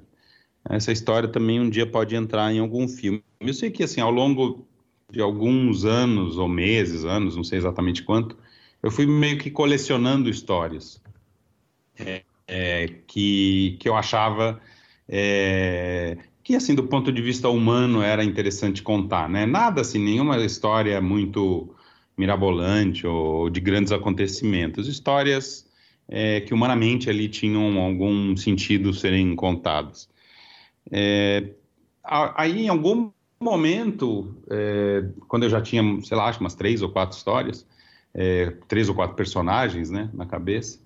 essa 0.68 0.92
história 0.92 1.28
também 1.28 1.60
um 1.60 1.70
dia 1.70 1.86
pode 1.86 2.14
entrar 2.14 2.52
em 2.52 2.58
algum 2.58 2.86
filme. 2.86 3.22
Eu 3.40 3.54
sei 3.54 3.70
que 3.70 3.82
assim 3.82 4.00
ao 4.02 4.10
longo 4.10 4.66
de 5.10 5.20
alguns 5.20 5.84
anos 5.84 6.36
ou 6.36 6.48
meses, 6.48 7.04
anos, 7.04 7.36
não 7.36 7.44
sei 7.44 7.58
exatamente 7.58 8.02
quanto, 8.02 8.36
eu 8.82 8.90
fui 8.90 9.06
meio 9.06 9.38
que 9.38 9.50
colecionando 9.50 10.28
histórias 10.28 11.00
é, 11.98 12.22
é, 12.46 12.88
que, 13.06 13.76
que 13.80 13.88
eu 13.88 13.96
achava 13.96 14.60
é, 15.08 16.18
que, 16.42 16.54
assim, 16.54 16.74
do 16.74 16.84
ponto 16.84 17.10
de 17.10 17.20
vista 17.20 17.48
humano 17.48 18.02
era 18.02 18.22
interessante 18.22 18.82
contar, 18.82 19.28
né? 19.28 19.46
Nada, 19.46 19.80
assim, 19.80 19.98
nenhuma 19.98 20.36
história 20.44 21.00
muito 21.00 21.74
mirabolante 22.16 23.06
ou 23.06 23.50
de 23.50 23.60
grandes 23.60 23.92
acontecimentos, 23.92 24.88
histórias 24.88 25.68
é, 26.08 26.40
que 26.40 26.54
humanamente 26.54 27.10
ali 27.10 27.28
tinham 27.28 27.78
algum 27.80 28.36
sentido 28.36 28.94
serem 28.94 29.34
contadas. 29.34 30.08
É, 30.90 31.50
aí, 32.04 32.64
em 32.64 32.68
algum 32.68 33.10
momento, 33.44 34.34
é, 34.50 35.04
quando 35.28 35.44
eu 35.44 35.50
já 35.50 35.60
tinha, 35.60 35.82
sei 36.02 36.16
lá, 36.16 36.28
acho 36.28 36.40
umas 36.40 36.54
três 36.54 36.82
ou 36.82 36.88
quatro 36.88 37.16
histórias, 37.16 37.66
é, 38.14 38.52
três 38.68 38.88
ou 38.88 38.94
quatro 38.94 39.16
personagens, 39.16 39.90
né, 39.90 40.10
na 40.14 40.26
cabeça, 40.26 40.80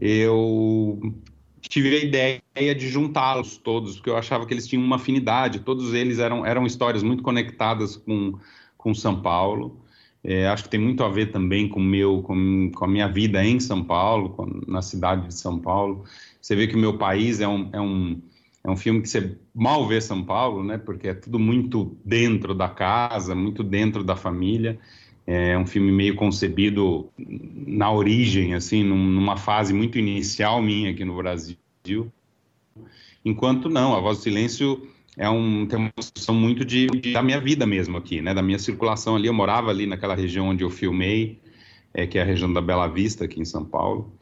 eu 0.00 1.14
tive 1.60 1.96
a 1.96 2.04
ideia 2.04 2.74
de 2.74 2.88
juntá-los 2.88 3.56
todos, 3.56 3.96
porque 3.96 4.10
eu 4.10 4.16
achava 4.16 4.46
que 4.46 4.52
eles 4.52 4.66
tinham 4.66 4.84
uma 4.84 4.96
afinidade, 4.96 5.60
todos 5.60 5.94
eles 5.94 6.18
eram, 6.18 6.44
eram 6.44 6.66
histórias 6.66 7.02
muito 7.02 7.22
conectadas 7.22 7.96
com, 7.96 8.34
com 8.76 8.94
São 8.94 9.20
Paulo, 9.20 9.80
é, 10.28 10.48
acho 10.48 10.64
que 10.64 10.70
tem 10.70 10.80
muito 10.80 11.04
a 11.04 11.08
ver 11.08 11.30
também 11.30 11.68
com, 11.68 11.78
meu, 11.78 12.20
com, 12.22 12.72
com 12.74 12.84
a 12.84 12.88
minha 12.88 13.06
vida 13.06 13.44
em 13.44 13.60
São 13.60 13.84
Paulo, 13.84 14.30
com, 14.30 14.60
na 14.66 14.82
cidade 14.82 15.28
de 15.28 15.34
São 15.34 15.56
Paulo. 15.56 16.04
Você 16.40 16.56
vê 16.56 16.66
que 16.66 16.74
o 16.74 16.78
meu 16.78 16.98
país 16.98 17.40
é 17.40 17.46
um, 17.46 17.70
é 17.72 17.80
um, 17.80 18.20
é 18.66 18.70
um 18.70 18.76
filme 18.76 19.00
que 19.00 19.08
você 19.08 19.38
mal 19.54 19.86
vê 19.86 20.00
São 20.00 20.24
Paulo, 20.24 20.64
né? 20.64 20.76
Porque 20.76 21.06
é 21.06 21.14
tudo 21.14 21.38
muito 21.38 21.96
dentro 22.04 22.52
da 22.52 22.68
casa, 22.68 23.32
muito 23.32 23.62
dentro 23.62 24.02
da 24.02 24.16
família. 24.16 24.76
É 25.24 25.56
um 25.56 25.64
filme 25.64 25.92
meio 25.92 26.16
concebido 26.16 27.08
na 27.16 27.92
origem, 27.92 28.54
assim, 28.54 28.82
numa 28.82 29.36
fase 29.36 29.72
muito 29.72 29.98
inicial 29.98 30.60
minha 30.60 30.90
aqui 30.90 31.04
no 31.04 31.16
Brasil. 31.16 31.56
Enquanto 33.24 33.68
não, 33.68 33.94
A 33.94 34.00
Voz 34.00 34.18
do 34.18 34.24
Silêncio 34.24 34.88
é 35.16 35.30
um, 35.30 35.64
tem 35.64 35.78
uma 35.78 35.92
construção 35.92 36.34
muito 36.34 36.64
de, 36.64 36.88
de, 36.88 37.12
da 37.12 37.22
minha 37.22 37.40
vida 37.40 37.64
mesmo 37.66 37.96
aqui, 37.96 38.20
né? 38.20 38.34
Da 38.34 38.42
minha 38.42 38.58
circulação 38.58 39.14
ali. 39.14 39.28
Eu 39.28 39.34
morava 39.34 39.70
ali 39.70 39.86
naquela 39.86 40.16
região 40.16 40.48
onde 40.48 40.64
eu 40.64 40.70
filmei, 40.70 41.40
é, 41.94 42.04
que 42.04 42.18
é 42.18 42.22
a 42.22 42.24
região 42.24 42.52
da 42.52 42.60
Bela 42.60 42.88
Vista, 42.88 43.26
aqui 43.26 43.40
em 43.40 43.44
São 43.44 43.64
Paulo. 43.64 44.12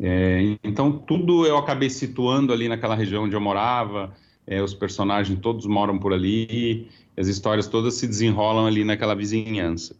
É, 0.00 0.56
então, 0.64 0.90
tudo 0.92 1.46
eu 1.46 1.58
acabei 1.58 1.90
situando 1.90 2.52
ali 2.52 2.68
naquela 2.68 2.94
região 2.94 3.24
onde 3.24 3.34
eu 3.34 3.40
morava. 3.40 4.14
É, 4.46 4.62
os 4.62 4.74
personagens 4.74 5.38
todos 5.40 5.66
moram 5.66 5.98
por 5.98 6.12
ali. 6.12 6.88
As 7.16 7.28
histórias 7.28 7.68
todas 7.68 7.94
se 7.94 8.06
desenrolam 8.06 8.66
ali 8.66 8.84
naquela 8.84 9.14
vizinhança. 9.14 9.94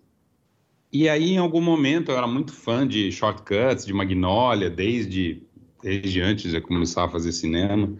E 0.93 1.09
aí, 1.09 1.33
em 1.33 1.39
algum 1.39 1.61
momento, 1.61 2.11
eu 2.11 2.17
era 2.17 2.27
muito 2.27 2.53
fã 2.53 2.87
de 2.87 3.13
shortcuts, 3.13 3.87
de 3.87 3.93
Magnolia, 3.93 4.69
desde, 4.69 5.43
desde 5.83 6.21
antes 6.21 6.51
de 6.51 6.61
começar 6.61 7.05
a 7.05 7.09
fazer 7.09 7.31
cinema 7.31 7.97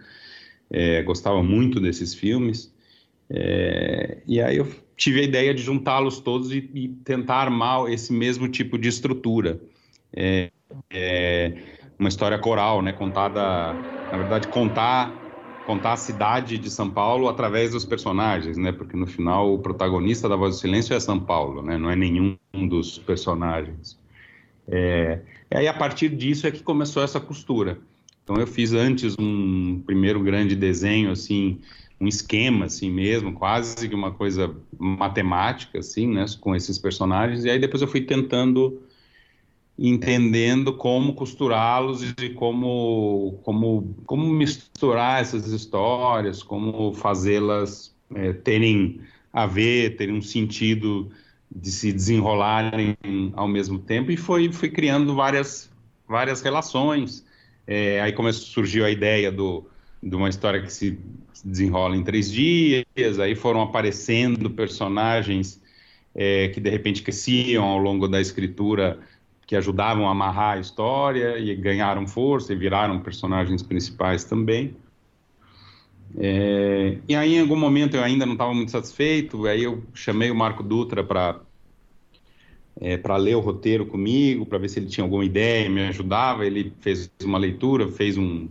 é, 0.71 1.03
gostava 1.03 1.43
muito 1.43 1.81
desses 1.81 2.15
filmes. 2.15 2.73
É, 3.29 4.19
e 4.27 4.41
aí 4.41 4.57
eu 4.57 4.69
tive 4.97 5.21
a 5.21 5.25
ideia 5.25 5.53
de 5.53 5.63
juntá-los 5.63 6.21
todos 6.21 6.53
e, 6.53 6.71
e, 6.75 6.89
tentar 7.05 7.37
armar 7.37 7.91
esse 7.91 8.13
mesmo 8.13 8.49
tipo 8.49 8.79
de 8.79 8.89
estrutura. 8.89 9.61
É, 10.13 10.51
é, 10.89 11.63
uma 12.01 12.09
história 12.09 12.39
coral, 12.39 12.81
né, 12.81 12.93
contada, 12.93 13.79
na 14.11 14.19
verdade, 14.19 14.49
contar 14.49 15.21
contar 15.63 15.93
a 15.93 15.97
cidade 15.97 16.59
de 16.59 16.69
São 16.69 16.91
Paulo 16.91 17.29
através 17.29 17.71
dos 17.71 17.85
personagens, 17.85 18.57
né? 18.57 18.73
Porque 18.73 18.97
no 18.97 19.07
final 19.07 19.55
o 19.55 19.59
protagonista 19.59 20.29
da 20.29 20.35
Voz 20.35 20.57
do 20.57 20.61
Silêncio 20.61 20.95
é 20.95 20.99
São 20.99 21.21
Paulo, 21.21 21.63
né? 21.63 21.79
Não 21.79 21.89
é 21.89 21.95
nenhum 21.95 22.37
dos 22.69 22.99
personagens. 22.99 23.97
É, 24.67 25.21
e 25.49 25.59
aí 25.59 25.69
a 25.69 25.75
partir 25.75 26.09
disso 26.09 26.45
é 26.47 26.51
que 26.51 26.63
começou 26.63 27.05
essa 27.05 27.21
costura. 27.21 27.79
Então 28.25 28.37
eu 28.37 28.49
fiz 28.49 28.73
antes 28.73 29.15
um 29.17 29.81
primeiro 29.87 30.21
grande 30.21 30.57
desenho 30.57 31.13
assim, 31.13 31.61
um 32.01 32.09
esquema 32.09 32.65
assim 32.65 32.91
mesmo, 32.91 33.35
quase 33.35 33.89
que 33.89 33.95
uma 33.95 34.11
coisa 34.11 34.53
matemática 34.77 35.79
assim, 35.79 36.09
né, 36.09 36.25
com 36.41 36.57
esses 36.57 36.79
personagens 36.79 37.45
e 37.45 37.51
aí 37.51 37.61
depois 37.61 37.81
eu 37.81 37.87
fui 37.87 38.01
tentando 38.01 38.83
entendendo 39.81 40.75
como 40.75 41.15
costurá-los 41.15 42.03
e 42.21 42.31
como 42.35 43.41
como 43.43 43.95
como 44.05 44.27
misturar 44.29 45.23
essas 45.23 45.47
histórias, 45.49 46.43
como 46.43 46.93
fazê-las 46.93 47.95
é, 48.15 48.35
terem 48.35 49.01
a 49.33 49.47
ver, 49.47 49.97
terem 49.97 50.17
um 50.17 50.21
sentido 50.21 51.11
de 51.51 51.71
se 51.73 51.93
desenrolarem 51.93 52.95
ao 53.33 53.49
mesmo 53.49 53.79
tempo. 53.79 54.11
E 54.11 54.19
foi 54.19 54.53
foi 54.53 54.69
criando 54.69 55.15
várias 55.15 55.71
várias 56.07 56.43
relações. 56.43 57.25
É, 57.67 58.03
aí 58.03 58.13
começou, 58.13 58.45
surgiu 58.49 58.85
a 58.85 58.91
ideia 58.91 59.33
do, 59.33 59.65
de 60.03 60.15
uma 60.15 60.29
história 60.29 60.61
que 60.61 60.73
se 60.73 60.99
desenrola 61.43 61.97
em 61.97 62.03
três 62.03 62.31
dias, 62.31 63.19
aí 63.19 63.35
foram 63.35 63.63
aparecendo 63.63 64.51
personagens 64.51 65.61
é, 66.15 66.49
que 66.49 66.61
de 66.61 66.69
repente 66.69 67.03
cresciam 67.03 67.65
ao 67.65 67.79
longo 67.79 68.09
da 68.09 68.21
escritura, 68.21 68.99
que 69.51 69.57
ajudavam 69.57 70.07
a 70.07 70.13
amarrar 70.13 70.59
a 70.59 70.61
história 70.61 71.37
e 71.37 71.53
ganharam 71.57 72.07
força 72.07 72.53
e 72.53 72.57
viraram 72.57 73.01
personagens 73.01 73.65
principais 73.65 74.23
também. 74.23 74.77
É, 76.17 76.99
e 77.09 77.17
aí, 77.17 77.35
em 77.35 77.41
algum 77.41 77.57
momento, 77.57 77.97
eu 77.97 78.05
ainda 78.05 78.25
não 78.25 78.35
estava 78.35 78.55
muito 78.55 78.71
satisfeito, 78.71 79.47
aí 79.47 79.65
eu 79.65 79.83
chamei 79.93 80.31
o 80.31 80.37
Marco 80.37 80.63
Dutra 80.63 81.03
para 81.03 81.41
é, 82.81 82.97
para 82.97 83.17
ler 83.17 83.35
o 83.35 83.41
roteiro 83.41 83.87
comigo, 83.87 84.47
para 84.47 84.57
ver 84.57 84.69
se 84.69 84.79
ele 84.79 84.87
tinha 84.87 85.05
alguma 85.05 85.25
ideia, 85.25 85.69
me 85.69 85.81
ajudava. 85.89 86.47
Ele 86.47 86.73
fez 86.81 87.11
uma 87.25 87.37
leitura, 87.37 87.89
fez 87.89 88.17
um, 88.17 88.49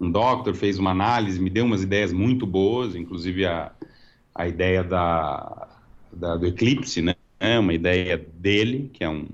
um 0.00 0.08
doctor, 0.08 0.54
fez 0.54 0.78
uma 0.78 0.92
análise, 0.92 1.40
me 1.40 1.50
deu 1.50 1.64
umas 1.64 1.82
ideias 1.82 2.12
muito 2.12 2.46
boas, 2.46 2.94
inclusive 2.94 3.44
a, 3.46 3.72
a 4.32 4.46
ideia 4.46 4.84
da, 4.84 5.66
da 6.12 6.36
do 6.36 6.46
eclipse, 6.46 7.02
né? 7.02 7.16
É 7.40 7.58
uma 7.58 7.74
ideia 7.74 8.16
dele, 8.16 8.92
que 8.94 9.02
é 9.02 9.08
um 9.08 9.26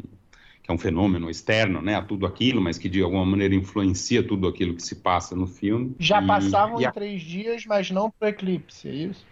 é 0.73 0.75
um 0.75 0.79
fenômeno 0.79 1.31
externo, 1.31 1.81
né, 1.81 1.95
a 1.95 2.03
tudo 2.03 2.27
aquilo, 2.27 2.61
mas 2.61 2.79
que 2.79 2.89
de 2.89 3.03
alguma 3.03 3.25
maneira 3.25 3.55
influencia 3.55 4.23
tudo 4.23 4.49
aquilo 4.49 4.75
que 4.75 4.83
se 4.83 4.97
passa 4.97 5.37
no 5.37 5.47
filme. 5.47 5.95
Já 5.99 6.23
e, 6.23 6.27
passavam 6.27 6.81
e 6.81 6.87
a... 6.87 6.89
em 6.89 6.93
três 6.93 7.23
dias, 7.23 7.65
mas 7.67 7.91
não 7.91 8.11
para 8.11 8.27
o 8.27 8.29
eclipse, 8.31 8.89
é 8.89 8.93
isso? 8.93 9.27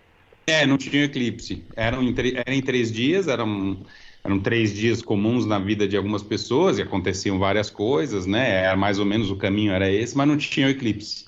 É, 0.46 0.66
não 0.66 0.76
tinha 0.76 1.05
eclipse. 1.05 1.64
Eram 1.76 2.03
em, 2.03 2.14
eram 2.35 2.53
em 2.53 2.62
três 2.62 2.92
dias, 2.92 3.29
eram 3.29 3.79
eram 4.22 4.38
três 4.38 4.74
dias 4.74 5.00
comuns 5.00 5.46
na 5.46 5.59
vida 5.59 5.88
de 5.88 5.96
algumas 5.96 6.22
pessoas 6.22 6.79
e 6.79 6.83
aconteciam 6.83 7.38
várias 7.38 7.70
coisas, 7.70 8.26
né? 8.26 8.64
Era 8.64 8.76
mais 8.76 8.98
ou 8.98 9.07
menos 9.07 9.31
o 9.31 9.37
caminho 9.37 9.72
era 9.72 9.90
esse, 9.90 10.14
mas 10.14 10.29
não 10.29 10.37
tinha 10.37 10.66
o 10.66 10.70
eclipse. 10.70 11.24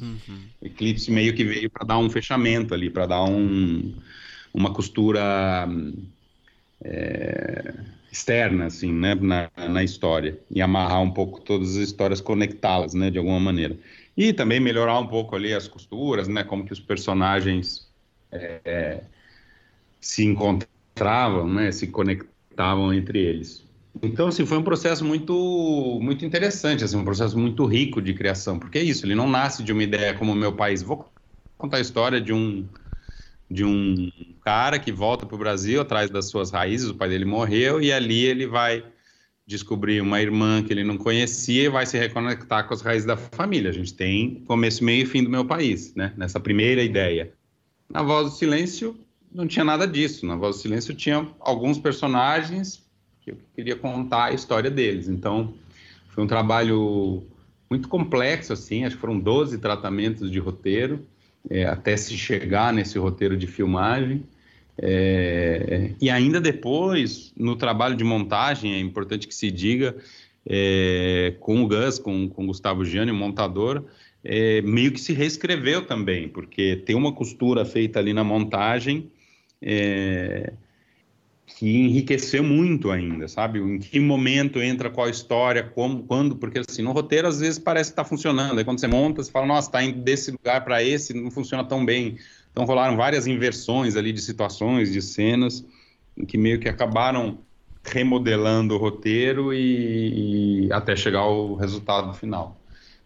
Uhum. 0.00 0.42
O 0.60 0.66
eclipse 0.66 1.10
meio 1.10 1.34
que 1.34 1.42
veio 1.42 1.68
para 1.68 1.84
dar 1.84 1.98
um 1.98 2.08
fechamento 2.08 2.74
ali, 2.74 2.90
para 2.90 3.06
dar 3.06 3.24
um, 3.24 3.92
uma 4.54 4.72
costura 4.72 5.68
é, 6.80 7.74
externa, 8.10 8.66
assim, 8.66 8.92
né, 8.92 9.14
na, 9.14 9.50
na 9.68 9.82
história 9.84 10.38
e 10.50 10.62
amarrar 10.62 11.02
um 11.02 11.10
pouco 11.10 11.40
todas 11.40 11.76
as 11.76 11.88
histórias, 11.88 12.20
conectá-las, 12.20 12.94
né, 12.94 13.10
de 13.10 13.18
alguma 13.18 13.40
maneira. 13.40 13.78
E 14.16 14.32
também 14.32 14.60
melhorar 14.60 14.98
um 14.98 15.06
pouco 15.06 15.36
ali 15.36 15.52
as 15.54 15.68
costuras, 15.68 16.28
né, 16.28 16.42
como 16.44 16.64
que 16.64 16.72
os 16.72 16.80
personagens 16.80 17.88
é, 18.32 19.02
se 20.00 20.24
encontram 20.24 20.68
encontravam, 20.98 21.48
né, 21.48 21.70
se 21.70 21.86
conectavam 21.86 22.92
entre 22.92 23.20
eles. 23.20 23.64
Então, 24.02 24.28
assim, 24.28 24.44
foi 24.44 24.58
um 24.58 24.62
processo 24.62 25.04
muito, 25.04 25.98
muito 26.02 26.24
interessante, 26.24 26.84
assim, 26.84 26.96
um 26.96 27.04
processo 27.04 27.38
muito 27.38 27.64
rico 27.64 28.02
de 28.02 28.14
criação, 28.14 28.58
porque 28.58 28.78
é 28.78 28.82
isso, 28.82 29.06
ele 29.06 29.14
não 29.14 29.28
nasce 29.28 29.62
de 29.62 29.72
uma 29.72 29.82
ideia 29.82 30.14
como 30.14 30.34
meu 30.34 30.52
país. 30.52 30.82
Vou 30.82 31.08
contar 31.56 31.78
a 31.78 31.80
história 31.80 32.20
de 32.20 32.32
um, 32.32 32.68
de 33.50 33.64
um 33.64 34.10
cara 34.44 34.78
que 34.78 34.92
volta 34.92 35.24
para 35.24 35.34
o 35.34 35.38
Brasil 35.38 35.80
atrás 35.80 36.10
das 36.10 36.26
suas 36.26 36.50
raízes, 36.50 36.88
o 36.88 36.94
pai 36.94 37.08
dele 37.08 37.24
morreu, 37.24 37.80
e 37.80 37.92
ali 37.92 38.24
ele 38.24 38.46
vai 38.46 38.84
descobrir 39.46 40.02
uma 40.02 40.20
irmã 40.20 40.62
que 40.62 40.70
ele 40.70 40.84
não 40.84 40.98
conhecia 40.98 41.64
e 41.64 41.68
vai 41.68 41.86
se 41.86 41.96
reconectar 41.96 42.68
com 42.68 42.74
as 42.74 42.82
raízes 42.82 43.06
da 43.06 43.16
família. 43.16 43.70
A 43.70 43.72
gente 43.72 43.94
tem 43.94 44.42
começo, 44.46 44.84
meio 44.84 45.04
e 45.04 45.06
fim 45.06 45.24
do 45.24 45.30
meu 45.30 45.44
país, 45.44 45.94
né? 45.94 46.12
Nessa 46.18 46.38
primeira 46.38 46.82
ideia. 46.82 47.32
Na 47.88 48.02
Voz 48.02 48.30
do 48.30 48.36
Silêncio, 48.36 48.94
não 49.32 49.46
tinha 49.46 49.64
nada 49.64 49.86
disso. 49.86 50.26
Na 50.26 50.36
Voz 50.36 50.56
do 50.56 50.62
Silêncio 50.62 50.94
tinha 50.94 51.26
alguns 51.40 51.78
personagens 51.78 52.86
que 53.22 53.30
eu 53.30 53.38
queria 53.54 53.74
contar 53.74 54.26
a 54.26 54.32
história 54.32 54.70
deles. 54.70 55.08
Então, 55.08 55.54
foi 56.10 56.22
um 56.22 56.26
trabalho 56.26 57.26
muito 57.70 57.88
complexo, 57.88 58.52
assim, 58.52 58.84
acho 58.84 58.96
que 58.96 59.00
foram 59.00 59.18
12 59.18 59.58
tratamentos 59.58 60.30
de 60.30 60.38
roteiro, 60.38 61.06
é, 61.50 61.64
até 61.64 61.96
se 61.96 62.16
chegar 62.16 62.72
nesse 62.72 62.98
roteiro 62.98 63.36
de 63.36 63.46
filmagem. 63.46 64.24
É, 64.80 65.92
e 66.00 66.08
ainda 66.08 66.40
depois, 66.40 67.32
no 67.36 67.56
trabalho 67.56 67.96
de 67.96 68.04
montagem, 68.04 68.74
é 68.74 68.78
importante 68.78 69.26
que 69.26 69.34
se 69.34 69.50
diga, 69.50 69.96
é, 70.46 71.34
com 71.40 71.62
o 71.62 71.68
Gus, 71.68 71.98
com, 71.98 72.28
com 72.28 72.44
o 72.44 72.46
Gustavo 72.46 72.84
Gianni, 72.84 73.10
o 73.10 73.14
montador, 73.14 73.84
é, 74.22 74.62
meio 74.62 74.92
que 74.92 75.00
se 75.00 75.12
reescreveu 75.12 75.84
também, 75.84 76.28
porque 76.28 76.76
tem 76.76 76.94
uma 76.96 77.12
costura 77.12 77.64
feita 77.64 77.98
ali 77.98 78.12
na 78.12 78.24
montagem 78.24 79.10
é, 79.60 80.52
que 81.48 81.66
enriqueceu 81.66 82.44
muito 82.44 82.90
ainda, 82.90 83.26
sabe? 83.26 83.58
Em 83.58 83.78
que 83.78 83.98
momento 83.98 84.60
entra 84.60 84.90
qual 84.90 85.08
história, 85.08 85.62
como, 85.62 86.02
quando, 86.04 86.36
porque 86.36 86.60
assim, 86.68 86.82
no 86.82 86.92
roteiro 86.92 87.26
às 87.26 87.40
vezes 87.40 87.58
parece 87.58 87.90
que 87.90 87.94
está 87.94 88.04
funcionando, 88.04 88.58
aí 88.58 88.64
quando 88.64 88.78
você 88.78 88.86
monta, 88.86 89.22
você 89.22 89.30
fala, 89.30 89.46
nossa, 89.46 89.68
está 89.68 89.82
indo 89.82 90.00
desse 90.00 90.30
lugar 90.30 90.64
para 90.64 90.82
esse, 90.82 91.14
não 91.14 91.30
funciona 91.30 91.64
tão 91.64 91.84
bem. 91.84 92.18
Então 92.52 92.64
rolaram 92.64 92.96
várias 92.96 93.26
inversões 93.26 93.96
ali 93.96 94.12
de 94.12 94.20
situações, 94.20 94.92
de 94.92 95.00
cenas, 95.00 95.64
que 96.26 96.36
meio 96.36 96.60
que 96.60 96.68
acabaram 96.68 97.38
remodelando 97.84 98.74
o 98.74 98.78
roteiro 98.78 99.52
e, 99.54 100.66
e 100.66 100.72
até 100.72 100.94
chegar 100.94 101.20
ao 101.20 101.54
resultado 101.54 102.12
final. 102.12 102.60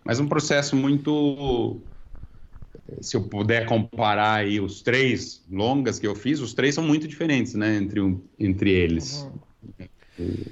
Mas 0.04 0.18
um 0.18 0.26
processo 0.26 0.74
muito 0.74 1.80
se 3.00 3.16
eu 3.16 3.22
puder 3.22 3.66
comparar 3.66 4.34
aí 4.34 4.60
os 4.60 4.82
três 4.82 5.44
longas 5.50 5.98
que 5.98 6.06
eu 6.06 6.14
fiz, 6.14 6.40
os 6.40 6.54
três 6.54 6.74
são 6.74 6.84
muito 6.84 7.08
diferentes, 7.08 7.54
né, 7.54 7.76
entre, 7.76 8.00
um, 8.00 8.20
entre 8.38 8.70
eles. 8.70 9.28
Uhum. 10.18 10.44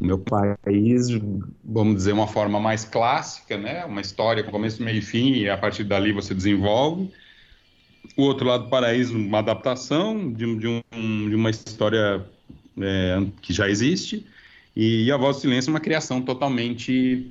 O 0.00 0.04
meu 0.04 0.18
país, 0.18 1.06
vamos 1.62 1.94
dizer, 1.94 2.12
uma 2.12 2.26
forma 2.26 2.58
mais 2.58 2.84
clássica, 2.84 3.56
né? 3.56 3.84
Uma 3.84 4.00
história 4.00 4.42
com 4.42 4.50
começo, 4.50 4.82
meio 4.82 4.98
e 4.98 5.02
fim, 5.02 5.34
e 5.34 5.48
a 5.48 5.56
partir 5.56 5.84
dali 5.84 6.12
você 6.12 6.34
desenvolve. 6.34 7.08
O 8.16 8.22
outro 8.22 8.48
lado 8.48 8.64
do 8.64 8.68
paraíso, 8.68 9.16
uma 9.16 9.38
adaptação 9.38 10.32
de, 10.32 10.56
de, 10.56 10.66
um, 10.66 11.28
de 11.28 11.36
uma 11.36 11.50
história 11.50 12.26
é, 12.80 13.24
que 13.40 13.52
já 13.52 13.68
existe. 13.68 14.26
E, 14.74 15.12
a 15.12 15.16
voz 15.16 15.36
do 15.36 15.42
silêncio 15.42 15.70
é 15.70 15.72
uma 15.72 15.80
criação 15.80 16.20
totalmente 16.20 17.30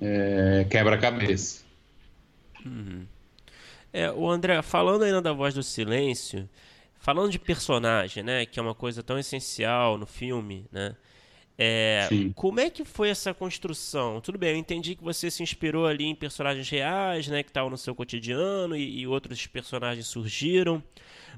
é, 0.00 0.66
quebra-cabeça. 0.68 1.62
Uhum. 2.66 3.02
É, 3.92 4.10
o 4.10 4.28
André, 4.28 4.60
falando 4.62 5.02
ainda 5.02 5.20
da 5.20 5.32
voz 5.32 5.54
do 5.54 5.62
silêncio, 5.62 6.48
falando 6.98 7.30
de 7.30 7.38
personagem, 7.38 8.22
né, 8.22 8.46
que 8.46 8.58
é 8.58 8.62
uma 8.62 8.74
coisa 8.74 9.02
tão 9.02 9.18
essencial 9.18 9.98
no 9.98 10.06
filme, 10.06 10.66
né? 10.72 10.96
É, 11.58 12.08
como 12.34 12.60
é 12.60 12.70
que 12.70 12.82
foi 12.84 13.10
essa 13.10 13.34
construção? 13.34 14.20
Tudo 14.20 14.38
bem, 14.38 14.50
eu 14.50 14.56
entendi 14.56 14.94
que 14.94 15.04
você 15.04 15.30
se 15.30 15.42
inspirou 15.42 15.86
ali 15.86 16.06
em 16.06 16.14
personagens 16.14 16.68
reais, 16.68 17.28
né, 17.28 17.42
que 17.42 17.50
estavam 17.50 17.70
no 17.70 17.76
seu 17.76 17.94
cotidiano 17.94 18.74
e, 18.74 19.00
e, 19.00 19.06
outros 19.06 19.46
personagens 19.46 20.06
surgiram. 20.06 20.82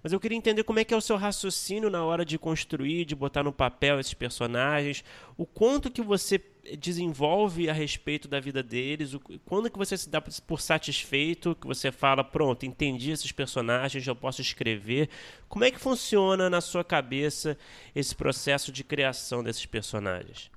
Mas 0.03 0.13
eu 0.13 0.21
queria 0.21 0.39
entender 0.39 0.63
como 0.63 0.79
é 0.79 0.85
que 0.85 0.95
é 0.95 0.97
o 0.97 1.01
seu 1.01 1.17
raciocínio 1.17 1.91
na 1.91 2.05
hora 2.05 2.25
de 2.25 2.39
construir, 2.39 3.05
de 3.05 3.15
botar 3.15 3.43
no 3.43 3.53
papel 3.53 3.99
esses 3.99 4.15
personagens, 4.15 5.05
o 5.37 5.45
quanto 5.45 5.91
que 5.91 6.01
você 6.01 6.41
desenvolve 6.79 7.69
a 7.69 7.73
respeito 7.73 8.27
da 8.27 8.41
vida 8.41 8.63
deles? 8.63 9.17
Quando 9.45 9.71
que 9.71 9.79
você 9.79 9.97
se 9.97 10.09
dá 10.09 10.21
por 10.21 10.61
satisfeito, 10.61 11.57
que 11.61 11.67
você 11.67 11.93
fala, 11.93 12.25
pronto, 12.25 12.65
entendi 12.65 13.11
esses 13.11 13.33
personagens, 13.33 14.03
já 14.03 14.15
posso 14.15 14.41
escrever? 14.41 15.09
Como 15.49 15.65
é 15.65 15.71
que 15.71 15.79
funciona 15.79 16.49
na 16.49 16.61
sua 16.61 16.85
cabeça 16.85 17.57
esse 17.95 18.15
processo 18.15 18.73
de 18.73 18.83
criação 18.83 19.43
desses 19.43 19.67
personagens? 19.67 20.51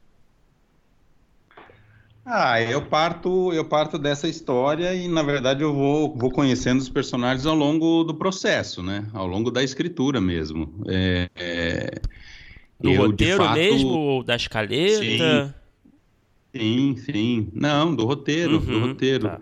Ah, 2.29 2.61
eu 2.61 2.81
parto, 2.81 3.53
eu 3.53 3.63
parto 3.63 3.97
dessa 3.97 4.27
história 4.27 4.93
e 4.93 5.07
na 5.07 5.23
verdade 5.23 5.63
eu 5.63 5.73
vou, 5.73 6.13
vou 6.13 6.29
conhecendo 6.29 6.79
os 6.79 6.89
personagens 6.89 7.45
ao 7.45 7.55
longo 7.55 8.03
do 8.03 8.13
processo, 8.13 8.83
né? 8.83 9.07
Ao 9.13 9.25
longo 9.25 9.49
da 9.49 9.63
escritura 9.63 10.19
mesmo. 10.19 10.69
É, 10.89 11.29
é, 11.37 12.01
do 12.77 12.91
eu, 12.91 13.01
roteiro 13.01 13.37
fato, 13.37 13.53
mesmo 13.53 13.87
ou 13.87 14.23
da 14.23 14.35
escaleta? 14.35 15.45
Sim, 15.45 15.53
Sim, 16.55 16.95
sim. 16.97 17.49
Não, 17.53 17.95
do 17.95 18.05
roteiro, 18.05 18.57
uhum, 18.57 18.65
do 18.65 18.79
roteiro. 18.87 19.27
Tá. 19.27 19.39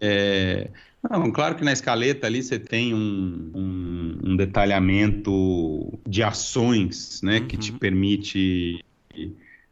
É, 0.00 0.70
não, 1.10 1.30
claro 1.30 1.56
que 1.56 1.64
na 1.64 1.72
escaleta 1.72 2.26
ali 2.26 2.42
você 2.42 2.58
tem 2.58 2.94
um, 2.94 3.50
um, 3.54 4.30
um 4.30 4.36
detalhamento 4.36 5.98
de 6.06 6.22
ações, 6.22 7.20
né, 7.22 7.40
uhum. 7.40 7.46
que 7.46 7.56
te 7.56 7.72
uhum. 7.72 7.78
permite 7.78 8.84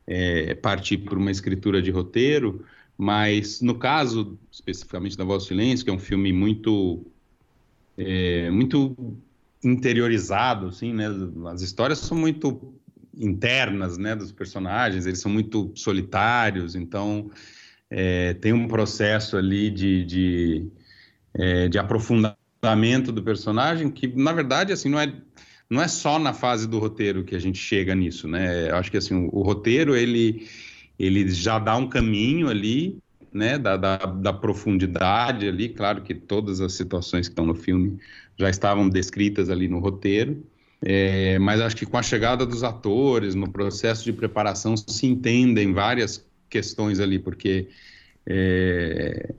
é, 0.07 0.55
partir 0.55 0.99
por 0.99 1.17
uma 1.17 1.31
escritura 1.31 1.81
de 1.81 1.91
roteiro, 1.91 2.65
mas 2.99 3.63
no 3.63 3.77
caso 3.77 4.39
especificamente 4.51 5.17
da 5.17 5.25
Voz 5.25 5.45
do 5.45 5.49
Silêncio, 5.49 5.85
que 5.85 5.91
é 5.91 5.95
um 5.95 5.99
filme 5.99 6.33
muito 6.33 7.07
é, 7.97 8.51
muito 8.51 8.97
interiorizado, 9.65 10.67
assim, 10.67 10.93
né, 10.93 11.07
as 11.51 11.63
histórias 11.63 11.99
são 12.01 12.17
muito 12.17 12.75
internas 13.17 13.99
né, 13.99 14.15
dos 14.17 14.33
personagens, 14.33 15.07
eles 15.07 15.21
são 15.21 15.31
muito 15.31 15.73
solitários, 15.75 16.75
então 16.75 17.31
é, 17.91 18.35
tem 18.35 18.53
um 18.53 18.67
processo 18.67 19.37
ali 19.37 19.71
de, 19.71 20.05
de, 20.05 20.67
é, 21.35 21.69
de, 21.69 21.79
aprofundamento 21.79 23.13
do 23.13 23.23
personagem 23.23 23.91
que, 23.91 24.07
na 24.09 24.33
verdade, 24.33 24.73
assim, 24.73 24.89
não 24.89 24.99
é, 24.99 25.13
não 25.69 25.83
é 25.83 25.89
só 25.89 26.19
na 26.19 26.33
fase 26.33 26.67
do 26.67 26.79
roteiro 26.79 27.25
que 27.25 27.35
a 27.35 27.39
gente 27.39 27.59
chega 27.59 27.95
nisso, 27.95 28.27
né? 28.27 28.71
Eu 28.71 28.77
acho 28.77 28.91
que 28.91 28.97
assim, 28.97 29.15
o, 29.15 29.29
o 29.33 29.43
roteiro, 29.43 29.95
ele, 29.95 30.49
ele 30.99 31.29
já 31.29 31.59
dá 31.59 31.77
um 31.77 31.89
caminho 31.89 32.49
ali, 32.49 32.99
né, 33.33 33.59
da, 33.59 33.77
da, 33.77 33.97
da, 33.97 34.33
profundidade 34.33 35.49
ali, 35.49 35.71
claro 35.71 36.03
que 36.03 36.15
todas 36.15 36.61
as 36.61 36.75
situações 36.75 37.29
que 37.29 37.33
estão 37.33 37.47
no 37.47 37.55
filme 37.55 37.99
já 38.39 38.51
estavam 38.51 38.89
descritas 38.89 39.49
ali 39.49 39.69
no 39.69 39.79
roteiro, 39.79 40.45
é, 40.85 41.39
mas 41.39 41.61
acho 41.61 41.77
que 41.77 41.87
com 41.87 41.97
a 41.97 42.03
chegada 42.03 42.45
dos 42.45 42.65
atores, 42.65 43.35
no 43.35 43.51
processo 43.51 44.05
de 44.05 44.13
preparação, 44.13 44.77
se 44.77 45.07
entendem 45.07 45.73
várias 45.73 46.25
questões 46.51 46.99
ali, 46.99 47.19
porque 47.19 47.69
é, 48.27 49.33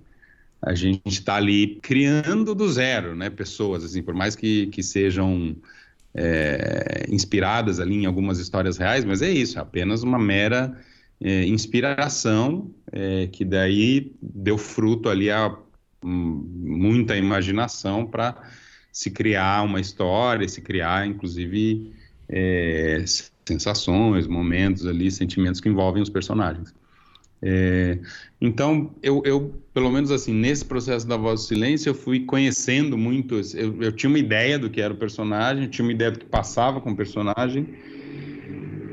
a 0.62 0.74
gente 0.74 1.02
está 1.08 1.36
ali 1.36 1.80
criando 1.82 2.56
do 2.56 2.72
zero, 2.72 3.14
né, 3.14 3.30
pessoas, 3.30 3.84
assim, 3.84 4.02
por 4.02 4.14
mais 4.14 4.36
que, 4.36 4.68
que 4.68 4.82
sejam 4.82 5.56
é, 6.16 7.06
inspiradas 7.10 7.80
ali 7.80 7.96
em 7.96 8.06
algumas 8.06 8.39
histórias 8.39 8.78
reais, 8.78 9.04
mas 9.04 9.22
é 9.22 9.30
isso, 9.30 9.58
é 9.58 9.62
apenas 9.62 10.02
uma 10.02 10.18
mera 10.18 10.80
é, 11.22 11.46
inspiração 11.46 12.72
é, 12.91 13.28
que 13.28 13.44
daí 13.44 14.14
deu 14.22 14.58
fruto 14.58 15.10
ali 15.10 15.30
a 15.30 15.58
um, 16.04 16.46
muita 16.54 17.18
imaginação 17.18 18.06
para 18.06 18.36
se 18.94 19.10
criar 19.10 19.64
uma 19.64 19.82
história, 19.82 20.48
se 20.48 20.62
criar, 20.62 21.08
inclusive, 21.08 21.91
é, 22.30 23.04
sensações, 23.44 24.28
momentos 24.28 24.86
ali, 24.86 25.10
sentimentos 25.10 25.60
que 25.60 25.68
envolvem 25.68 26.04
os 26.04 26.12
personagens. 26.12 26.72
É, 27.41 27.98
então, 28.39 28.96
eu, 29.02 29.22
eu, 29.26 29.54
pelo 29.74 29.91
menos 29.91 30.12
assim, 30.12 30.32
nesse 30.32 30.64
processo 30.64 31.08
da 31.08 31.18
Voz 31.18 31.41
do 31.41 31.48
Silêncio, 31.48 31.89
eu 31.89 31.96
fui 31.96 32.22
conhecendo 32.22 32.96
muito, 32.96 33.41
eu, 33.56 33.82
eu 33.82 33.91
tinha 33.91 34.10
uma 34.10 34.20
ideia 34.20 34.60
do 34.60 34.70
que 34.70 34.80
era 34.80 34.94
o 34.94 34.98
personagem, 34.98 35.68
tinha 35.68 35.84
uma 35.84 35.91
ideia 35.91 36.12
do 36.12 36.20
que 36.20 36.26
passava 36.26 36.80
com 36.80 36.91
o 36.91 36.96
personagem, 36.96 37.68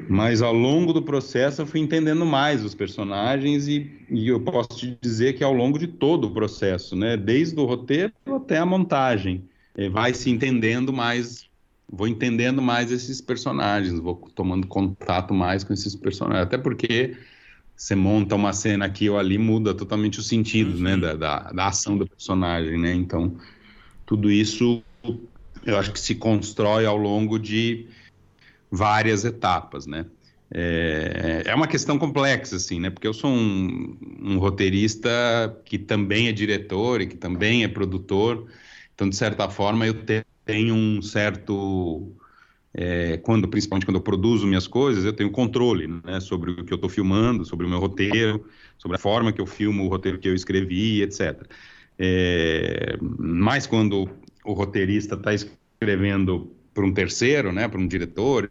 mas 0.08 0.42
ao 0.42 0.52
longo 0.52 0.92
do 0.92 1.02
processo 1.02 1.62
eu 1.62 1.66
fui 1.66 1.78
entendendo 1.78 2.24
mais 2.26 2.64
os 2.64 2.74
personagens 2.74 3.68
e, 3.68 3.88
e, 4.10 4.26
eu 4.28 4.40
posso 4.40 4.70
te 4.70 4.98
dizer 5.00 5.34
que 5.34 5.44
ao 5.44 5.52
longo 5.52 5.78
de 5.78 5.86
todo 5.86 6.24
o 6.24 6.30
processo, 6.32 6.96
né, 6.96 7.16
desde 7.16 7.60
o 7.60 7.66
roteiro 7.66 8.12
até 8.26 8.58
a 8.58 8.66
montagem, 8.66 9.44
vai 9.90 10.14
se 10.14 10.30
entendendo 10.30 10.92
mais, 10.92 11.48
vou 11.88 12.08
entendendo 12.08 12.60
mais 12.60 12.90
esses 12.90 13.20
personagens, 13.20 13.98
vou 13.98 14.16
tomando 14.34 14.66
contato 14.66 15.32
mais 15.34 15.64
com 15.64 15.72
esses 15.72 15.94
personagens, 15.94 16.46
até 16.46 16.58
porque 16.58 17.16
você 17.76 17.94
monta 17.94 18.34
uma 18.34 18.52
cena 18.52 18.84
aqui 18.84 19.08
ou 19.08 19.18
ali, 19.18 19.38
muda 19.38 19.72
totalmente 19.72 20.18
o 20.18 20.22
sentido, 20.22 20.78
né, 20.78 20.94
uhum. 20.94 21.00
né, 21.00 21.14
da, 21.14 21.14
da, 21.14 21.52
da, 21.52 21.66
ação 21.68 21.96
do 21.96 22.06
personagem, 22.06 22.78
né, 22.78 22.94
então 22.94 23.36
tudo 24.04 24.30
isso 24.30 24.82
eu 25.64 25.78
acho 25.78 25.92
que 25.92 26.00
se 26.00 26.14
constrói 26.14 26.84
ao 26.86 26.96
longo 26.96 27.38
de 27.38 27.86
várias 28.70 29.24
etapas, 29.24 29.86
né. 29.86 30.06
É, 30.52 31.44
é 31.46 31.54
uma 31.54 31.68
questão 31.68 31.96
complexa, 31.96 32.56
assim, 32.56 32.80
né? 32.80 32.90
Porque 32.90 33.06
eu 33.06 33.14
sou 33.14 33.30
um, 33.30 33.96
um 34.20 34.38
roteirista 34.38 35.08
que 35.64 35.78
também 35.78 36.26
é 36.26 36.32
diretor 36.32 37.00
e 37.00 37.06
que 37.06 37.16
também 37.16 37.62
é 37.62 37.68
produtor, 37.68 38.48
então, 39.00 39.08
de 39.08 39.16
certa 39.16 39.48
forma, 39.48 39.86
eu 39.86 39.94
tenho 40.44 40.74
um 40.74 41.00
certo. 41.00 42.14
É, 42.74 43.16
quando, 43.16 43.48
principalmente 43.48 43.86
quando 43.86 43.96
eu 43.96 44.02
produzo 44.02 44.46
minhas 44.46 44.66
coisas, 44.66 45.06
eu 45.06 45.12
tenho 45.14 45.30
controle 45.30 45.88
né, 46.04 46.20
sobre 46.20 46.50
o 46.50 46.64
que 46.64 46.72
eu 46.72 46.76
estou 46.76 46.90
filmando, 46.90 47.46
sobre 47.46 47.64
o 47.64 47.68
meu 47.68 47.78
roteiro, 47.78 48.46
sobre 48.76 48.96
a 48.96 49.00
forma 49.00 49.32
que 49.32 49.40
eu 49.40 49.46
filmo 49.46 49.86
o 49.86 49.88
roteiro 49.88 50.18
que 50.18 50.28
eu 50.28 50.34
escrevi, 50.34 51.00
etc. 51.00 51.50
É, 51.98 52.98
mas 53.18 53.66
quando 53.66 54.06
o 54.44 54.52
roteirista 54.52 55.14
está 55.14 55.32
escrevendo 55.32 56.54
para 56.74 56.84
um 56.84 56.92
terceiro, 56.92 57.52
né, 57.52 57.66
para 57.68 57.80
um 57.80 57.88
diretor 57.88 58.50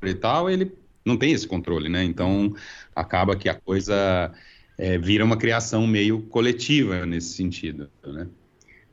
e 0.00 0.14
tal, 0.14 0.48
ele 0.48 0.72
não 1.04 1.16
tem 1.16 1.32
esse 1.32 1.46
controle, 1.46 1.88
né? 1.88 2.04
Então 2.04 2.54
acaba 2.94 3.34
que 3.34 3.48
a 3.48 3.54
coisa 3.54 4.32
é, 4.78 4.96
vira 4.96 5.24
uma 5.24 5.36
criação 5.36 5.88
meio 5.88 6.22
coletiva 6.22 7.04
nesse 7.04 7.34
sentido, 7.34 7.90
né? 8.06 8.28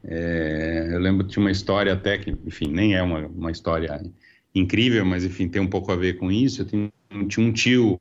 É, 0.08 0.89
eu 0.91 0.99
lembro 0.99 1.28
tinha 1.28 1.43
uma 1.43 1.51
história 1.51 1.93
até 1.93 2.18
que, 2.18 2.32
enfim, 2.45 2.68
nem 2.68 2.95
é 2.95 3.01
uma, 3.01 3.26
uma 3.28 3.51
história 3.51 4.01
incrível, 4.53 5.06
mas 5.06 5.24
enfim, 5.24 5.49
tem 5.49 5.62
um 5.62 5.68
pouco 5.68 5.91
a 5.91 5.95
ver 5.95 6.18
com 6.18 6.32
isso. 6.32 6.62
Eu 6.62 6.66
tinha, 6.66 6.91
tinha 7.28 7.45
um 7.45 7.51
tio, 7.51 7.99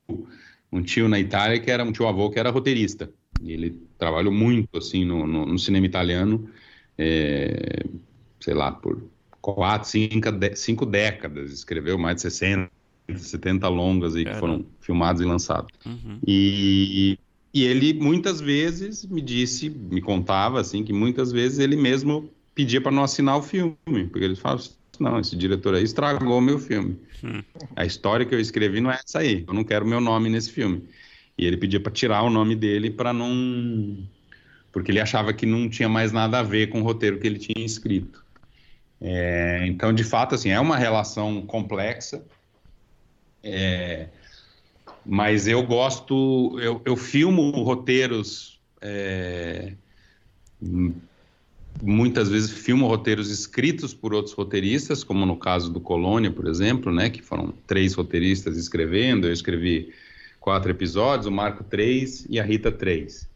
um 0.71 0.81
tio 0.81 1.09
na 1.09 1.19
Itália 1.19 1.59
que 1.59 1.71
era 1.71 1.83
um 1.83 1.91
tio 1.91 2.07
avô 2.07 2.29
que 2.29 2.39
era 2.39 2.51
roteirista. 2.51 3.11
E 3.41 3.51
ele 3.51 3.81
trabalhou 3.97 4.31
muito 4.31 4.77
assim 4.77 5.03
no, 5.03 5.25
no, 5.27 5.45
no 5.45 5.59
cinema 5.59 5.85
italiano, 5.85 6.49
é, 6.97 7.83
sei 8.39 8.53
lá, 8.53 8.71
por 8.71 9.03
quatro, 9.41 9.89
cinco, 9.89 10.29
cinco 10.55 10.85
décadas. 10.85 11.51
Escreveu 11.51 11.97
mais 11.97 12.17
de 12.17 12.21
60, 12.21 12.71
70 13.15 13.67
longas 13.67 14.15
aí 14.15 14.25
que 14.25 14.33
foram 14.35 14.65
filmados 14.79 15.21
e 15.21 15.25
lançados. 15.25 15.69
Uhum. 15.85 16.19
E 16.25 17.19
e 17.55 17.63
ele 17.63 17.93
muitas 17.93 18.41
vezes 18.41 19.05
me 19.05 19.21
disse, 19.21 19.69
me 19.69 20.01
contava 20.01 20.59
assim, 20.59 20.83
que 20.83 20.91
muitas 20.91 21.31
vezes 21.31 21.57
ele 21.57 21.77
mesmo 21.77 22.29
pedia 22.53 22.81
para 22.81 22.91
não 22.91 23.01
assinar 23.01 23.37
o 23.37 23.41
filme, 23.41 23.77
porque 23.85 24.25
ele 24.25 24.35
falava 24.35 24.61
não, 24.99 25.21
esse 25.21 25.37
diretor 25.37 25.73
aí 25.73 25.83
estragou 25.83 26.37
o 26.37 26.41
meu 26.41 26.59
filme. 26.59 26.99
Hum. 27.23 27.41
A 27.73 27.85
história 27.85 28.25
que 28.25 28.35
eu 28.35 28.41
escrevi 28.41 28.81
não 28.81 28.91
é 28.91 28.99
essa 29.01 29.19
aí, 29.19 29.45
eu 29.47 29.53
não 29.53 29.63
quero 29.63 29.87
meu 29.87 30.01
nome 30.01 30.29
nesse 30.29 30.51
filme. 30.51 30.83
E 31.37 31.45
ele 31.45 31.55
pedia 31.55 31.79
para 31.79 31.93
tirar 31.93 32.23
o 32.23 32.29
nome 32.29 32.57
dele 32.57 32.91
para 32.91 33.13
não. 33.13 34.05
Porque 34.69 34.91
ele 34.91 34.99
achava 34.99 35.33
que 35.33 35.45
não 35.45 35.69
tinha 35.69 35.87
mais 35.87 36.11
nada 36.11 36.39
a 36.39 36.43
ver 36.43 36.67
com 36.67 36.81
o 36.81 36.83
roteiro 36.83 37.19
que 37.19 37.27
ele 37.27 37.39
tinha 37.39 37.65
escrito. 37.65 38.21
É, 38.99 39.65
então, 39.65 39.93
de 39.93 40.03
fato, 40.03 40.35
assim, 40.35 40.49
é 40.49 40.59
uma 40.59 40.75
relação 40.75 41.45
complexa. 41.45 42.21
É, 43.41 44.09
mas 45.05 45.47
eu 45.47 45.61
gosto, 45.63 46.57
eu, 46.59 46.81
eu 46.83 46.95
filmo 46.95 47.51
roteiros, 47.51 48.59
é, 48.81 49.73
muitas 51.81 52.29
vezes 52.29 52.51
filmo 52.51 52.87
roteiros 52.87 53.29
escritos 53.29 53.93
por 53.93 54.13
outros 54.13 54.33
roteiristas, 54.33 55.03
como 55.03 55.25
no 55.25 55.37
caso 55.37 55.71
do 55.71 55.79
Colônia, 55.79 56.31
por 56.31 56.47
exemplo, 56.47 56.91
né, 56.91 57.09
que 57.09 57.21
foram 57.21 57.53
três 57.67 57.93
roteiristas 57.93 58.57
escrevendo, 58.57 59.27
eu 59.27 59.33
escrevi 59.33 59.93
quatro 60.39 60.71
episódios, 60.71 61.27
o 61.27 61.31
Marco 61.31 61.63
três 61.63 62.25
e 62.29 62.39
a 62.39 62.43
Rita 62.43 62.71
três. 62.71 63.27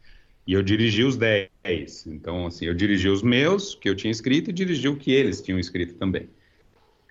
E 0.46 0.52
eu 0.52 0.62
dirigi 0.62 1.04
os 1.04 1.16
dez. 1.16 2.06
Então, 2.06 2.46
assim, 2.46 2.66
eu 2.66 2.74
dirigi 2.74 3.08
os 3.08 3.22
meus, 3.22 3.74
que 3.74 3.88
eu 3.88 3.94
tinha 3.94 4.10
escrito, 4.10 4.50
e 4.50 4.52
dirigi 4.52 4.88
o 4.88 4.96
que 4.96 5.12
eles 5.12 5.40
tinham 5.40 5.58
escrito 5.58 5.94
também. 5.94 6.28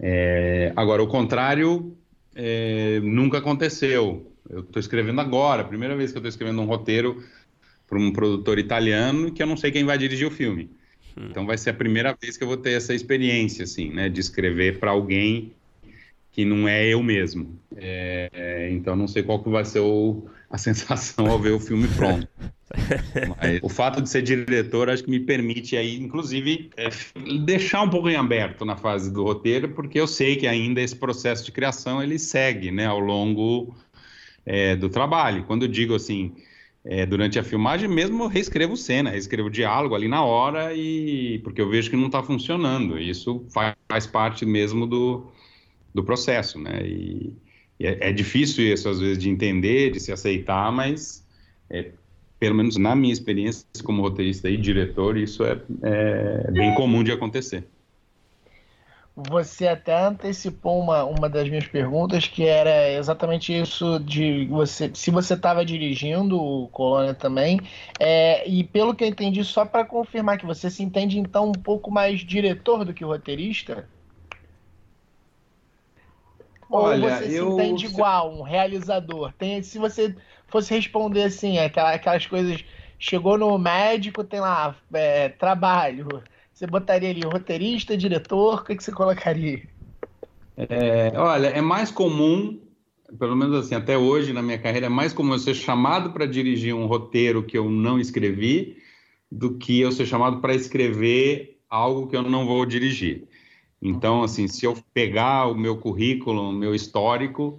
É, 0.01 0.73
agora, 0.75 1.03
o 1.03 1.07
contrário 1.07 1.95
é, 2.35 2.99
nunca 3.01 3.37
aconteceu. 3.37 4.28
Eu 4.49 4.61
estou 4.61 4.79
escrevendo 4.79 5.21
agora, 5.21 5.63
primeira 5.63 5.95
vez 5.95 6.11
que 6.11 6.17
eu 6.17 6.21
estou 6.21 6.29
escrevendo 6.29 6.61
um 6.61 6.65
roteiro 6.65 7.23
para 7.87 7.99
um 7.99 8.11
produtor 8.11 8.57
italiano 8.57 9.31
que 9.31 9.41
eu 9.41 9.47
não 9.47 9.57
sei 9.57 9.71
quem 9.71 9.83
vai 9.83 9.97
dirigir 9.97 10.27
o 10.27 10.31
filme. 10.31 10.69
Hum. 11.17 11.27
Então 11.29 11.45
vai 11.45 11.57
ser 11.57 11.71
a 11.71 11.73
primeira 11.73 12.17
vez 12.19 12.37
que 12.37 12.43
eu 12.43 12.47
vou 12.47 12.57
ter 12.57 12.71
essa 12.71 12.93
experiência, 12.93 13.63
assim, 13.63 13.91
né, 13.91 14.09
de 14.09 14.19
escrever 14.19 14.79
para 14.79 14.91
alguém 14.91 15.53
que 16.31 16.45
não 16.45 16.67
é 16.67 16.87
eu 16.87 17.03
mesmo. 17.03 17.59
É, 17.75 18.69
então 18.71 18.95
não 18.95 19.07
sei 19.07 19.23
qual 19.23 19.43
que 19.43 19.49
vai 19.49 19.65
ser 19.65 19.79
o, 19.79 20.27
a 20.49 20.57
sensação 20.59 21.27
ao 21.27 21.39
ver 21.39 21.51
o 21.51 21.59
filme 21.59 21.87
pronto. 21.89 22.27
Mas, 23.37 23.59
o 23.63 23.69
fato 23.69 24.01
de 24.01 24.07
ser 24.07 24.21
diretor 24.21 24.89
acho 24.89 25.03
que 25.03 25.09
me 25.09 25.19
permite 25.19 25.75
aí, 25.75 25.97
inclusive, 25.97 26.69
é, 26.77 26.89
deixar 27.43 27.81
um 27.81 27.89
pouco 27.89 28.09
em 28.09 28.15
aberto 28.15 28.63
na 28.63 28.77
fase 28.77 29.11
do 29.11 29.23
roteiro, 29.23 29.69
porque 29.69 29.99
eu 29.99 30.05
sei 30.05 30.35
que 30.35 30.47
ainda 30.47 30.79
esse 30.79 30.95
processo 30.95 31.43
de 31.43 31.51
criação 31.51 32.01
ele 32.01 32.19
segue, 32.19 32.71
né, 32.71 32.85
ao 32.85 32.99
longo 32.99 33.75
é, 34.45 34.75
do 34.75 34.89
trabalho. 34.89 35.43
Quando 35.45 35.63
eu 35.63 35.67
digo 35.67 35.95
assim, 35.95 36.33
é, 36.83 37.05
durante 37.05 37.37
a 37.37 37.43
filmagem 37.43 37.89
mesmo 37.89 38.23
eu 38.23 38.27
reescrevo 38.27 38.77
cena, 38.77 39.09
reescrevo 39.09 39.49
diálogo 39.49 39.95
ali 39.95 40.07
na 40.07 40.23
hora 40.23 40.73
e 40.73 41.39
porque 41.39 41.61
eu 41.61 41.69
vejo 41.69 41.89
que 41.89 41.97
não 41.97 42.07
está 42.07 42.23
funcionando. 42.23 42.99
Isso 42.99 43.45
faz, 43.53 43.75
faz, 43.87 44.07
parte 44.07 44.45
mesmo 44.45 44.87
do, 44.87 45.27
do 45.93 46.03
processo, 46.03 46.59
né? 46.59 46.81
E, 46.85 47.33
e 47.79 47.85
é, 47.85 48.09
é, 48.09 48.11
difícil 48.11 48.65
isso 48.65 48.89
às 48.89 48.99
vezes 48.99 49.17
de 49.17 49.29
entender, 49.29 49.91
de 49.91 49.99
se 49.99 50.11
aceitar, 50.11 50.71
mas 50.71 51.25
é, 51.69 51.91
pelo 52.39 52.55
menos 52.55 52.77
na 52.77 52.95
minha 52.95 53.13
experiência 53.13 53.65
como 53.83 54.01
roteirista 54.01 54.49
e 54.49 54.57
diretor, 54.57 55.17
isso 55.17 55.43
é, 55.43 55.61
é 55.83 56.51
bem 56.51 56.73
comum 56.75 57.03
de 57.03 57.11
acontecer. 57.11 57.65
Você 59.15 59.67
até 59.67 59.93
antecipou 60.01 60.79
uma, 60.79 61.03
uma 61.03 61.29
das 61.29 61.49
minhas 61.49 61.67
perguntas, 61.67 62.27
que 62.27 62.45
era 62.45 62.89
exatamente 62.91 63.51
isso 63.57 63.99
de 63.99 64.45
você, 64.47 64.89
se 64.93 65.11
você 65.11 65.33
estava 65.33 65.65
dirigindo 65.65 66.41
o 66.41 66.69
Colônia 66.69 67.13
também, 67.13 67.59
é, 67.99 68.47
e 68.47 68.63
pelo 68.63 68.95
que 68.95 69.03
eu 69.03 69.07
entendi, 69.09 69.43
só 69.43 69.65
para 69.65 69.83
confirmar 69.83 70.37
que 70.37 70.45
você 70.45 70.69
se 70.69 70.83
entende 70.83 71.19
então 71.19 71.49
um 71.49 71.57
pouco 71.57 71.91
mais 71.91 72.21
diretor 72.21 72.85
do 72.85 72.93
que 72.93 73.03
roteirista? 73.03 73.89
Olha, 76.69 77.03
Ou 77.03 77.09
você 77.09 77.23
eu... 77.25 77.29
se 77.29 77.53
entende 77.53 77.85
igual, 77.87 78.31
um 78.31 78.41
realizador? 78.43 79.33
Tem, 79.33 79.61
se 79.61 79.79
você 79.79 80.15
fosse 80.47 80.73
responder 80.73 81.23
assim, 81.23 81.57
aquelas, 81.57 81.95
aquelas 81.95 82.25
coisas. 82.25 82.63
Chegou 83.01 83.37
no 83.37 83.57
médico, 83.57 84.25
tem 84.25 84.41
lá 84.41 84.75
é, 84.93 85.29
trabalho. 85.29 86.21
Você 86.59 86.67
botaria 86.67 87.09
ali 87.09 87.23
roteirista, 87.23 87.95
diretor, 87.95 88.59
o 88.59 88.63
que, 88.65 88.75
que 88.75 88.83
você 88.83 88.91
colocaria? 88.91 89.63
É, 90.57 91.13
olha, 91.15 91.47
é 91.47 91.61
mais 91.61 91.89
comum, 91.89 92.59
pelo 93.17 93.33
menos 93.33 93.55
assim, 93.55 93.75
até 93.75 93.97
hoje 93.97 94.33
na 94.33 94.41
minha 94.41 94.57
carreira, 94.57 94.87
é 94.87 94.89
mais 94.89 95.13
comum 95.13 95.31
eu 95.31 95.39
ser 95.39 95.53
chamado 95.53 96.11
para 96.11 96.25
dirigir 96.25 96.75
um 96.75 96.85
roteiro 96.85 97.43
que 97.43 97.57
eu 97.57 97.69
não 97.69 97.97
escrevi 97.97 98.75
do 99.31 99.57
que 99.57 99.79
eu 99.79 99.89
ser 99.89 100.05
chamado 100.05 100.41
para 100.41 100.53
escrever 100.53 101.61
algo 101.69 102.07
que 102.07 102.17
eu 102.17 102.23
não 102.23 102.45
vou 102.45 102.65
dirigir. 102.65 103.23
Então, 103.81 104.21
assim, 104.21 104.45
se 104.49 104.65
eu 104.65 104.77
pegar 104.93 105.47
o 105.47 105.55
meu 105.55 105.77
currículo, 105.77 106.49
o 106.49 106.51
meu 106.51 106.75
histórico, 106.75 107.57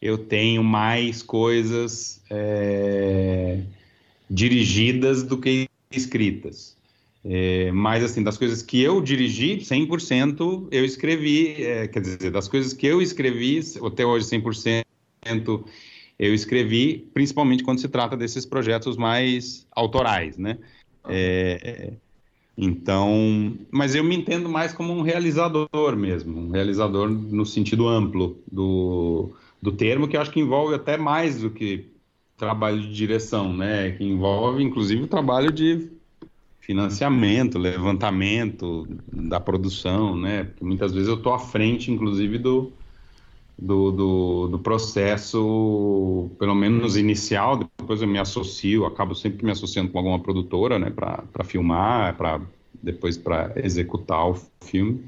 eu 0.00 0.16
tenho 0.16 0.62
mais 0.62 1.20
coisas 1.20 2.22
é, 2.30 3.60
dirigidas 4.30 5.24
do 5.24 5.36
que 5.36 5.68
escritas. 5.90 6.75
É, 7.28 7.72
mas, 7.72 8.04
assim, 8.04 8.22
das 8.22 8.38
coisas 8.38 8.62
que 8.62 8.80
eu 8.80 9.00
dirigi, 9.00 9.56
100% 9.56 10.68
eu 10.70 10.84
escrevi, 10.84 11.60
é, 11.60 11.88
quer 11.88 12.00
dizer, 12.00 12.30
das 12.30 12.46
coisas 12.46 12.72
que 12.72 12.86
eu 12.86 13.02
escrevi, 13.02 13.60
até 13.84 14.06
hoje 14.06 14.26
100% 14.26 14.84
eu 16.18 16.32
escrevi, 16.32 17.10
principalmente 17.12 17.64
quando 17.64 17.80
se 17.80 17.88
trata 17.88 18.16
desses 18.16 18.46
projetos 18.46 18.96
mais 18.96 19.66
autorais, 19.74 20.38
né? 20.38 20.56
É, 21.08 21.94
então, 22.56 23.58
mas 23.72 23.96
eu 23.96 24.04
me 24.04 24.16
entendo 24.16 24.48
mais 24.48 24.72
como 24.72 24.92
um 24.92 25.02
realizador 25.02 25.96
mesmo, 25.96 26.38
um 26.38 26.50
realizador 26.50 27.08
no 27.10 27.44
sentido 27.44 27.88
amplo 27.88 28.38
do, 28.50 29.32
do 29.60 29.72
termo, 29.72 30.06
que 30.06 30.16
eu 30.16 30.20
acho 30.20 30.30
que 30.30 30.40
envolve 30.40 30.76
até 30.76 30.96
mais 30.96 31.40
do 31.40 31.50
que 31.50 31.90
trabalho 32.36 32.80
de 32.80 32.94
direção, 32.94 33.52
né? 33.52 33.90
Que 33.90 34.04
envolve, 34.04 34.62
inclusive, 34.62 35.02
o 35.02 35.08
trabalho 35.08 35.50
de 35.50 35.95
financiamento, 36.66 37.58
levantamento 37.58 38.88
da 39.12 39.38
produção, 39.38 40.16
né? 40.16 40.44
Porque 40.44 40.64
muitas 40.64 40.92
vezes 40.92 41.08
eu 41.08 41.14
estou 41.14 41.32
à 41.32 41.38
frente, 41.38 41.92
inclusive, 41.92 42.38
do, 42.38 42.72
do, 43.56 43.92
do, 43.92 44.48
do, 44.48 44.58
processo, 44.58 46.28
pelo 46.40 46.56
menos 46.56 46.96
inicial, 46.96 47.60
depois 47.78 48.02
eu 48.02 48.08
me 48.08 48.18
associo, 48.18 48.84
acabo 48.84 49.14
sempre 49.14 49.44
me 49.44 49.52
associando 49.52 49.92
com 49.92 49.98
alguma 49.98 50.18
produtora, 50.18 50.76
né, 50.76 50.90
para 50.90 51.44
filmar, 51.44 52.16
para 52.16 52.40
depois 52.82 53.16
para 53.16 53.52
executar 53.56 54.28
o 54.28 54.34
filme. 54.64 55.04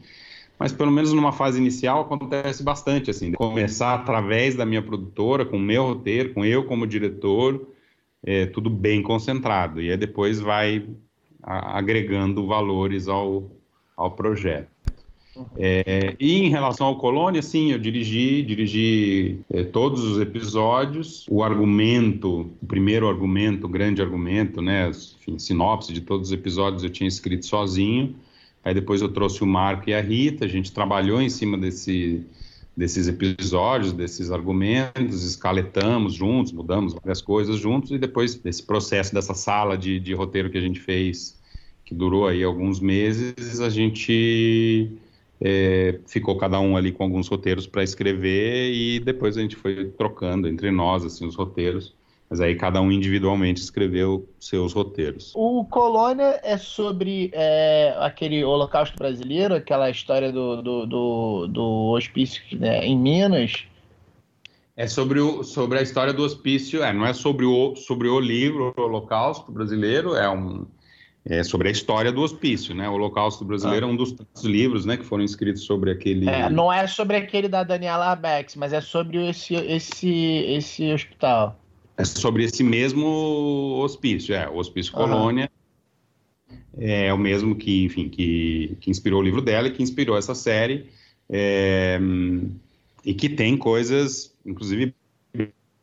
Mas 0.60 0.72
pelo 0.72 0.92
menos 0.92 1.12
numa 1.12 1.32
fase 1.32 1.58
inicial 1.58 2.02
acontece 2.02 2.62
bastante, 2.62 3.10
assim, 3.10 3.32
começar 3.32 3.94
através 3.94 4.54
da 4.54 4.64
minha 4.64 4.82
produtora, 4.82 5.44
com 5.44 5.56
o 5.56 5.60
meu 5.60 5.84
roteiro, 5.84 6.34
com 6.34 6.44
eu 6.44 6.64
como 6.64 6.86
diretor, 6.86 7.68
é, 8.22 8.46
tudo 8.46 8.70
bem 8.70 9.02
concentrado. 9.02 9.80
E 9.80 9.90
aí 9.90 9.96
depois 9.96 10.38
vai 10.40 10.84
agregando 11.42 12.46
valores 12.46 13.08
ao, 13.08 13.50
ao 13.96 14.10
projeto. 14.12 14.68
É, 15.56 16.16
e 16.18 16.38
em 16.38 16.48
relação 16.48 16.86
ao 16.88 16.98
Colônia, 16.98 17.42
sim, 17.42 17.70
eu 17.70 17.78
dirigi, 17.78 18.42
dirigi 18.42 19.40
é, 19.50 19.62
todos 19.62 20.02
os 20.02 20.20
episódios. 20.20 21.26
O 21.30 21.42
argumento, 21.42 22.50
o 22.62 22.66
primeiro 22.66 23.08
argumento, 23.08 23.66
o 23.66 23.68
grande 23.68 24.02
argumento, 24.02 24.60
né, 24.60 24.90
enfim, 24.90 25.38
sinopse 25.38 25.92
de 25.92 26.00
todos 26.00 26.28
os 26.28 26.32
episódios 26.32 26.82
eu 26.82 26.90
tinha 26.90 27.08
escrito 27.08 27.46
sozinho. 27.46 28.14
Aí 28.64 28.74
depois 28.74 29.00
eu 29.00 29.08
trouxe 29.08 29.42
o 29.42 29.46
Marco 29.46 29.88
e 29.88 29.94
a 29.94 30.00
Rita, 30.00 30.44
a 30.44 30.48
gente 30.48 30.72
trabalhou 30.72 31.22
em 31.22 31.28
cima 31.28 31.56
desse, 31.56 32.26
desses 32.78 33.08
episódios, 33.08 33.92
desses 33.92 34.30
argumentos, 34.30 35.24
escaletamos 35.24 36.14
juntos, 36.14 36.52
mudamos 36.52 36.94
várias 36.94 37.20
coisas 37.20 37.56
juntos, 37.56 37.90
e 37.90 37.98
depois 37.98 38.36
desse 38.36 38.62
processo, 38.62 39.12
dessa 39.12 39.34
sala 39.34 39.76
de, 39.76 39.98
de 39.98 40.14
roteiro 40.14 40.48
que 40.48 40.56
a 40.56 40.60
gente 40.60 40.78
fez, 40.78 41.36
que 41.84 41.92
durou 41.92 42.28
aí 42.28 42.44
alguns 42.44 42.78
meses, 42.78 43.58
a 43.60 43.68
gente 43.68 44.92
é, 45.40 45.98
ficou 46.06 46.36
cada 46.36 46.60
um 46.60 46.76
ali 46.76 46.92
com 46.92 47.02
alguns 47.02 47.26
roteiros 47.26 47.66
para 47.66 47.82
escrever 47.82 48.72
e 48.72 49.00
depois 49.00 49.36
a 49.36 49.40
gente 49.40 49.56
foi 49.56 49.86
trocando 49.86 50.46
entre 50.46 50.70
nós 50.70 51.04
assim 51.04 51.26
os 51.26 51.34
roteiros. 51.34 51.97
Mas 52.30 52.40
aí 52.40 52.54
cada 52.56 52.80
um 52.80 52.92
individualmente 52.92 53.60
escreveu 53.60 54.28
seus 54.38 54.74
roteiros. 54.74 55.32
O 55.34 55.64
Colônia 55.64 56.38
é 56.42 56.58
sobre 56.58 57.30
é, 57.32 57.94
aquele 57.98 58.44
Holocausto 58.44 58.96
brasileiro, 58.96 59.54
aquela 59.54 59.88
história 59.88 60.30
do, 60.30 60.60
do, 60.60 60.86
do, 60.86 61.46
do 61.46 61.92
hospício 61.92 62.42
né, 62.58 62.84
em 62.84 62.98
Minas. 62.98 63.64
É 64.76 64.86
sobre, 64.86 65.20
o, 65.20 65.42
sobre 65.42 65.78
a 65.78 65.82
história 65.82 66.12
do 66.12 66.22
hospício, 66.22 66.84
é, 66.84 66.92
não 66.92 67.06
é 67.06 67.12
sobre 67.12 67.46
o, 67.46 67.74
sobre 67.74 68.08
o 68.08 68.20
livro 68.20 68.74
o 68.76 68.82
Holocausto 68.82 69.50
brasileiro, 69.50 70.14
é 70.14 70.28
um, 70.28 70.66
é 71.24 71.42
sobre 71.42 71.68
a 71.68 71.70
história 71.70 72.10
do 72.10 72.22
hospício, 72.22 72.74
né? 72.74 72.88
O 72.88 72.92
Holocausto 72.92 73.44
Brasileiro 73.44 73.86
ah. 73.86 73.88
é 73.88 73.92
um 73.92 73.96
dos 73.96 74.14
livros, 74.42 74.86
né, 74.86 74.96
que 74.96 75.04
foram 75.04 75.22
escritos 75.22 75.64
sobre 75.64 75.90
aquele. 75.90 76.28
É, 76.28 76.48
não 76.48 76.72
é 76.72 76.86
sobre 76.86 77.16
aquele 77.16 77.48
da 77.48 77.62
Daniela 77.62 78.06
Arbex, 78.06 78.56
mas 78.56 78.72
é 78.72 78.80
sobre 78.80 79.28
esse, 79.28 79.54
esse, 79.54 80.10
esse 80.10 80.92
hospital. 80.92 81.58
É 81.98 82.04
sobre 82.04 82.44
esse 82.44 82.62
mesmo 82.62 83.80
hospício, 83.82 84.34
é, 84.34 84.48
o 84.48 84.56
Hospício 84.56 84.96
uhum. 84.96 85.02
Colônia. 85.02 85.50
É 86.78 87.12
o 87.12 87.18
mesmo 87.18 87.56
que, 87.56 87.84
enfim, 87.84 88.08
que, 88.08 88.76
que 88.80 88.88
inspirou 88.88 89.20
o 89.20 89.24
livro 89.24 89.42
dela 89.42 89.66
e 89.66 89.72
que 89.72 89.82
inspirou 89.82 90.16
essa 90.16 90.34
série. 90.34 90.88
É, 91.28 91.98
e 93.04 93.12
que 93.12 93.28
tem 93.28 93.56
coisas, 93.56 94.32
inclusive, 94.46 94.94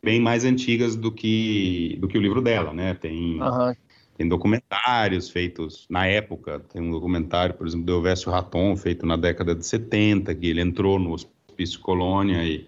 bem 0.02 0.22
mais 0.22 0.46
antigas 0.46 0.96
do 0.96 1.12
que, 1.12 1.98
do 2.00 2.08
que 2.08 2.18
o 2.18 2.22
livro 2.22 2.42
dela, 2.42 2.74
né? 2.74 2.94
Tem. 2.94 3.42
Uhum 3.42 3.74
tem 4.18 4.28
documentários 4.28 5.30
feitos 5.30 5.86
na 5.90 6.06
época, 6.08 6.62
tem 6.72 6.82
um 6.82 6.92
documentário, 6.92 7.54
por 7.54 7.68
exemplo, 7.68 7.86
do 7.86 7.92
Elvésio 7.94 8.32
Raton, 8.32 8.76
feito 8.78 9.06
na 9.06 9.18
década 9.18 9.54
de 9.54 9.66
70, 9.66 10.34
que 10.34 10.48
ele 10.48 10.62
entrou 10.62 10.98
no 10.98 11.12
Hospício 11.12 11.82
Colônia 11.82 12.44
e, 12.44 12.66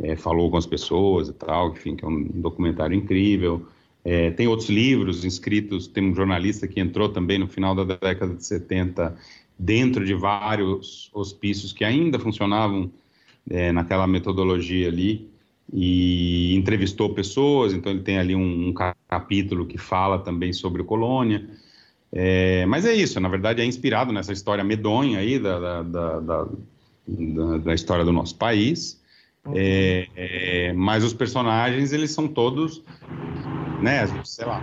é, 0.00 0.16
falou 0.16 0.50
com 0.50 0.56
as 0.56 0.66
pessoas 0.66 1.28
e 1.28 1.32
tal, 1.32 1.72
enfim, 1.72 1.96
que 1.96 2.04
é 2.04 2.08
um 2.08 2.24
documentário 2.24 2.96
incrível. 2.96 3.66
É, 4.04 4.30
tem 4.30 4.46
outros 4.46 4.68
livros 4.68 5.24
inscritos, 5.24 5.88
tem 5.88 6.10
um 6.10 6.14
jornalista 6.14 6.68
que 6.68 6.78
entrou 6.78 7.08
também 7.08 7.38
no 7.38 7.48
final 7.48 7.74
da 7.74 7.96
década 7.96 8.34
de 8.34 8.44
70 8.44 9.16
dentro 9.58 10.04
de 10.04 10.14
vários 10.14 11.10
hospícios 11.12 11.72
que 11.72 11.84
ainda 11.84 12.18
funcionavam 12.18 12.90
é, 13.48 13.72
naquela 13.72 14.06
metodologia 14.06 14.88
ali 14.88 15.28
e 15.72 16.54
entrevistou 16.54 17.14
pessoas, 17.14 17.72
então 17.72 17.90
ele 17.90 18.02
tem 18.02 18.18
ali 18.18 18.36
um, 18.36 18.68
um 18.68 18.74
capítulo 19.08 19.66
que 19.66 19.78
fala 19.78 20.18
também 20.18 20.52
sobre 20.52 20.84
Colônia. 20.84 21.48
É, 22.12 22.64
mas 22.66 22.84
é 22.84 22.94
isso, 22.94 23.18
na 23.18 23.28
verdade 23.28 23.60
é 23.60 23.64
inspirado 23.64 24.12
nessa 24.12 24.32
história 24.32 24.62
medonha 24.62 25.18
aí 25.18 25.38
da, 25.38 25.58
da, 25.58 25.82
da, 25.82 26.20
da, 26.20 27.58
da 27.58 27.74
história 27.74 28.04
do 28.04 28.12
nosso 28.12 28.36
país. 28.36 29.00
É, 29.54 30.08
é, 30.16 30.72
mas 30.72 31.04
os 31.04 31.12
personagens, 31.12 31.92
eles 31.92 32.10
são 32.10 32.26
todos, 32.26 32.82
né, 33.82 34.06
sei 34.24 34.44
lá, 34.44 34.60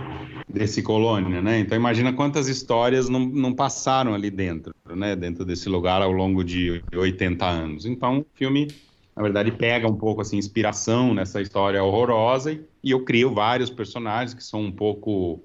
desse 0.48 0.82
colônia, 0.82 1.40
né? 1.40 1.58
Então 1.58 1.76
imagina 1.76 2.12
quantas 2.12 2.48
histórias 2.48 3.08
não, 3.08 3.20
não 3.20 3.54
passaram 3.54 4.14
ali 4.14 4.30
dentro, 4.30 4.74
né, 4.94 5.16
dentro 5.16 5.44
desse 5.44 5.68
lugar 5.68 6.02
ao 6.02 6.12
longo 6.12 6.44
de 6.44 6.82
80 6.94 7.46
anos. 7.46 7.86
Então 7.86 8.20
o 8.20 8.26
filme, 8.34 8.68
na 9.16 9.22
verdade, 9.22 9.50
pega 9.50 9.88
um 9.88 9.96
pouco 9.96 10.20
assim 10.20 10.36
inspiração 10.36 11.14
nessa 11.14 11.40
história 11.40 11.82
horrorosa 11.82 12.52
e, 12.52 12.60
e 12.82 12.90
eu 12.90 13.04
crio 13.04 13.32
vários 13.32 13.70
personagens 13.70 14.34
que 14.34 14.44
são 14.44 14.60
um 14.62 14.72
pouco 14.72 15.42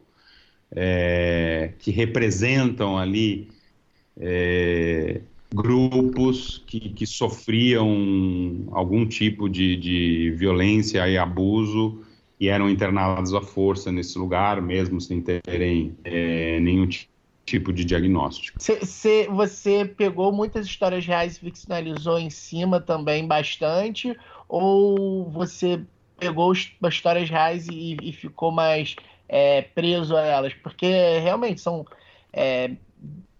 é, 0.71 1.73
que 1.79 1.91
representam 1.91 2.97
ali 2.97 3.49
é, 4.19 5.21
grupos 5.53 6.63
que, 6.67 6.89
que 6.89 7.05
sofriam 7.05 8.67
algum 8.71 9.05
tipo 9.07 9.49
de, 9.49 9.75
de 9.75 10.31
violência 10.37 11.07
e 11.07 11.17
abuso 11.17 12.03
e 12.39 12.47
eram 12.47 12.69
internados 12.69 13.33
à 13.33 13.41
força 13.41 13.91
nesse 13.91 14.17
lugar, 14.17 14.61
mesmo 14.61 15.01
sem 15.01 15.21
terem 15.21 15.97
é, 16.03 16.59
nenhum 16.59 16.87
tipo 17.45 17.73
de 17.73 17.83
diagnóstico. 17.83 18.61
Cê, 18.61 18.85
cê, 18.85 19.27
você 19.27 19.83
pegou 19.83 20.31
muitas 20.31 20.65
histórias 20.65 21.05
reais 21.05 21.35
e 21.35 21.39
ficcionalizou 21.39 22.17
em 22.19 22.29
cima 22.29 22.79
também 22.79 23.27
bastante, 23.27 24.15
ou 24.47 25.29
você 25.29 25.81
pegou 26.17 26.53
histórias 26.53 27.29
reais 27.29 27.67
e, 27.67 27.97
e 28.01 28.13
ficou 28.13 28.51
mais 28.51 28.95
é, 29.27 29.63
preso 29.63 30.15
a 30.15 30.21
elas? 30.21 30.53
Porque 30.53 30.87
realmente 31.19 31.59
são 31.59 31.85
é, 32.31 32.71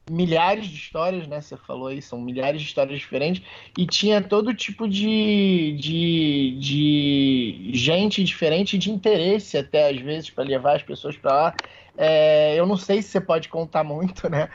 milhares 0.10 0.68
de 0.68 0.76
histórias, 0.76 1.28
né? 1.28 1.40
Você 1.42 1.56
falou 1.56 1.88
aí, 1.88 2.02
são 2.02 2.20
milhares 2.20 2.62
de 2.62 2.68
histórias 2.68 3.00
diferentes, 3.00 3.44
e 3.78 3.86
tinha 3.86 4.22
todo 4.22 4.54
tipo 4.54 4.88
de, 4.88 5.78
de, 5.80 6.58
de 6.60 7.72
gente 7.74 8.24
diferente, 8.24 8.78
de 8.78 8.92
interesse 8.92 9.58
até 9.58 9.90
às 9.90 10.00
vezes 10.00 10.30
para 10.30 10.44
levar 10.44 10.76
as 10.76 10.84
pessoas 10.84 11.16
para 11.18 11.34
lá. 11.34 11.56
É, 11.98 12.56
eu 12.56 12.66
não 12.66 12.78
sei 12.78 13.02
se 13.02 13.10
você 13.10 13.22
pode 13.22 13.50
contar 13.50 13.84
muito, 13.84 14.30
né? 14.30 14.50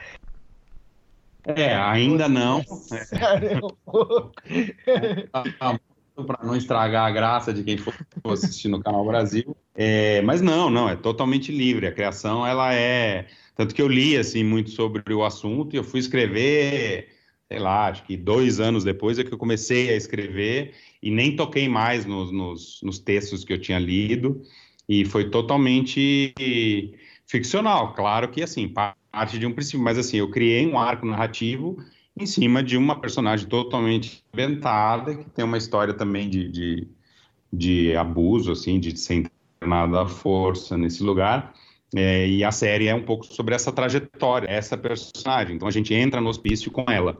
É, 1.47 1.75
ainda 1.75 2.29
não. 2.29 2.63
para 6.27 6.45
não 6.45 6.57
estragar 6.57 7.07
a 7.07 7.11
graça 7.11 7.53
de 7.53 7.63
quem 7.63 7.77
for 7.77 7.95
assistir 8.25 8.69
no 8.69 8.83
Canal 8.83 9.05
Brasil. 9.05 9.55
É, 9.75 10.23
mas 10.23 10.41
não, 10.41 10.71
não, 10.71 10.89
é 10.89 10.97
totalmente 10.97 11.53
livre. 11.53 11.87
A 11.87 11.93
criação, 11.93 12.47
ela 12.47 12.73
é 12.73 13.27
tanto 13.55 13.75
que 13.75 13.81
eu 13.81 13.89
li, 13.89 14.17
assim, 14.17 14.43
muito 14.43 14.71
sobre 14.71 15.13
o 15.13 15.25
assunto 15.25 15.75
e 15.75 15.77
eu 15.77 15.85
fui 15.85 16.01
escrever, 16.01 17.09
sei 17.49 17.59
lá, 17.59 17.87
acho 17.87 18.05
que 18.05 18.17
dois 18.17 18.59
anos 18.59 18.83
depois 18.83 19.19
é 19.19 19.25
que 19.25 19.33
eu 19.33 19.39
comecei 19.39 19.91
a 19.91 19.97
escrever 19.97 20.75
e 21.03 21.11
nem 21.11 21.37
toquei 21.37 21.69
mais 21.69 22.05
nos, 22.05 22.33
nos, 22.33 22.81
nos 22.83 22.99
textos 22.99 23.45
que 23.45 23.53
eu 23.53 23.61
tinha 23.61 23.79
lido 23.79 24.43
e 24.89 25.05
foi 25.05 25.31
totalmente 25.31 26.35
ficcional. 27.27 27.95
Claro 27.95 28.29
que, 28.29 28.43
assim, 28.43 28.69
parte 28.69 29.39
de 29.39 29.47
um 29.47 29.53
princípio, 29.53 29.81
mas, 29.81 29.99
assim, 29.99 30.17
eu 30.17 30.31
criei 30.31 30.67
um 30.67 30.79
arco 30.79 31.07
narrativo 31.07 31.77
em 32.17 32.27
cima 32.27 32.63
de 32.63 32.77
uma 32.77 33.01
personagem 33.01 33.49
totalmente 33.49 34.25
inventada, 34.33 35.17
que 35.17 35.29
tem 35.31 35.45
uma 35.45 35.59
história 35.59 35.95
também 35.95 36.29
de, 36.29 36.49
de, 36.49 36.89
de 37.53 37.97
abuso, 37.97 38.53
assim, 38.53 38.79
de 38.79 38.97
ser 38.97 39.27
internada 39.61 40.03
à 40.03 40.07
força 40.07 40.77
nesse 40.77 41.03
lugar. 41.03 41.55
É, 41.95 42.27
e 42.27 42.43
a 42.43 42.51
série 42.51 42.89
é 42.89 42.95
um 42.95 43.03
pouco 43.03 43.25
sobre 43.25 43.55
essa 43.55 43.71
trajetória, 43.71 44.51
essa 44.51 44.77
personagem. 44.77 45.57
Então 45.57 45.69
a 45.69 45.71
gente 45.71 45.95
entra 45.95 46.21
no 46.21 46.29
hospício 46.29 46.71
com 46.71 46.85
ela, 46.89 47.17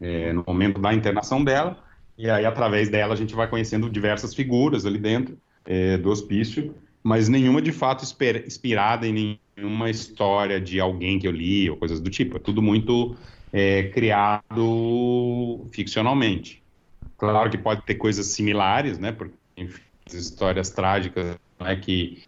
é, 0.00 0.32
no 0.32 0.44
momento 0.46 0.80
da 0.80 0.92
internação 0.92 1.42
dela, 1.42 1.82
e 2.16 2.28
aí 2.28 2.44
através 2.44 2.88
dela 2.88 3.14
a 3.14 3.16
gente 3.16 3.34
vai 3.34 3.48
conhecendo 3.48 3.88
diversas 3.88 4.34
figuras 4.34 4.84
ali 4.84 4.98
dentro 4.98 5.38
é, 5.64 5.96
do 5.96 6.10
hospício, 6.10 6.74
mas 7.02 7.28
nenhuma 7.28 7.62
de 7.62 7.72
fato 7.72 8.04
inspirada 8.04 9.06
em 9.06 9.38
nenhuma 9.56 9.88
história 9.88 10.60
de 10.60 10.78
alguém 10.78 11.18
que 11.18 11.26
eu 11.26 11.32
li 11.32 11.70
ou 11.70 11.76
coisas 11.76 12.00
do 12.00 12.10
tipo. 12.10 12.36
É 12.36 12.40
tudo 12.40 12.60
muito 12.60 13.16
é, 13.52 13.84
criado 13.84 15.66
ficcionalmente. 15.72 16.62
Claro 17.16 17.50
que 17.50 17.56
pode 17.56 17.82
ter 17.82 17.94
coisas 17.94 18.26
similares, 18.26 18.98
né? 18.98 19.10
Porque 19.10 19.34
enfim, 19.56 19.82
as 20.06 20.14
histórias 20.14 20.70
trágicas 20.70 21.36
né, 21.58 21.76
que 21.76 22.22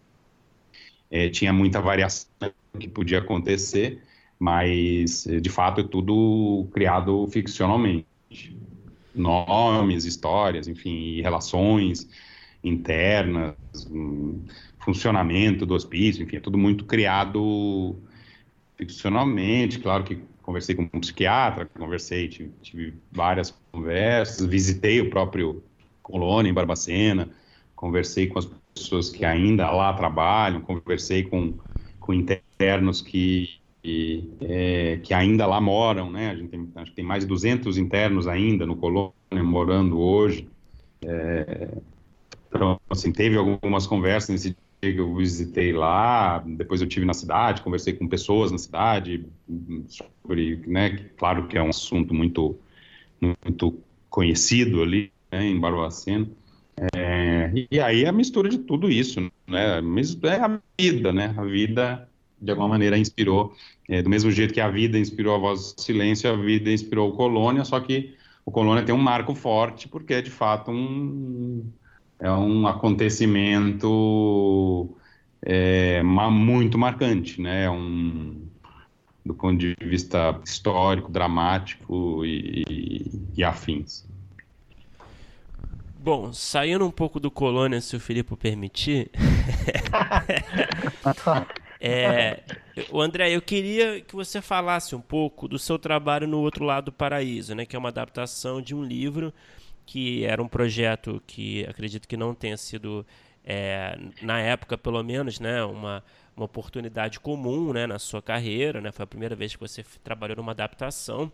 é, 1.10 1.28
tinha 1.28 1.52
muita 1.52 1.80
variação 1.80 2.28
que 2.78 2.88
podia 2.88 3.18
acontecer, 3.18 4.00
mas 4.38 5.24
de 5.24 5.50
fato 5.50 5.80
é 5.80 5.84
tudo 5.84 6.68
criado 6.72 7.26
ficcionalmente. 7.28 8.06
Nomes, 9.14 10.04
histórias, 10.04 10.68
enfim, 10.68 11.20
relações 11.20 12.08
internas, 12.62 13.54
um, 13.90 14.40
funcionamento 14.78 15.66
do 15.66 15.74
hospício, 15.74 16.22
enfim, 16.22 16.36
é 16.36 16.40
tudo 16.40 16.58
muito 16.58 16.84
criado 16.84 17.96
ficcionalmente. 18.76 19.78
Claro 19.78 20.04
que 20.04 20.18
conversei 20.42 20.74
com 20.74 20.88
um 20.92 21.00
psiquiatra, 21.00 21.66
conversei, 21.66 22.28
tive, 22.28 22.50
tive 22.62 22.94
várias 23.12 23.54
conversas, 23.72 24.46
visitei 24.46 25.00
o 25.00 25.10
próprio 25.10 25.62
Colônia 26.02 26.50
em 26.50 26.54
Barbacena, 26.54 27.28
conversei 27.76 28.26
com 28.26 28.38
as 28.38 28.50
pessoas 28.74 29.10
que 29.10 29.24
ainda 29.24 29.70
lá 29.70 29.92
trabalham, 29.92 30.60
conversei 30.60 31.24
com, 31.24 31.54
com 31.98 32.12
internos 32.12 33.00
que, 33.02 33.48
que, 33.82 34.30
é, 34.40 34.96
que 35.02 35.14
ainda 35.14 35.46
lá 35.46 35.60
moram, 35.60 36.10
né? 36.10 36.30
A 36.30 36.34
gente 36.34 36.50
tem, 36.50 36.72
acho 36.76 36.90
que 36.90 36.96
tem 36.96 37.04
mais 37.04 37.24
de 37.24 37.28
200 37.28 37.78
internos 37.78 38.26
ainda 38.26 38.66
no 38.66 38.76
Colônia 38.76 39.14
morando 39.42 39.98
hoje. 39.98 40.48
É, 41.04 41.80
então, 42.48 42.80
assim, 42.90 43.12
teve 43.12 43.36
algumas 43.36 43.86
conversas 43.86 44.30
nesse 44.30 44.56
dia 44.82 44.92
que 44.92 45.00
eu 45.00 45.14
visitei 45.14 45.72
lá, 45.72 46.38
depois 46.40 46.80
eu 46.80 46.88
tive 46.88 47.06
na 47.06 47.14
cidade, 47.14 47.62
conversei 47.62 47.92
com 47.92 48.08
pessoas 48.08 48.50
na 48.50 48.58
cidade 48.58 49.26
sobre, 49.88 50.56
né, 50.66 51.10
claro 51.16 51.46
que 51.46 51.56
é 51.56 51.62
um 51.62 51.68
assunto 51.68 52.14
muito, 52.14 52.58
muito 53.20 53.78
conhecido 54.08 54.82
ali, 54.82 55.12
né, 55.30 55.46
em 55.46 55.60
Barbacena. 55.60 56.28
É, 56.94 57.52
e 57.70 57.78
aí 57.80 58.06
a 58.06 58.12
mistura 58.12 58.48
de 58.48 58.58
tudo 58.58 58.88
isso, 58.88 59.20
né? 59.46 59.78
É 59.78 60.40
a 60.40 60.60
vida, 60.78 61.12
né? 61.12 61.34
A 61.36 61.44
vida, 61.44 62.08
de 62.40 62.50
alguma 62.50 62.68
maneira, 62.68 62.96
inspirou, 62.96 63.54
é, 63.88 64.00
do 64.02 64.08
mesmo 64.08 64.30
jeito 64.30 64.54
que 64.54 64.60
a 64.60 64.70
vida 64.70 64.98
inspirou 64.98 65.34
a 65.34 65.38
Voz 65.38 65.74
do 65.74 65.80
Silêncio, 65.82 66.30
a 66.30 66.36
vida 66.36 66.70
inspirou 66.72 67.10
o 67.10 67.16
Colônia, 67.16 67.64
só 67.64 67.78
que 67.80 68.16
o 68.46 68.50
Colônia 68.50 68.82
tem 68.84 68.94
um 68.94 68.98
marco 68.98 69.34
forte, 69.34 69.88
porque 69.88 70.14
é 70.14 70.22
de 70.22 70.30
fato 70.30 70.70
um, 70.70 71.70
é 72.18 72.30
um 72.32 72.66
acontecimento 72.66 74.96
é, 75.42 76.02
muito 76.02 76.78
marcante, 76.78 77.40
né? 77.42 77.64
É 77.64 77.70
um, 77.70 78.48
do 79.24 79.34
ponto 79.34 79.58
de 79.58 79.74
vista 79.82 80.40
histórico, 80.44 81.10
dramático 81.12 82.24
e, 82.24 82.64
e, 82.68 83.20
e 83.36 83.44
afins. 83.44 84.09
Bom, 86.02 86.32
saindo 86.32 86.86
um 86.86 86.90
pouco 86.90 87.20
do 87.20 87.30
Colônia, 87.30 87.78
se 87.78 87.94
o 87.94 88.00
Filipe 88.00 88.34
permitir. 88.34 89.10
é, 91.78 92.42
o 92.90 93.02
André, 93.02 93.30
eu 93.36 93.42
queria 93.42 94.00
que 94.00 94.16
você 94.16 94.40
falasse 94.40 94.96
um 94.96 95.00
pouco 95.00 95.46
do 95.46 95.58
seu 95.58 95.78
trabalho 95.78 96.26
no 96.26 96.38
Outro 96.40 96.64
Lado 96.64 96.86
do 96.86 96.92
Paraíso, 96.92 97.54
né, 97.54 97.66
que 97.66 97.76
é 97.76 97.78
uma 97.78 97.90
adaptação 97.90 98.62
de 98.62 98.74
um 98.74 98.82
livro 98.82 99.30
que 99.84 100.24
era 100.24 100.42
um 100.42 100.48
projeto 100.48 101.22
que 101.26 101.66
acredito 101.66 102.08
que 102.08 102.16
não 102.16 102.34
tenha 102.34 102.56
sido, 102.56 103.06
é, 103.44 103.98
na 104.22 104.40
época 104.40 104.78
pelo 104.78 105.02
menos, 105.02 105.38
né, 105.38 105.62
uma, 105.64 106.02
uma 106.34 106.46
oportunidade 106.46 107.20
comum 107.20 107.74
né, 107.74 107.86
na 107.86 107.98
sua 107.98 108.22
carreira. 108.22 108.80
Né, 108.80 108.90
foi 108.90 109.02
a 109.04 109.06
primeira 109.06 109.36
vez 109.36 109.54
que 109.54 109.60
você 109.60 109.84
trabalhou 110.02 110.38
numa 110.38 110.52
adaptação. 110.52 111.30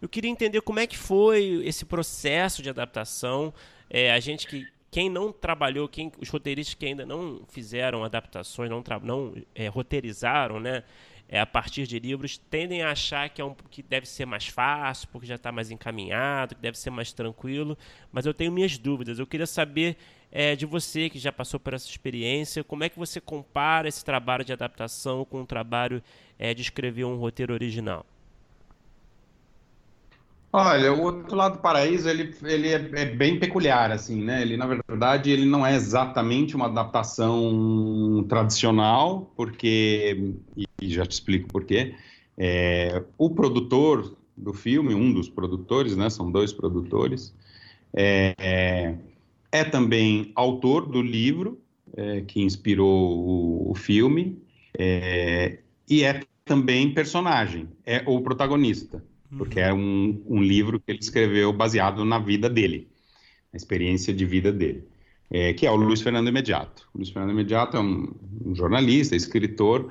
Eu 0.00 0.08
queria 0.08 0.30
entender 0.30 0.62
como 0.62 0.78
é 0.78 0.86
que 0.86 0.96
foi 0.96 1.62
esse 1.66 1.84
processo 1.84 2.62
de 2.62 2.70
adaptação 2.70 3.52
é, 3.88 4.12
a 4.12 4.20
gente 4.20 4.46
que 4.46 4.66
quem 4.90 5.10
não 5.10 5.32
trabalhou, 5.32 5.88
quem, 5.88 6.10
os 6.20 6.28
roteiristas 6.28 6.74
que 6.74 6.86
ainda 6.86 7.04
não 7.04 7.42
fizeram 7.48 8.04
adaptações, 8.04 8.70
não, 8.70 8.82
não 9.02 9.34
é, 9.54 9.68
roteirizaram, 9.68 10.58
né? 10.58 10.84
é, 11.28 11.40
a 11.40 11.46
partir 11.46 11.86
de 11.86 11.98
livros 11.98 12.38
tendem 12.38 12.82
a 12.82 12.90
achar 12.92 13.28
que, 13.28 13.40
é 13.40 13.44
um, 13.44 13.54
que 13.70 13.82
deve 13.82 14.06
ser 14.06 14.26
mais 14.26 14.46
fácil, 14.46 15.08
porque 15.08 15.26
já 15.26 15.34
está 15.34 15.50
mais 15.50 15.70
encaminhado, 15.70 16.54
que 16.54 16.60
deve 16.60 16.78
ser 16.78 16.90
mais 16.90 17.12
tranquilo, 17.12 17.76
mas 18.12 18.26
eu 18.26 18.34
tenho 18.34 18.52
minhas 18.52 18.78
dúvidas. 18.78 19.18
Eu 19.18 19.26
queria 19.26 19.46
saber 19.46 19.96
é, 20.30 20.54
de 20.54 20.66
você, 20.66 21.10
que 21.10 21.18
já 21.18 21.32
passou 21.32 21.58
por 21.58 21.74
essa 21.74 21.88
experiência, 21.88 22.62
como 22.62 22.84
é 22.84 22.88
que 22.88 22.98
você 22.98 23.20
compara 23.20 23.88
esse 23.88 24.04
trabalho 24.04 24.44
de 24.44 24.52
adaptação 24.52 25.24
com 25.24 25.42
o 25.42 25.46
trabalho 25.46 26.02
é, 26.38 26.54
de 26.54 26.62
escrever 26.62 27.04
um 27.04 27.16
roteiro 27.16 27.52
original? 27.52 28.06
Olha, 30.58 30.90
o 30.90 31.02
outro 31.02 31.36
lado 31.36 31.56
do 31.56 31.58
paraíso, 31.60 32.08
ele, 32.08 32.34
ele 32.42 32.68
é, 32.68 32.90
é, 32.94 33.04
bem 33.04 33.38
peculiar, 33.38 33.92
assim, 33.92 34.24
né? 34.24 34.40
Ele, 34.40 34.56
na 34.56 34.66
verdade, 34.66 35.30
ele 35.30 35.44
não 35.44 35.66
é 35.66 35.74
exatamente 35.74 36.56
uma 36.56 36.64
adaptação 36.64 38.24
tradicional, 38.26 39.30
porque, 39.36 40.32
e 40.80 40.88
já 40.88 41.04
te 41.04 41.10
explico 41.10 41.46
por 41.48 41.64
quê, 41.64 41.94
é, 42.38 43.02
o 43.18 43.28
produtor 43.28 44.16
do 44.34 44.54
filme, 44.54 44.94
um 44.94 45.12
dos 45.12 45.28
produtores, 45.28 45.94
né? 45.94 46.08
São 46.08 46.32
dois 46.32 46.54
produtores, 46.54 47.34
é, 47.92 48.94
é 49.52 49.62
também 49.62 50.32
autor 50.34 50.86
do 50.86 51.02
livro 51.02 51.60
é, 51.94 52.22
que 52.22 52.40
inspirou 52.40 53.18
o, 53.18 53.72
o 53.72 53.74
filme, 53.74 54.40
é, 54.78 55.58
e 55.86 56.02
é 56.02 56.22
também 56.46 56.94
personagem, 56.94 57.68
é 57.84 58.02
o 58.06 58.22
protagonista 58.22 59.04
porque 59.36 59.60
é 59.60 59.72
um, 59.72 60.22
um 60.26 60.42
livro 60.42 60.78
que 60.78 60.90
ele 60.90 60.98
escreveu 60.98 61.52
baseado 61.52 62.04
na 62.04 62.18
vida 62.18 62.48
dele, 62.48 62.88
na 63.52 63.56
experiência 63.56 64.12
de 64.12 64.24
vida 64.24 64.52
dele, 64.52 64.84
é, 65.30 65.52
que 65.52 65.66
é 65.66 65.70
o 65.70 65.76
Luiz 65.76 66.00
Fernando 66.00 66.28
Imediato. 66.28 66.88
O 66.94 66.98
Luiz 66.98 67.10
Fernando 67.10 67.32
Imediato 67.32 67.76
é 67.76 67.80
um, 67.80 68.12
um 68.44 68.54
jornalista, 68.54 69.16
escritor, 69.16 69.90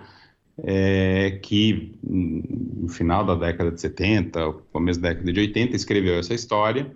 é, 0.63 1.39
que 1.41 1.97
no 2.03 2.88
final 2.88 3.25
da 3.25 3.36
década 3.36 3.71
de 3.71 3.81
70, 3.81 4.53
começo 4.71 4.99
da 4.99 5.09
década 5.09 5.31
de 5.31 5.39
80, 5.39 5.75
escreveu 5.75 6.15
essa 6.15 6.33
história, 6.33 6.91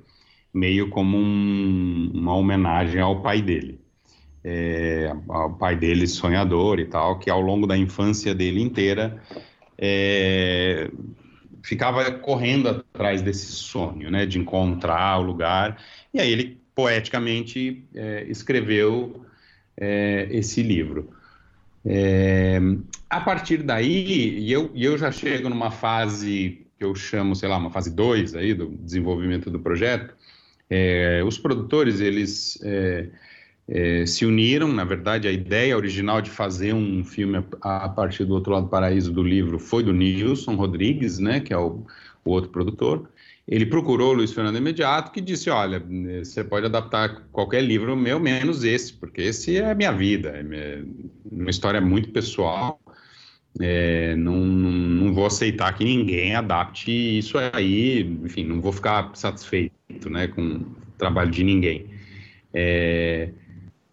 meio 0.54 0.90
como 0.90 1.18
um, 1.18 2.12
uma 2.14 2.36
homenagem 2.36 3.02
ao 3.02 3.22
pai 3.22 3.42
dele. 3.42 3.80
É, 4.42 5.14
ao 5.28 5.54
pai 5.58 5.76
dele 5.76 6.08
sonhador 6.08 6.80
e 6.80 6.86
tal, 6.86 7.20
que 7.20 7.30
ao 7.30 7.42
longo 7.42 7.68
da 7.68 7.78
infância 7.78 8.34
dele 8.34 8.62
inteira 8.62 9.22
é, 9.78 10.90
ficava 11.64 12.12
correndo 12.12 12.70
atrás 12.70 13.22
desse 13.22 13.48
sonho, 13.48 14.10
né, 14.10 14.26
de 14.26 14.40
encontrar 14.40 15.20
o 15.20 15.24
lugar. 15.24 15.82
E 16.14 16.20
aí 16.20 16.32
ele 16.32 16.60
poeticamente 16.76 17.86
é, 17.94 18.26
escreveu 18.30 19.26
é, 19.78 20.28
esse 20.32 20.62
livro. 20.64 21.12
É, 21.86 22.60
a 23.10 23.22
partir 23.22 23.64
daí, 23.64 24.40
e 24.40 24.52
eu, 24.52 24.72
eu 24.76 24.98
já 24.98 25.12
chego 25.12 25.50
numa 25.50 25.72
fase 25.72 26.66
que 26.78 26.84
eu 26.86 26.96
chamo, 26.96 27.36
sei 27.36 27.50
lá, 27.50 27.58
uma 27.58 27.72
fase 27.72 27.94
2 27.94 28.36
aí 28.36 28.54
do 28.54 28.68
desenvolvimento 28.68 29.50
do 29.50 29.60
projeto, 29.60 30.14
é, 30.70 31.22
os 31.26 31.38
produtores, 31.38 32.00
eles 32.00 32.60
é, 33.70 34.06
se 34.06 34.26
uniram. 34.26 34.68
Na 34.68 34.84
verdade, 34.84 35.28
a 35.28 35.32
ideia 35.32 35.78
original 35.78 36.22
de 36.22 36.30
fazer 36.30 36.74
um 36.74 37.04
filme 37.04 37.44
a, 37.62 37.86
a, 37.86 37.90
partir 37.90 38.26
do 38.26 38.34
outro 38.34 38.52
lado 38.52 38.64
do 38.64 38.70
paraíso 38.70 39.14
do 39.14 39.22
livro 39.22 39.60
foi 39.60 39.84
do 39.84 39.94
Nilson 39.94 40.56
Rodrigues, 40.56 41.20
né, 41.20 41.40
que 41.40 41.54
é 41.54 41.58
o, 41.58 41.86
o 42.26 42.32
outro 42.32 42.50
produtor. 42.50 43.08
Ele 43.48 43.66
procurou 43.66 44.12
o 44.12 44.14
Luiz 44.14 44.32
Fernando 44.32 44.58
Imediato, 44.58 45.12
que 45.12 45.22
disse: 45.22 45.50
Olha, 45.50 45.84
você 46.24 46.44
pode 46.44 46.68
adaptar 46.68 47.24
qualquer 47.32 47.64
livro 47.64 47.96
meu, 47.96 48.20
menos 48.20 48.64
esse, 48.64 48.94
porque 48.94 49.22
esse 49.22 49.58
é 49.58 49.72
a 49.72 49.76
minha 49.76 49.92
vida, 49.92 50.30
é 50.30 50.44
minha, 50.44 50.86
uma 51.32 51.50
história 51.50 51.82
muito 51.82 52.10
pessoal. 52.10 52.80
É, 53.60 54.16
não, 54.16 54.38
não 54.38 55.12
vou 55.12 55.26
aceitar 55.26 55.74
que 55.74 55.84
ninguém 55.84 56.36
adapte 56.36 56.92
isso 56.92 57.36
aí, 57.52 58.02
enfim, 58.24 58.44
não 58.44 58.62
vou 58.62 58.72
ficar 58.72 59.10
satisfeito 59.16 60.08
né, 60.08 60.28
com 60.28 60.58
o 60.58 60.66
trabalho 61.00 61.32
de 61.32 61.44
ninguém. 61.44 61.88
É, 62.54 63.30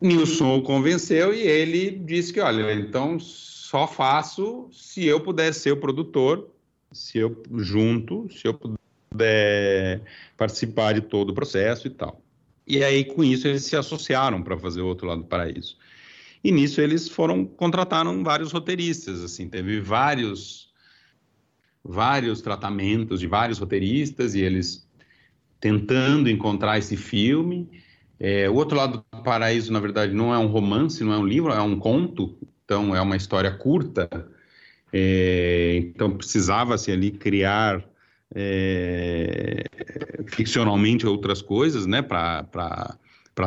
Nilson 0.00 0.58
o 0.58 0.62
convenceu 0.62 1.32
e 1.32 1.40
ele 1.40 1.90
disse 1.90 2.32
que, 2.32 2.40
olha, 2.40 2.72
então 2.74 3.18
só 3.18 3.86
faço 3.86 4.68
se 4.70 5.04
eu 5.06 5.20
puder 5.20 5.52
ser 5.54 5.72
o 5.72 5.76
produtor, 5.76 6.50
se 6.92 7.18
eu 7.18 7.42
junto, 7.56 8.28
se 8.30 8.46
eu 8.46 8.54
puder 8.54 10.02
participar 10.36 10.92
de 10.94 11.00
todo 11.00 11.30
o 11.30 11.34
processo 11.34 11.86
e 11.86 11.90
tal. 11.90 12.20
E 12.66 12.82
aí, 12.82 13.04
com 13.04 13.22
isso, 13.22 13.46
eles 13.46 13.64
se 13.64 13.76
associaram 13.76 14.42
para 14.42 14.58
fazer 14.58 14.80
o 14.80 14.86
outro 14.86 15.06
lado 15.06 15.22
do 15.22 15.28
paraíso. 15.28 15.76
E 16.42 16.52
nisso 16.52 16.80
eles 16.80 17.08
foram, 17.08 17.44
contrataram 17.44 18.22
vários 18.22 18.52
roteiristas, 18.52 19.22
assim, 19.22 19.48
teve 19.48 19.80
vários, 19.80 20.72
vários 21.82 22.40
tratamentos 22.40 23.20
de 23.20 23.26
vários 23.26 23.58
roteiristas 23.58 24.34
e 24.34 24.40
eles 24.40 24.86
tentando 25.58 26.28
encontrar 26.28 26.78
esse 26.78 26.96
filme 26.96 27.68
é, 28.18 28.48
o 28.48 28.54
outro 28.54 28.76
lado 28.76 29.04
do 29.12 29.22
paraíso, 29.22 29.72
na 29.72 29.80
verdade, 29.80 30.14
não 30.14 30.32
é 30.32 30.38
um 30.38 30.46
romance, 30.46 31.04
não 31.04 31.12
é 31.12 31.18
um 31.18 31.26
livro, 31.26 31.52
é 31.52 31.60
um 31.60 31.78
conto, 31.78 32.36
então 32.64 32.94
é 32.94 33.00
uma 33.00 33.16
história 33.16 33.50
curta. 33.50 34.08
É, 34.92 35.76
então 35.76 36.16
precisava-se 36.16 36.90
ali 36.90 37.10
criar 37.10 37.84
é, 38.34 39.64
ficcionalmente 40.26 41.06
outras 41.06 41.42
coisas, 41.42 41.86
né, 41.86 42.00
para 42.00 42.96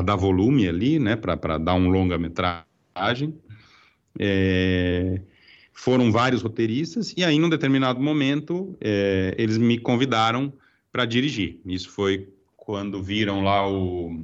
dar 0.03 0.15
volume 0.15 0.67
ali, 0.67 0.99
né, 0.99 1.15
para 1.15 1.57
dar 1.57 1.74
um 1.74 1.89
longa-metragem. 1.89 3.36
É, 4.20 5.22
foram 5.74 6.11
vários 6.11 6.41
roteiristas 6.41 7.13
e 7.15 7.24
aí, 7.24 7.39
num 7.39 7.49
determinado 7.49 7.99
momento, 8.01 8.78
é, 8.82 9.34
eles 9.38 9.57
me 9.57 9.80
convidaram 9.80 10.53
para 10.91 11.05
dirigir. 11.05 11.59
Isso 11.65 11.89
foi 11.89 12.28
quando 12.57 13.01
viram 13.01 13.43
lá 13.43 13.67
o 13.67 14.22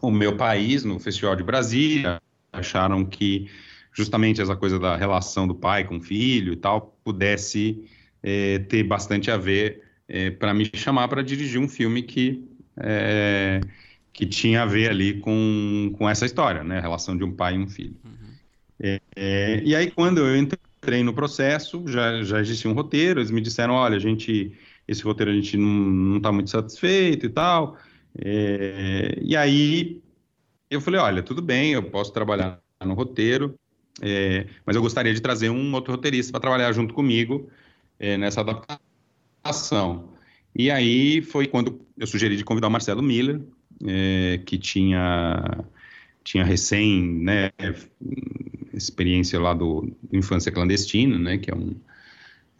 o 0.00 0.10
meu 0.10 0.36
país 0.36 0.84
no 0.84 0.98
Festival 0.98 1.36
de 1.36 1.42
Brasília, 1.42 2.20
acharam 2.52 3.04
que 3.04 3.48
justamente 3.92 4.40
essa 4.40 4.56
coisa 4.56 4.78
da 4.78 4.96
relação 4.96 5.46
do 5.46 5.54
pai 5.54 5.84
com 5.84 5.98
o 5.98 6.00
filho 6.00 6.52
e 6.52 6.56
tal 6.56 6.96
pudesse 7.04 7.84
é, 8.22 8.58
ter 8.60 8.82
bastante 8.84 9.30
a 9.30 9.36
ver 9.36 9.82
é, 10.08 10.30
para 10.30 10.54
me 10.54 10.70
chamar 10.74 11.08
para 11.08 11.22
dirigir 11.22 11.60
um 11.60 11.68
filme 11.68 12.02
que 12.02 12.44
é, 12.76 13.60
que 14.12 14.26
tinha 14.26 14.62
a 14.62 14.66
ver 14.66 14.90
ali 14.90 15.20
com, 15.20 15.94
com 15.96 16.08
essa 16.08 16.26
história, 16.26 16.64
né, 16.64 16.78
a 16.78 16.80
relação 16.80 17.16
de 17.16 17.24
um 17.24 17.32
pai 17.32 17.54
e 17.54 17.58
um 17.58 17.68
filho. 17.68 17.96
Uhum. 18.04 18.98
e 19.64 19.74
aí 19.74 19.90
quando 19.90 20.18
eu 20.18 20.36
entrei 20.36 21.02
no 21.02 21.12
processo, 21.12 21.84
já 21.86 22.22
já 22.22 22.40
existia 22.40 22.70
um 22.70 22.74
roteiro, 22.74 23.20
eles 23.20 23.30
me 23.30 23.40
disseram, 23.40 23.74
olha, 23.74 23.96
a 23.96 24.00
gente 24.00 24.52
esse 24.86 25.02
roteiro 25.02 25.30
a 25.30 25.34
gente 25.34 25.56
não 25.56 26.16
está 26.16 26.32
muito 26.32 26.50
satisfeito 26.50 27.26
e 27.26 27.28
tal. 27.28 27.78
É, 28.18 29.18
e 29.22 29.36
aí 29.36 30.00
eu 30.70 30.80
falei, 30.80 31.00
olha, 31.00 31.22
tudo 31.22 31.42
bem, 31.42 31.72
eu 31.72 31.82
posso 31.82 32.12
trabalhar 32.12 32.60
no 32.84 32.94
roteiro, 32.94 33.54
é, 34.00 34.46
mas 34.64 34.76
eu 34.76 34.82
gostaria 34.82 35.12
de 35.12 35.20
trazer 35.20 35.50
um 35.50 35.74
outro 35.74 35.92
roteirista 35.92 36.32
para 36.32 36.40
trabalhar 36.40 36.72
junto 36.72 36.94
comigo 36.94 37.48
é, 37.98 38.16
nessa 38.16 38.40
adaptação. 38.40 40.10
E 40.54 40.70
aí 40.70 41.22
foi 41.22 41.46
quando 41.46 41.80
eu 41.96 42.06
sugeri 42.06 42.36
de 42.36 42.44
convidar 42.44 42.68
o 42.68 42.70
Marcelo 42.70 43.02
Miller, 43.02 43.40
é, 43.86 44.40
que 44.44 44.58
tinha 44.58 45.64
tinha 46.22 46.44
recém 46.44 47.02
né, 47.02 47.50
experiência 48.72 49.40
lá 49.40 49.54
do 49.54 49.90
Infância 50.12 50.52
Clandestina, 50.52 51.18
né, 51.18 51.38
que 51.38 51.50
é 51.50 51.54
um, 51.54 51.74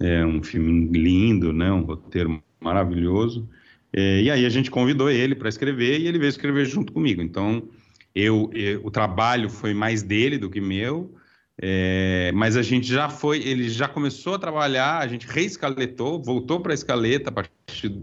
é 0.00 0.24
um 0.24 0.42
filme 0.42 0.86
lindo, 0.98 1.52
né, 1.52 1.70
um 1.70 1.82
roteiro 1.82 2.42
maravilhoso. 2.58 3.48
É, 3.92 4.22
e 4.22 4.30
aí 4.30 4.46
a 4.46 4.48
gente 4.48 4.70
convidou 4.70 5.10
ele 5.10 5.34
para 5.34 5.48
escrever 5.48 6.00
e 6.00 6.06
ele 6.06 6.18
veio 6.18 6.28
escrever 6.28 6.64
junto 6.66 6.92
comigo. 6.92 7.20
Então, 7.22 7.68
eu, 8.14 8.50
eu, 8.54 8.84
o 8.84 8.90
trabalho 8.90 9.48
foi 9.48 9.74
mais 9.74 10.02
dele 10.02 10.38
do 10.38 10.50
que 10.50 10.60
meu, 10.60 11.14
é, 11.60 12.32
mas 12.34 12.56
a 12.56 12.62
gente 12.62 12.86
já 12.86 13.08
foi, 13.08 13.42
ele 13.42 13.68
já 13.68 13.86
começou 13.86 14.34
a 14.34 14.38
trabalhar, 14.38 14.98
a 14.98 15.06
gente 15.06 15.26
reescaletou, 15.26 16.22
voltou 16.22 16.60
para 16.60 16.72
a 16.72 16.74
escaleta 16.74 17.30
a 17.30 17.32
partir 17.32 18.00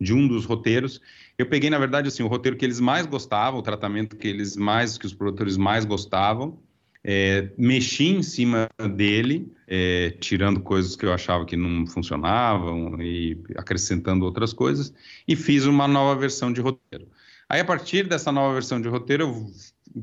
de 0.00 0.12
um 0.12 0.26
dos 0.26 0.44
roteiros. 0.44 1.00
Eu 1.38 1.46
peguei, 1.46 1.70
na 1.70 1.78
verdade, 1.78 2.08
assim, 2.08 2.22
o 2.22 2.26
roteiro 2.26 2.56
que 2.56 2.64
eles 2.64 2.80
mais 2.80 3.06
gostavam, 3.06 3.60
o 3.60 3.62
tratamento 3.62 4.16
que 4.16 4.28
eles 4.28 4.56
mais, 4.56 4.98
que 4.98 5.06
os 5.06 5.14
produtores 5.14 5.56
mais 5.56 5.84
gostavam, 5.84 6.58
é, 7.04 7.50
mexi 7.58 8.08
em 8.08 8.22
cima 8.22 8.68
dele, 8.94 9.52
é, 9.66 10.10
tirando 10.20 10.60
coisas 10.60 10.94
que 10.94 11.04
eu 11.04 11.12
achava 11.12 11.44
que 11.44 11.56
não 11.56 11.86
funcionavam 11.86 13.00
e 13.02 13.38
acrescentando 13.56 14.24
outras 14.24 14.52
coisas, 14.52 14.94
e 15.26 15.34
fiz 15.34 15.64
uma 15.66 15.88
nova 15.88 16.18
versão 16.18 16.52
de 16.52 16.60
roteiro. 16.60 17.08
Aí, 17.48 17.60
a 17.60 17.64
partir 17.64 18.06
dessa 18.06 18.30
nova 18.30 18.54
versão 18.54 18.80
de 18.80 18.88
roteiro, 18.88 19.24
eu 19.24 19.46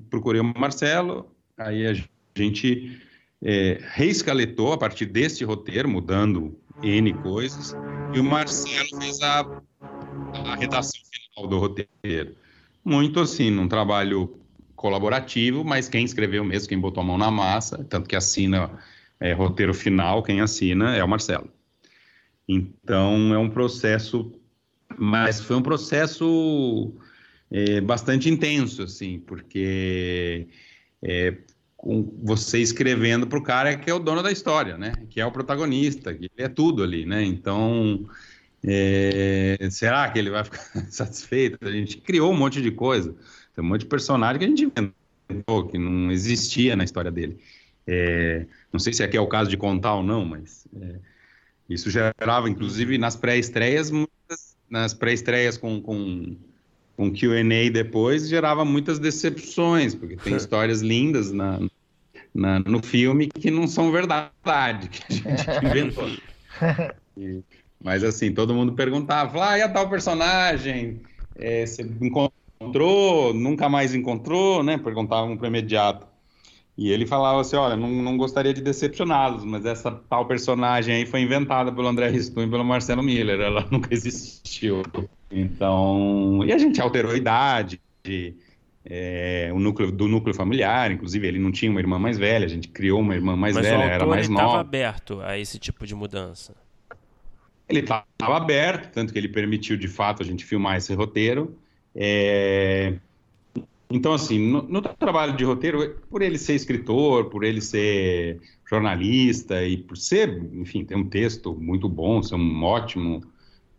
procurei 0.09 0.41
o 0.41 0.59
Marcelo, 0.59 1.31
aí 1.57 1.87
a 1.87 1.93
gente 2.37 3.01
é, 3.41 3.79
reescaletou 3.93 4.73
a 4.73 4.77
partir 4.77 5.05
desse 5.05 5.43
roteiro, 5.43 5.89
mudando 5.89 6.59
N 6.83 7.13
coisas, 7.13 7.75
e 8.13 8.19
o 8.19 8.23
Marcelo 8.23 9.01
fez 9.01 9.21
a, 9.21 9.61
a 10.45 10.55
redação 10.55 11.01
final 11.09 11.49
do 11.49 11.57
roteiro. 11.57 12.35
Muito 12.83 13.19
assim, 13.19 13.49
num 13.49 13.67
trabalho 13.67 14.39
colaborativo, 14.79 15.65
mas 15.65 15.89
quem 15.89 16.05
escreveu 16.05 16.41
mesmo, 16.41 16.69
quem 16.69 16.79
botou 16.79 17.03
a 17.03 17.05
mão 17.05 17.17
na 17.17 17.29
massa, 17.29 17.83
tanto 17.89 18.07
que 18.07 18.15
assina 18.15 18.71
é, 19.19 19.33
roteiro 19.33 19.73
final, 19.73 20.23
quem 20.23 20.39
assina 20.39 20.95
é 20.95 21.03
o 21.03 21.07
Marcelo. 21.07 21.51
Então, 22.47 23.33
é 23.33 23.37
um 23.37 23.49
processo, 23.49 24.31
mas 24.97 25.41
foi 25.41 25.57
um 25.57 25.61
processo 25.61 26.93
é, 27.51 27.81
bastante 27.81 28.29
intenso, 28.29 28.83
assim, 28.83 29.19
porque 29.19 30.47
é, 31.03 31.35
com 31.75 32.17
você 32.23 32.59
escrevendo 32.59 33.27
para 33.27 33.37
o 33.37 33.43
cara 33.43 33.77
que 33.77 33.89
é 33.89 33.93
o 33.93 33.99
dono 33.99 34.23
da 34.23 34.31
história, 34.31 34.77
né? 34.77 34.93
Que 35.09 35.19
é 35.19 35.25
o 35.25 35.31
protagonista, 35.31 36.13
que 36.13 36.31
é 36.37 36.47
tudo 36.47 36.83
ali, 36.83 37.05
né? 37.05 37.21
Então, 37.21 38.09
é, 38.65 39.57
será 39.69 40.09
que 40.09 40.19
ele 40.19 40.29
vai 40.29 40.45
ficar 40.45 40.63
satisfeito? 40.89 41.57
A 41.67 41.71
gente 41.71 41.97
criou 41.97 42.31
um 42.31 42.37
monte 42.37 42.61
de 42.61 42.71
coisa, 42.71 43.13
tem 43.59 43.65
um 43.65 43.67
monte 43.67 43.81
de 43.81 43.87
personagem 43.87 44.39
que 44.39 44.45
a 44.45 44.47
gente 44.47 44.71
inventou, 45.29 45.67
que 45.67 45.77
não 45.77 46.09
existia 46.09 46.77
na 46.77 46.85
história 46.85 47.11
dele. 47.11 47.37
É, 47.85 48.45
não 48.71 48.79
sei 48.79 48.93
se 48.93 49.03
aqui 49.03 49.17
é 49.17 49.21
o 49.21 49.27
caso 49.27 49.49
de 49.49 49.57
contar 49.57 49.95
ou 49.95 50.03
não, 50.03 50.23
mas 50.23 50.65
é, 50.81 50.95
isso 51.69 51.89
gerava, 51.89 52.49
inclusive, 52.49 52.97
nas 52.97 53.17
pré-estreias, 53.17 53.91
nas 54.69 54.93
pré-estreias 54.93 55.57
com, 55.57 55.81
com 55.81 56.37
com 56.95 57.09
Q&A 57.09 57.71
depois 57.71 58.27
gerava 58.27 58.65
muitas 58.65 58.99
decepções, 58.99 59.95
porque 59.95 60.17
tem 60.17 60.35
histórias 60.35 60.81
lindas 60.81 61.31
na, 61.31 61.57
na, 62.35 62.59
no 62.59 62.83
filme 62.83 63.27
que 63.27 63.49
não 63.49 63.67
são 63.67 63.89
verdade, 63.89 64.89
que 64.89 65.03
a 65.07 65.35
gente 65.35 65.65
inventou. 65.65 66.09
E, 67.17 67.43
mas 67.83 68.01
assim, 68.01 68.33
todo 68.33 68.53
mundo 68.53 68.73
perguntava, 68.73 69.49
ah, 69.49 69.57
e 69.57 69.61
a 69.61 69.67
tal 69.67 69.89
personagem? 69.89 71.01
É, 71.35 71.65
você 71.65 71.81
encontrou, 71.81 72.33
nunca 73.33 73.69
mais 73.69 73.95
encontrou, 73.95 74.63
né? 74.63 74.77
Perguntavam 74.77 75.37
para 75.37 75.45
o 75.45 75.47
imediato. 75.47 76.07
E 76.77 76.89
ele 76.89 77.05
falava 77.05 77.41
assim, 77.41 77.57
olha, 77.57 77.75
não, 77.75 77.89
não 77.89 78.15
gostaria 78.15 78.53
de 78.53 78.61
decepcioná-los, 78.61 79.43
mas 79.43 79.65
essa 79.65 79.91
tal 79.91 80.25
personagem 80.25 80.95
aí 80.95 81.05
foi 81.05 81.19
inventada 81.21 81.73
pelo 81.73 81.87
André 81.87 82.09
Riston 82.09 82.43
e 82.43 82.49
pelo 82.49 82.63
Marcelo 82.63 83.03
Miller, 83.03 83.37
ela 83.37 83.67
nunca 83.71 83.93
existiu. 83.93 84.83
Então, 85.29 86.41
e 86.45 86.53
a 86.53 86.57
gente 86.57 86.79
alterou 86.79 87.11
a 87.11 87.17
idade, 87.17 87.81
é, 88.85 89.51
o 89.53 89.59
núcleo 89.59 89.91
do 89.91 90.07
núcleo 90.07 90.33
familiar, 90.33 90.89
inclusive 90.89 91.27
ele 91.27 91.37
não 91.37 91.51
tinha 91.51 91.69
uma 91.69 91.81
irmã 91.81 91.99
mais 91.99 92.17
velha, 92.17 92.45
a 92.45 92.49
gente 92.49 92.69
criou 92.69 93.01
uma 93.01 93.13
irmã 93.13 93.35
mais 93.35 93.55
Mas 93.55 93.65
velha, 93.65 93.83
era 93.83 94.05
mais 94.05 94.27
ele 94.27 94.33
nova. 94.33 94.45
estava 94.45 94.61
aberto 94.61 95.21
a 95.21 95.37
esse 95.37 95.59
tipo 95.59 95.85
de 95.85 95.93
mudança. 95.93 96.55
Ele 97.67 97.81
estava 97.81 98.05
aberto, 98.37 98.91
tanto 98.93 99.11
que 99.11 99.19
ele 99.19 99.27
permitiu 99.27 99.75
de 99.75 99.89
fato 99.89 100.23
a 100.23 100.25
gente 100.25 100.45
filmar 100.45 100.77
esse 100.77 100.93
roteiro. 100.93 101.55
É... 101.99 102.93
Então, 103.91 104.13
assim, 104.13 104.39
no, 104.39 104.61
no, 104.61 104.81
trabalho 104.81 105.35
de 105.35 105.43
roteiro, 105.43 105.97
por 106.09 106.21
ele 106.21 106.37
ser 106.37 106.53
escritor, 106.53 107.25
por 107.25 107.43
ele 107.43 107.59
ser 107.59 108.39
jornalista 108.69 109.65
e 109.65 109.77
por 109.77 109.97
ser, 109.97 110.41
enfim, 110.53 110.85
ter 110.85 110.95
um 110.95 111.09
texto 111.09 111.55
muito 111.55 111.89
bom, 111.89 112.21
ser 112.21 112.35
um 112.35 112.63
ótimo 112.63 113.23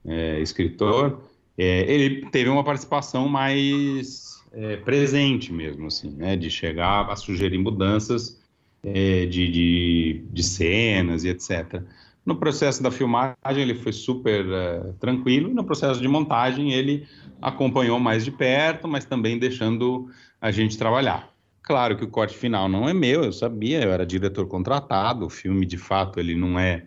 é, 0.04 0.40
escritor, 0.40 1.22
é, 1.56 1.90
ele 1.92 2.26
teve 2.30 2.50
uma 2.50 2.64
participação 2.64 3.28
mais 3.28 4.42
é, 4.52 4.76
presente 4.78 5.52
mesmo, 5.52 5.86
assim, 5.86 6.10
né, 6.10 6.36
de 6.36 6.50
chegar 6.50 7.08
a 7.08 7.16
sugerir 7.16 7.58
mudanças 7.58 8.40
é, 8.82 9.26
de, 9.26 9.48
de, 9.48 10.24
de, 10.32 10.42
cenas 10.42 11.22
e 11.22 11.28
etc. 11.28 11.82
No 12.30 12.36
processo 12.36 12.80
da 12.80 12.92
filmagem 12.92 13.34
ele 13.56 13.74
foi 13.74 13.92
super 13.92 14.46
é, 14.48 14.92
tranquilo, 15.00 15.50
e 15.50 15.52
no 15.52 15.64
processo 15.64 16.00
de 16.00 16.06
montagem 16.06 16.72
ele 16.72 17.04
acompanhou 17.42 17.98
mais 17.98 18.24
de 18.24 18.30
perto, 18.30 18.86
mas 18.86 19.04
também 19.04 19.36
deixando 19.36 20.08
a 20.40 20.52
gente 20.52 20.78
trabalhar. 20.78 21.34
Claro 21.60 21.96
que 21.96 22.04
o 22.04 22.08
corte 22.08 22.38
final 22.38 22.68
não 22.68 22.88
é 22.88 22.94
meu, 22.94 23.24
eu 23.24 23.32
sabia, 23.32 23.82
eu 23.82 23.90
era 23.90 24.06
diretor 24.06 24.46
contratado, 24.46 25.26
o 25.26 25.28
filme 25.28 25.66
de 25.66 25.76
fato 25.76 26.20
ele 26.20 26.36
não 26.36 26.56
é 26.56 26.86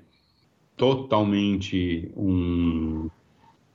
totalmente 0.77 2.09
um 2.15 3.09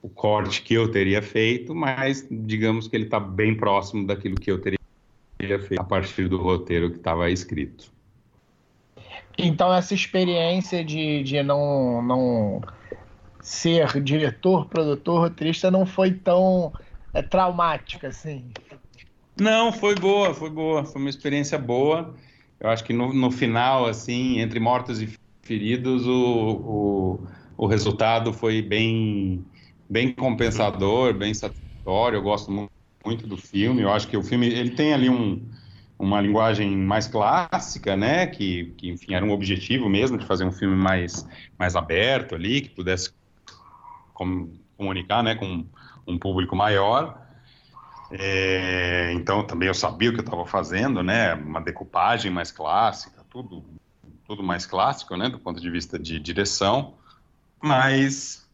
o 0.01 0.09
corte 0.09 0.63
que 0.63 0.73
eu 0.73 0.89
teria 0.89 1.21
feito, 1.21 1.75
mas 1.75 2.27
digamos 2.31 2.87
que 2.87 2.95
ele 2.95 3.03
está 3.03 3.19
bem 3.19 3.55
próximo 3.55 4.07
daquilo 4.07 4.37
que 4.37 4.49
eu 4.49 4.59
teria 4.59 4.79
feito 5.59 5.79
a 5.79 5.83
partir 5.83 6.27
do 6.27 6.37
roteiro 6.37 6.89
que 6.89 6.97
estava 6.97 7.29
escrito. 7.29 7.98
Então 9.41 9.73
essa 9.73 9.93
experiência 9.93 10.83
de, 10.83 11.23
de 11.23 11.41
não, 11.41 12.01
não 12.01 12.61
ser 13.41 14.01
diretor, 14.03 14.65
produtor, 14.67 15.21
roteirista 15.21 15.71
não 15.71 15.85
foi 15.85 16.11
tão 16.11 16.73
é, 17.13 17.21
traumática 17.21 18.09
assim? 18.09 18.51
Não, 19.39 19.71
foi 19.71 19.95
boa, 19.95 20.33
foi 20.33 20.49
boa, 20.49 20.83
foi 20.83 20.99
uma 21.01 21.09
experiência 21.09 21.57
boa. 21.57 22.13
Eu 22.59 22.69
acho 22.69 22.83
que 22.83 22.91
no, 22.91 23.13
no 23.13 23.31
final, 23.31 23.85
assim, 23.85 24.39
entre 24.39 24.59
mortos 24.59 25.01
e 25.01 25.09
feridos, 25.41 26.05
o, 26.05 26.11
o, 26.11 27.27
o 27.57 27.65
resultado 27.65 28.33
foi 28.33 28.61
bem 28.61 29.45
bem 29.89 30.13
compensador, 30.13 31.13
bem 31.13 31.33
satisfatório. 31.33 32.17
Eu 32.17 32.21
gosto 32.21 32.51
muito 33.05 33.25
do 33.25 33.37
filme. 33.37 33.81
Eu 33.81 33.91
acho 33.91 34.07
que 34.07 34.17
o 34.17 34.21
filme 34.21 34.47
ele 34.47 34.71
tem 34.71 34.93
ali 34.93 35.09
um, 35.09 35.41
uma 35.99 36.21
linguagem 36.21 36.77
mais 36.77 37.07
clássica, 37.07 37.97
né? 37.97 38.25
Que, 38.25 38.73
que, 38.77 38.89
enfim, 38.89 39.13
era 39.13 39.25
um 39.25 39.31
objetivo 39.31 39.89
mesmo 39.89 40.17
de 40.17 40.25
fazer 40.25 40.45
um 40.45 40.51
filme 40.51 40.75
mais, 40.75 41.27
mais 41.57 41.75
aberto 41.75 42.35
ali, 42.35 42.61
que 42.61 42.69
pudesse 42.69 43.13
com, 44.13 44.49
comunicar, 44.77 45.21
né? 45.21 45.35
Com 45.35 45.65
um 46.07 46.17
público 46.17 46.55
maior. 46.55 47.21
É, 48.11 49.11
então 49.13 49.45
também 49.45 49.67
eu 49.67 49.73
sabia 49.73 50.09
o 50.09 50.13
que 50.13 50.19
eu 50.19 50.23
estava 50.23 50.45
fazendo, 50.45 51.03
né? 51.03 51.35
Uma 51.35 51.59
decupagem 51.59 52.31
mais 52.31 52.49
clássica, 52.49 53.23
tudo, 53.29 53.63
tudo 54.25 54.41
mais 54.41 54.65
clássico, 54.65 55.17
né? 55.17 55.27
Do 55.27 55.37
ponto 55.37 55.59
de 55.59 55.69
vista 55.69 55.99
de 55.99 56.17
direção. 56.17 56.93
Mas 57.61 58.47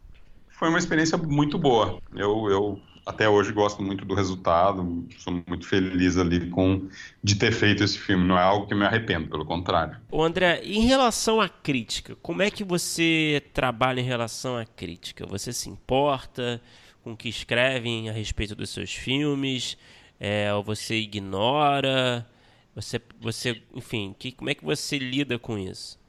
foi 0.50 0.68
uma 0.70 0.80
experiência 0.80 1.16
muito 1.16 1.60
boa. 1.60 2.00
Eu, 2.16 2.50
eu 2.50 2.82
até 3.06 3.30
hoje 3.30 3.52
gosto 3.52 3.84
muito 3.84 4.04
do 4.04 4.16
resultado, 4.16 5.08
sou 5.20 5.44
muito 5.48 5.68
feliz 5.68 6.18
ali 6.18 6.50
com 6.50 6.90
de 7.24 7.36
ter 7.36 7.52
feito 7.52 7.84
esse 7.84 8.00
filme. 8.00 8.26
Não 8.26 8.38
é 8.38 8.42
algo 8.42 8.66
que 8.66 8.74
me 8.74 8.84
arrependo, 8.84 9.30
pelo 9.30 9.46
contrário. 9.46 9.98
O 10.10 10.24
André, 10.24 10.62
em 10.64 10.82
relação 10.82 11.40
à 11.40 11.48
crítica, 11.48 12.16
como 12.22 12.42
é 12.42 12.50
que 12.50 12.64
você 12.64 13.44
trabalha 13.54 14.02
em 14.02 14.04
relação 14.04 14.58
à 14.58 14.66
crítica? 14.66 15.26
Você 15.28 15.54
se 15.54 15.70
importa 15.70 16.60
com 17.04 17.14
o 17.14 17.18
que 17.18 17.30
escrevem 17.30 18.10
a 18.10 18.12
respeito 18.12 18.56
dos 18.56 18.72
seus 18.72 18.94
filmes? 18.94 19.78
É, 20.20 20.52
ou 20.54 20.64
você 20.64 20.96
ignora? 20.96 22.28
Você, 22.76 23.00
você, 23.22 23.62
enfim, 23.74 24.16
que, 24.18 24.32
como 24.32 24.50
é 24.50 24.56
que 24.56 24.66
você 24.66 24.98
lida 24.98 25.38
com 25.38 25.58
isso? 25.58 26.00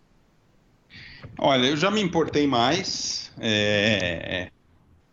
Olha, 1.38 1.66
eu 1.66 1.76
já 1.76 1.90
me 1.90 2.01
importei 2.01 2.47
mais, 2.47 3.32
é, 3.38 4.51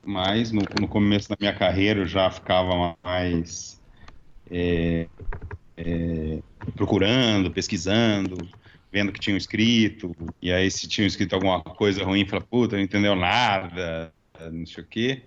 mais 0.06 0.52
no, 0.52 0.62
no, 0.80 0.88
começo 0.88 1.30
da 1.30 1.38
minha 1.40 1.54
carreira 1.54 2.02
eu 2.02 2.06
já 2.06 2.30
ficava 2.30 2.96
mais 3.04 3.82
é, 4.52 5.08
é, 5.78 6.40
procurando, 6.76 7.52
pesquisando, 7.52 8.48
vendo 8.92 9.12
que 9.12 9.20
tinham 9.20 9.38
escrito, 9.38 10.16
e 10.42 10.52
aí 10.52 10.70
se 10.70 10.88
tinham 10.88 11.08
escrito 11.08 11.34
alguma 11.34 11.62
coisa 11.62 12.04
ruim, 12.04 12.26
fala, 12.26 12.44
puta, 12.44 12.76
não 12.76 12.84
entendeu 12.84 13.16
nada, 13.16 14.14
não 14.52 14.66
sei 14.66 14.84
o 14.84 14.88
quê. 14.88 15.24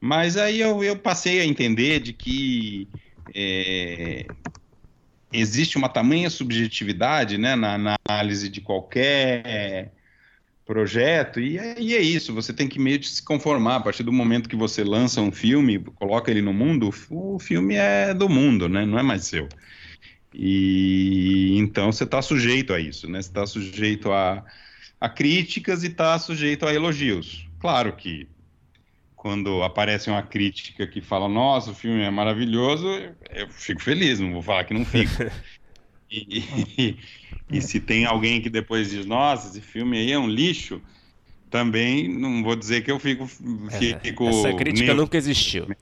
Mas 0.00 0.36
aí 0.36 0.60
eu, 0.60 0.82
eu 0.82 0.96
passei 0.96 1.40
a 1.40 1.44
entender 1.44 2.00
de 2.00 2.12
que 2.12 2.88
é, 3.34 4.26
existe 5.32 5.76
uma 5.76 5.88
tamanha 5.88 6.30
subjetividade 6.30 7.36
né, 7.36 7.54
na, 7.54 7.76
na 7.76 7.96
análise 8.08 8.48
de 8.48 8.60
qualquer 8.60 9.92
projeto, 10.70 11.40
e 11.40 11.58
é, 11.58 11.74
e 11.80 11.96
é, 11.96 12.00
isso, 12.00 12.32
você 12.32 12.52
tem 12.52 12.68
que 12.68 12.78
meio 12.78 12.96
de 12.96 13.08
se 13.08 13.20
conformar, 13.20 13.74
a 13.74 13.80
partir 13.80 14.04
do 14.04 14.12
momento 14.12 14.48
que 14.48 14.54
você 14.54 14.84
lança 14.84 15.20
um 15.20 15.32
filme, 15.32 15.80
coloca 15.96 16.30
ele 16.30 16.40
no 16.40 16.52
mundo, 16.52 16.94
o 17.10 17.40
filme 17.40 17.74
é 17.74 18.14
do 18.14 18.28
mundo, 18.28 18.68
né, 18.68 18.86
não 18.86 18.96
é 18.96 19.02
mais 19.02 19.24
seu. 19.24 19.48
E 20.32 21.58
então 21.58 21.90
você 21.90 22.04
está 22.04 22.22
sujeito 22.22 22.72
a 22.72 22.78
isso, 22.78 23.10
né, 23.10 23.20
você 23.20 23.28
está 23.28 23.44
sujeito 23.46 24.12
a, 24.12 24.44
a 25.00 25.08
críticas 25.08 25.82
e 25.82 25.88
está 25.88 26.16
sujeito 26.20 26.64
a 26.64 26.72
elogios. 26.72 27.48
Claro 27.58 27.92
que 27.94 28.28
quando 29.16 29.64
aparece 29.64 30.08
uma 30.08 30.22
crítica 30.22 30.86
que 30.86 31.00
fala, 31.00 31.28
nossa, 31.28 31.72
o 31.72 31.74
filme 31.74 32.00
é 32.00 32.10
maravilhoso, 32.12 32.86
eu 33.34 33.48
fico 33.50 33.82
feliz, 33.82 34.20
não 34.20 34.34
vou 34.34 34.42
falar 34.42 34.62
que 34.62 34.72
não 34.72 34.84
fico. 34.84 35.10
e, 36.10 36.44
e, 36.78 36.96
e 37.50 37.60
se 37.60 37.80
tem 37.80 38.04
alguém 38.04 38.40
que 38.40 38.50
depois 38.50 38.90
diz, 38.90 39.06
nossa, 39.06 39.48
esse 39.48 39.60
filme 39.60 39.98
aí 39.98 40.12
é 40.12 40.18
um 40.18 40.28
lixo, 40.28 40.80
também 41.50 42.08
não 42.08 42.42
vou 42.42 42.56
dizer 42.56 42.82
que 42.82 42.90
eu 42.90 42.98
fico. 42.98 43.26
fico 43.26 44.28
Essa 44.28 44.54
crítica 44.54 44.86
neutro. 44.86 45.02
nunca 45.02 45.16
existiu. 45.16 45.66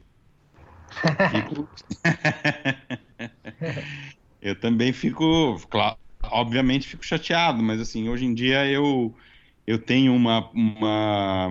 Fico... 1.31 1.69
eu 4.41 4.59
também 4.59 4.93
fico, 4.93 5.61
claro, 5.69 5.97
obviamente 6.25 6.89
fico 6.89 7.05
chateado, 7.05 7.63
mas 7.63 7.81
assim, 7.81 8.09
hoje 8.09 8.25
em 8.25 8.35
dia 8.35 8.67
eu, 8.67 9.15
eu 9.67 9.79
tenho 9.79 10.15
uma, 10.15 10.51
uma, 10.51 11.51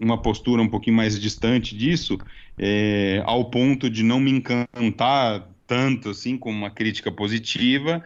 uma 0.00 0.20
postura 0.20 0.62
um 0.62 0.68
pouquinho 0.68 0.96
mais 0.96 1.20
distante 1.20 1.76
disso, 1.76 2.18
é, 2.58 3.22
ao 3.24 3.50
ponto 3.50 3.90
de 3.90 4.02
não 4.02 4.18
me 4.18 4.30
encantar 4.30 5.51
tanto 5.72 6.10
assim 6.10 6.36
com 6.36 6.50
uma 6.50 6.70
crítica 6.70 7.10
positiva, 7.10 8.04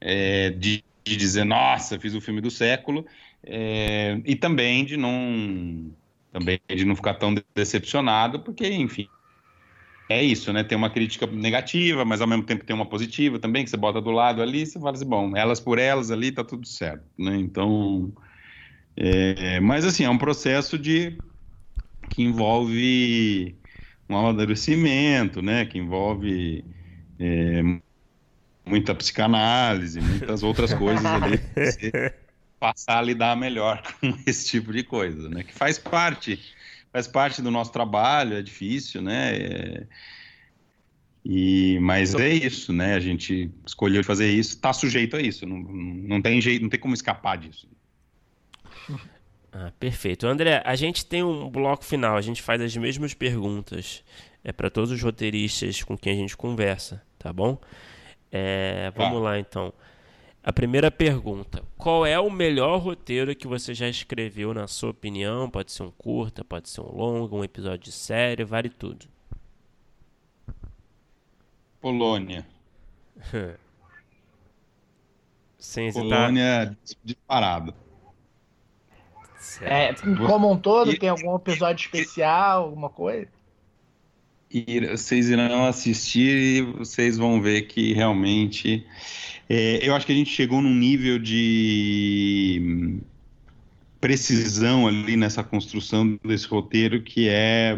é, 0.00 0.50
de 0.50 0.84
de 1.06 1.16
dizer, 1.16 1.44
nossa, 1.44 2.00
fiz 2.00 2.14
o 2.14 2.20
filme 2.20 2.40
do 2.40 2.50
século, 2.50 3.04
é, 3.42 4.18
e 4.24 4.34
também 4.34 4.84
de 4.86 4.96
não 4.96 5.92
também 6.32 6.58
de 6.66 6.84
não 6.84 6.96
ficar 6.96 7.14
tão 7.14 7.34
decepcionado, 7.54 8.40
porque, 8.40 8.66
enfim, 8.66 9.06
é 10.08 10.22
isso, 10.22 10.52
né? 10.52 10.64
Tem 10.64 10.76
uma 10.76 10.90
crítica 10.90 11.26
negativa, 11.26 12.04
mas 12.04 12.20
ao 12.20 12.26
mesmo 12.26 12.42
tempo 12.44 12.64
tem 12.64 12.74
uma 12.74 12.86
positiva 12.86 13.38
também, 13.38 13.64
que 13.64 13.70
você 13.70 13.76
bota 13.76 14.00
do 14.00 14.10
lado 14.10 14.42
ali, 14.42 14.66
você 14.66 14.80
fala 14.80 14.92
assim, 14.92 15.06
bom, 15.06 15.36
elas 15.36 15.60
por 15.60 15.78
elas 15.78 16.10
ali 16.10 16.32
tá 16.32 16.42
tudo 16.42 16.66
certo, 16.66 17.04
né? 17.18 17.36
Então, 17.36 18.12
é, 18.96 19.60
mas 19.60 19.84
assim, 19.84 20.04
é 20.04 20.10
um 20.10 20.18
processo 20.18 20.78
de 20.78 21.18
que 22.10 22.22
envolve 22.22 23.54
um 24.08 24.16
amadurecimento, 24.16 25.42
né? 25.42 25.66
Que 25.66 25.78
envolve 25.78 26.64
é, 27.18 27.62
muita 28.64 28.94
psicanálise, 28.94 30.00
muitas 30.00 30.42
outras 30.42 30.72
coisas 30.74 31.04
ali. 31.04 31.40
passar 32.64 32.98
a 32.98 33.02
lidar 33.02 33.36
melhor 33.36 33.82
com 34.00 34.16
esse 34.26 34.48
tipo 34.48 34.72
de 34.72 34.82
coisa, 34.82 35.28
né? 35.28 35.42
Que 35.42 35.52
faz 35.52 35.78
parte, 35.78 36.40
faz 36.90 37.06
parte 37.06 37.42
do 37.42 37.50
nosso 37.50 37.70
trabalho, 37.70 38.38
é 38.38 38.42
difícil, 38.42 39.02
né? 39.02 39.36
É... 39.36 39.86
E, 41.22 41.78
mas 41.80 42.14
é 42.14 42.30
isso, 42.30 42.72
né? 42.72 42.94
A 42.94 43.00
gente 43.00 43.50
escolheu 43.66 44.02
fazer 44.02 44.30
isso, 44.30 44.50
está 44.50 44.72
sujeito 44.72 45.16
a 45.16 45.20
isso, 45.20 45.46
não, 45.46 45.58
não 45.58 46.22
tem 46.22 46.40
jeito, 46.40 46.62
não 46.62 46.68
tem 46.70 46.80
como 46.80 46.94
escapar 46.94 47.36
disso. 47.36 47.68
Ah, 49.52 49.72
perfeito. 49.78 50.26
André, 50.26 50.62
a 50.64 50.76
gente 50.76 51.04
tem 51.06 51.22
um 51.22 51.48
bloco 51.48 51.84
final, 51.84 52.16
a 52.16 52.20
gente 52.20 52.42
faz 52.42 52.60
as 52.60 52.76
mesmas 52.76 53.14
perguntas 53.14 54.02
é 54.44 54.52
para 54.52 54.70
todos 54.70 54.90
os 54.90 55.02
roteiristas 55.02 55.82
com 55.82 55.96
quem 55.96 56.12
a 56.12 56.16
gente 56.16 56.36
conversa, 56.36 57.02
tá 57.18 57.32
bom? 57.32 57.58
É, 58.30 58.92
vamos 58.94 59.18
tá. 59.18 59.24
lá 59.24 59.38
então. 59.38 59.72
A 60.42 60.52
primeira 60.52 60.90
pergunta: 60.90 61.64
qual 61.78 62.04
é 62.04 62.20
o 62.20 62.30
melhor 62.30 62.78
roteiro 62.78 63.34
que 63.34 63.46
você 63.46 63.72
já 63.72 63.88
escreveu, 63.88 64.52
na 64.52 64.68
sua 64.68 64.90
opinião? 64.90 65.48
Pode 65.48 65.72
ser 65.72 65.84
um 65.84 65.90
curta, 65.90 66.44
pode 66.44 66.68
ser 66.68 66.82
um 66.82 66.94
longo, 66.94 67.38
um 67.38 67.44
episódio 67.44 67.84
de 67.84 67.92
série, 67.92 68.44
vale 68.44 68.68
tudo. 68.68 69.06
Polônia. 71.80 72.46
Sem 75.58 75.90
Polônia 75.90 76.76
disparado. 77.02 77.74
É, 79.62 79.94
como 80.26 80.50
um 80.50 80.58
todo, 80.58 80.92
e, 80.92 80.98
tem 80.98 81.08
algum 81.08 81.36
episódio 81.36 81.84
especial, 81.84 82.64
alguma 82.64 82.90
coisa? 82.90 83.28
E 84.54 84.86
vocês 84.86 85.28
irão 85.28 85.66
assistir 85.66 86.36
e 86.36 86.62
vocês 86.62 87.18
vão 87.18 87.42
ver 87.42 87.62
que 87.62 87.92
realmente 87.92 88.86
é, 89.48 89.86
eu 89.86 89.94
acho 89.94 90.06
que 90.06 90.12
a 90.12 90.14
gente 90.14 90.30
chegou 90.30 90.62
num 90.62 90.74
nível 90.74 91.18
de 91.18 93.00
precisão 94.00 94.86
ali 94.86 95.16
nessa 95.16 95.42
construção 95.42 96.18
desse 96.24 96.46
roteiro 96.46 97.02
que 97.02 97.28
é 97.28 97.76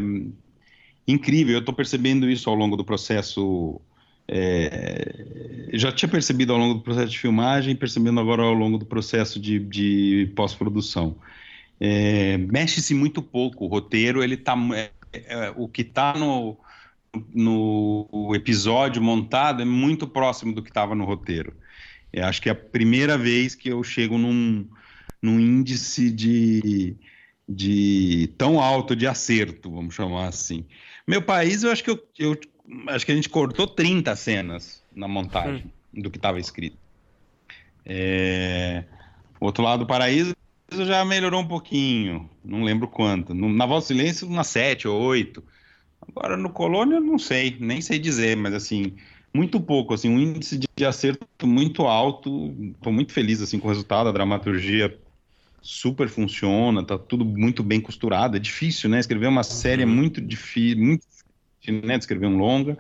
incrível. 1.07 1.55
Eu 1.55 1.61
estou 1.61 1.75
percebendo 1.75 2.29
isso 2.29 2.49
ao 2.49 2.57
longo 2.57 2.77
do 2.77 2.85
processo. 2.85 3.81
É, 4.29 5.69
já 5.73 5.93
tinha 5.93 6.09
percebido 6.09 6.53
ao 6.53 6.59
longo 6.59 6.75
do 6.75 6.81
processo 6.81 7.11
de 7.11 7.19
filmagem, 7.19 7.77
percebendo 7.77 8.21
agora 8.21 8.43
ao 8.43 8.55
longo 8.55 8.79
do 8.79 8.87
processo 8.87 9.41
de, 9.41 9.59
de 9.59 10.33
pós-produção. 10.37 11.17
É, 11.81 12.39
Mexe-se 12.39 12.95
muito 12.95 13.23
pouco. 13.23 13.65
O 13.65 13.69
roteiro, 13.69 14.23
ele 14.23 14.37
tá, 14.37 14.57
é, 14.73 14.91
é 15.13 15.53
o 15.57 15.69
que 15.69 15.83
está 15.83 16.15
no, 16.15 16.57
no 17.35 18.33
episódio 18.35 19.03
montado 19.03 19.63
é 19.63 19.65
muito 19.65 20.07
próximo 20.07 20.53
do 20.53 20.63
que 20.63 20.71
estava 20.71 20.95
no 20.95 21.05
roteiro. 21.05 21.53
Eu 22.13 22.25
acho 22.25 22.41
que 22.41 22.49
é 22.49 22.53
a 22.53 22.55
primeira 22.55 23.19
vez 23.19 23.55
que 23.55 23.69
eu 23.69 23.83
chego 23.83 24.17
num, 24.17 24.67
num 25.21 25.39
índice 25.39 26.11
de, 26.11 26.97
de 27.49 28.33
tão 28.39 28.61
alto 28.61 28.97
de 28.97 29.07
acerto, 29.07 29.71
vamos 29.71 29.95
chamar 29.95 30.29
assim. 30.29 30.65
Meu 31.07 31.23
país, 31.23 31.63
eu 31.63 31.71
acho 31.71 31.85
que 31.85 31.91
eu, 31.91 32.03
eu 32.19 32.39
acho 32.89 33.05
que 33.05 33.13
a 33.13 33.15
gente 33.15 33.29
cortou 33.29 33.67
30 33.67 34.15
cenas 34.17 34.83
na 34.95 35.07
montagem 35.07 35.71
hum. 35.95 36.03
do 36.03 36.11
que 36.11 36.19
estava 36.19 36.41
escrito. 36.41 36.79
É, 37.85 38.85
o 39.39 39.47
outro 39.47 39.63
lado 39.63 39.81
do 39.81 39.87
paraíso 39.87 40.35
já 40.73 41.05
melhorou 41.05 41.41
um 41.41 41.47
pouquinho, 41.47 42.29
não 42.45 42.65
lembro 42.65 42.89
quanto. 42.89 43.33
Na 43.35 43.67
Voz 43.67 43.85
do 43.85 43.87
Silêncio, 43.89 44.27
umas 44.27 44.49
7 44.49 44.89
ou 44.89 45.01
8. 45.01 45.43
Agora 46.15 46.37
no 46.37 46.51
Colônia, 46.51 47.01
não 47.01 47.19
sei, 47.19 47.57
nem 47.61 47.81
sei 47.81 47.99
dizer, 47.99 48.37
mas 48.37 48.55
assim, 48.55 48.95
muito 49.35 49.61
pouco, 49.61 49.95
assim, 49.95 50.09
um 50.09 50.19
índice 50.19 50.59
de 50.59 50.85
acerto 50.85 51.47
muito 51.47 51.83
alto. 51.83 52.55
Estou 52.75 52.93
muito 52.93 53.13
feliz 53.13 53.41
assim 53.43 53.59
com 53.59 53.67
o 53.67 53.71
resultado, 53.71 54.09
a 54.09 54.13
dramaturgia 54.13 54.97
super 55.61 56.09
funciona, 56.09 56.85
tá 56.85 56.97
tudo 56.97 57.25
muito 57.25 57.63
bem 57.63 57.81
costurado. 57.81 58.37
É 58.37 58.41
difícil, 58.41 58.89
né? 58.89 59.01
Escrever 59.01 59.27
uma 59.27 59.43
série 59.43 59.83
é 59.83 59.87
muito 59.87 60.21
difícil, 60.21 60.79
muito 60.79 61.05
difícil, 61.61 61.87
né? 61.87 61.97
Escrever 61.97 62.27
um 62.27 62.39
longa. 62.39 62.79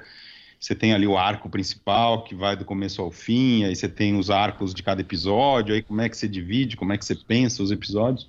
Você 0.58 0.74
tem 0.74 0.94
ali 0.94 1.06
o 1.06 1.18
arco 1.18 1.50
principal 1.50 2.24
que 2.24 2.34
vai 2.34 2.56
do 2.56 2.64
começo 2.64 3.02
ao 3.02 3.10
fim, 3.10 3.64
aí 3.64 3.76
você 3.76 3.88
tem 3.88 4.16
os 4.16 4.30
arcos 4.30 4.72
de 4.72 4.82
cada 4.82 5.00
episódio, 5.00 5.74
aí 5.74 5.82
como 5.82 6.00
é 6.00 6.08
que 6.08 6.16
você 6.16 6.26
divide, 6.26 6.76
como 6.76 6.92
é 6.92 6.98
que 6.98 7.04
você 7.04 7.14
pensa 7.14 7.62
os 7.62 7.70
episódios. 7.70 8.26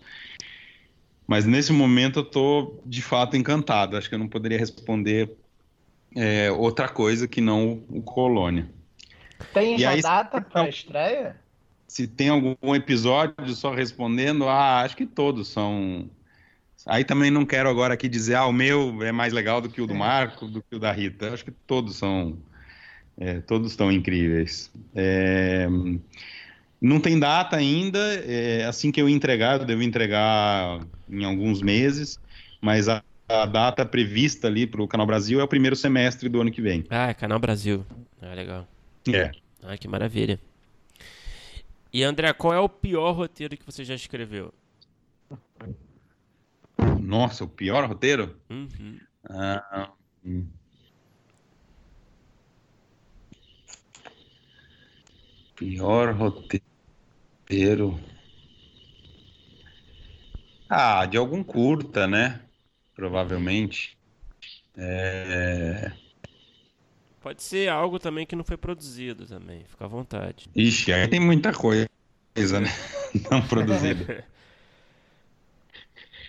Mas 1.27 1.45
nesse 1.45 1.73
momento 1.73 2.19
eu 2.19 2.23
tô 2.23 2.79
de 2.85 3.01
fato 3.01 3.35
encantado. 3.35 3.97
Acho 3.97 4.07
que 4.07 4.15
eu 4.15 4.19
não 4.19 4.29
poderia 4.29 4.57
responder 4.57 5.29
é, 6.15 6.49
outra 6.49 6.87
coisa 6.87 7.27
que 7.27 7.41
não 7.41 7.83
o 7.89 8.01
Colônia. 8.01 8.69
Tem 9.53 9.75
e 9.75 9.79
já 9.79 9.91
aí, 9.91 10.01
data 10.01 10.41
para 10.41 10.63
a 10.63 10.69
estreia? 10.69 11.35
Se 11.87 12.07
tem 12.07 12.29
algum 12.29 12.73
episódio 12.73 13.53
só 13.53 13.73
respondendo, 13.73 14.47
ah, 14.47 14.81
acho 14.81 14.95
que 14.95 15.05
todos 15.05 15.49
são. 15.49 16.09
Aí 16.85 17.03
também 17.03 17.29
não 17.29 17.45
quero 17.45 17.69
agora 17.69 17.93
aqui 17.93 18.07
dizer, 18.07 18.35
ah, 18.35 18.45
o 18.45 18.53
meu 18.53 19.03
é 19.03 19.11
mais 19.11 19.33
legal 19.33 19.59
do 19.59 19.69
que 19.69 19.81
o 19.81 19.87
do. 19.87 19.93
Marco, 19.93 20.47
do 20.47 20.61
que 20.61 20.75
o 20.75 20.79
da 20.79 20.91
Rita. 20.91 21.33
Acho 21.33 21.43
que 21.43 21.51
todos 21.51 21.97
são. 21.97 22.37
É, 23.19 23.39
todos 23.41 23.71
estão 23.71 23.91
incríveis. 23.91 24.71
É, 24.95 25.67
não 26.81 26.99
tem 26.99 27.19
data 27.19 27.55
ainda, 27.55 27.99
é, 27.99 28.65
assim 28.65 28.91
que 28.91 29.01
eu 29.01 29.09
entregar, 29.09 29.59
eu 29.59 29.65
devo 29.65 29.81
entregar 29.81 30.79
em 31.09 31.25
alguns 31.25 31.61
meses, 31.61 32.19
mas 32.61 32.87
a, 32.87 33.03
a 33.27 33.45
data 33.45 33.85
prevista 33.85 34.47
ali 34.47 34.67
para 34.67 34.81
o 34.81 34.87
Canal 34.87 35.07
Brasil 35.07 35.39
é 35.39 35.43
o 35.43 35.47
primeiro 35.47 35.75
semestre 35.75 36.29
do 36.29 36.39
ano 36.39 36.51
que 36.51 36.61
vem. 36.61 36.85
Ah, 36.89 37.09
é 37.09 37.13
Canal 37.13 37.39
Brasil. 37.39 37.85
Ah, 38.21 38.33
legal. 38.33 38.67
É. 39.11 39.31
Ah, 39.63 39.77
que 39.77 39.87
maravilha. 39.87 40.39
E 41.91 42.03
André, 42.03 42.31
qual 42.33 42.53
é 42.53 42.59
o 42.59 42.69
pior 42.69 43.11
roteiro 43.11 43.57
que 43.57 43.65
você 43.65 43.83
já 43.83 43.95
escreveu? 43.95 44.53
Nossa, 46.99 47.43
o 47.43 47.47
pior 47.47 47.87
roteiro? 47.87 48.37
Uhum. 48.49 48.99
Ah, 49.29 49.91
hum. 50.23 50.45
Pior 55.55 56.13
roteiro. 56.13 56.66
Ah, 60.69 61.05
de 61.05 61.17
algum 61.17 61.43
curta, 61.43 62.07
né? 62.07 62.41
Provavelmente. 62.93 63.97
É... 64.75 65.91
Pode 67.21 67.41
ser 67.41 67.69
algo 67.69 67.99
também 67.99 68.25
que 68.25 68.35
não 68.35 68.43
foi 68.43 68.57
produzido 68.57 69.25
também, 69.25 69.63
fica 69.65 69.85
à 69.85 69.87
vontade. 69.87 70.47
Ixi, 70.55 70.93
aí 70.93 71.07
tem 71.07 71.19
muita 71.19 71.51
coisa, 71.51 71.87
né? 72.35 72.69
Não 73.31 73.41
produzida. 73.47 74.25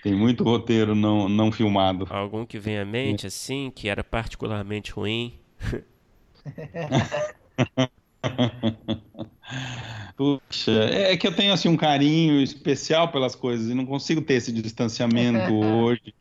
tem 0.03 0.15
muito 0.15 0.45
roteiro 0.45 0.95
não, 0.95 1.29
não 1.29 1.53
filmado. 1.53 2.07
Algum 2.09 2.47
que 2.47 2.59
vem 2.59 2.79
à 2.79 2.85
mente, 2.85 3.27
assim, 3.27 3.71
que 3.75 3.89
era 3.89 4.03
particularmente 4.03 4.93
ruim? 4.93 5.39
Puxa, 10.17 10.73
é 10.73 11.17
que 11.17 11.27
eu 11.27 11.35
tenho 11.35 11.53
assim 11.53 11.69
um 11.69 11.77
carinho 11.77 12.43
especial 12.43 13.13
pelas 13.13 13.35
coisas 13.37 13.71
e 13.71 13.75
não 13.75 13.87
consigo 13.87 14.21
ter 14.21 14.35
esse 14.35 14.51
distanciamento 14.53 15.55
hoje, 15.55 16.13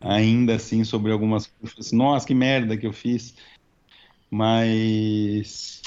ainda 0.00 0.54
assim, 0.54 0.82
sobre 0.82 1.12
algumas 1.12 1.46
coisas. 1.46 1.92
Nossa, 1.92 2.26
que 2.26 2.34
merda 2.34 2.76
que 2.76 2.86
eu 2.86 2.92
fiz. 2.92 3.34
Mas, 4.30 5.82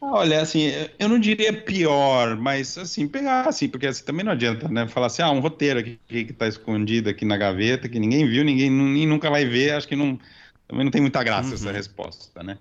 olha, 0.00 0.40
assim, 0.40 0.70
eu 0.98 1.08
não 1.08 1.18
diria 1.18 1.52
pior, 1.52 2.36
mas 2.36 2.76
assim, 2.78 3.06
pegar 3.06 3.48
assim, 3.48 3.68
porque 3.68 3.86
assim, 3.86 4.04
também 4.04 4.24
não 4.24 4.32
adianta, 4.32 4.68
né? 4.68 4.86
Falar 4.88 5.06
assim, 5.08 5.22
ah, 5.22 5.30
um 5.30 5.40
roteiro 5.40 5.80
aqui 5.80 5.98
que 6.08 6.32
está 6.32 6.48
escondido 6.48 7.10
aqui 7.10 7.24
na 7.24 7.36
gaveta, 7.36 7.88
que 7.88 7.98
ninguém 7.98 8.26
viu, 8.26 8.44
ninguém 8.44 8.70
nunca 9.06 9.30
vai 9.30 9.44
ver, 9.44 9.72
acho 9.72 9.88
que 9.88 9.96
não, 9.96 10.18
também 10.66 10.84
não 10.84 10.90
tem 10.90 11.00
muita 11.00 11.22
graça 11.22 11.50
uhum. 11.50 11.54
essa 11.54 11.72
resposta, 11.72 12.42
né? 12.42 12.58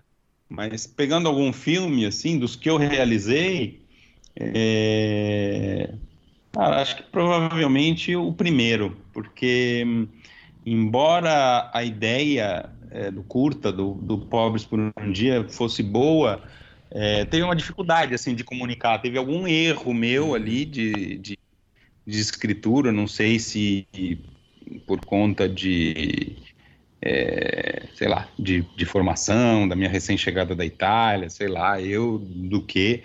Mas 0.50 0.86
pegando 0.86 1.28
algum 1.28 1.52
filme, 1.52 2.06
assim, 2.06 2.38
dos 2.38 2.56
que 2.56 2.70
eu 2.70 2.78
realizei, 2.78 3.82
é... 4.36 5.94
acho 6.56 6.98
que 6.98 7.04
provavelmente 7.04 8.16
o 8.16 8.32
primeiro, 8.32 8.98
porque 9.12 9.84
embora 10.66 11.70
a 11.74 11.84
ideia 11.84 12.70
é, 12.92 13.12
do 13.12 13.24
curta, 13.24 13.72
do, 13.72 13.96
do 13.96 14.18
Pobres 14.20 14.64
por 14.64 14.80
um 14.80 15.12
Dia, 15.12 15.46
fosse 15.50 15.84
boa, 15.84 16.42
é, 16.92 17.26
teve 17.26 17.44
uma 17.44 17.56
dificuldade 17.56 18.14
assim 18.14 18.34
de 18.34 18.44
comunicar. 18.44 19.00
Teve 19.00 19.18
algum 19.18 19.48
erro 19.48 19.94
meu 19.94 20.34
ali 20.34 20.64
de, 20.64 21.18
de, 21.18 21.38
de 22.06 22.20
escritura, 22.20 22.92
não 22.92 23.08
sei 23.08 23.38
se 23.38 23.86
por 24.88 25.04
conta 25.06 25.48
de, 25.48 26.38
é, 27.06 27.88
sei 27.94 28.08
lá, 28.08 28.28
de, 28.38 28.62
de 28.76 28.86
formação, 28.86 29.68
da 29.68 29.76
minha 29.76 29.90
recém-chegada 29.90 30.56
da 30.56 30.66
Itália, 30.66 31.30
sei 31.30 31.48
lá, 31.48 31.80
eu 31.80 32.18
do 32.20 32.62
que. 32.64 33.04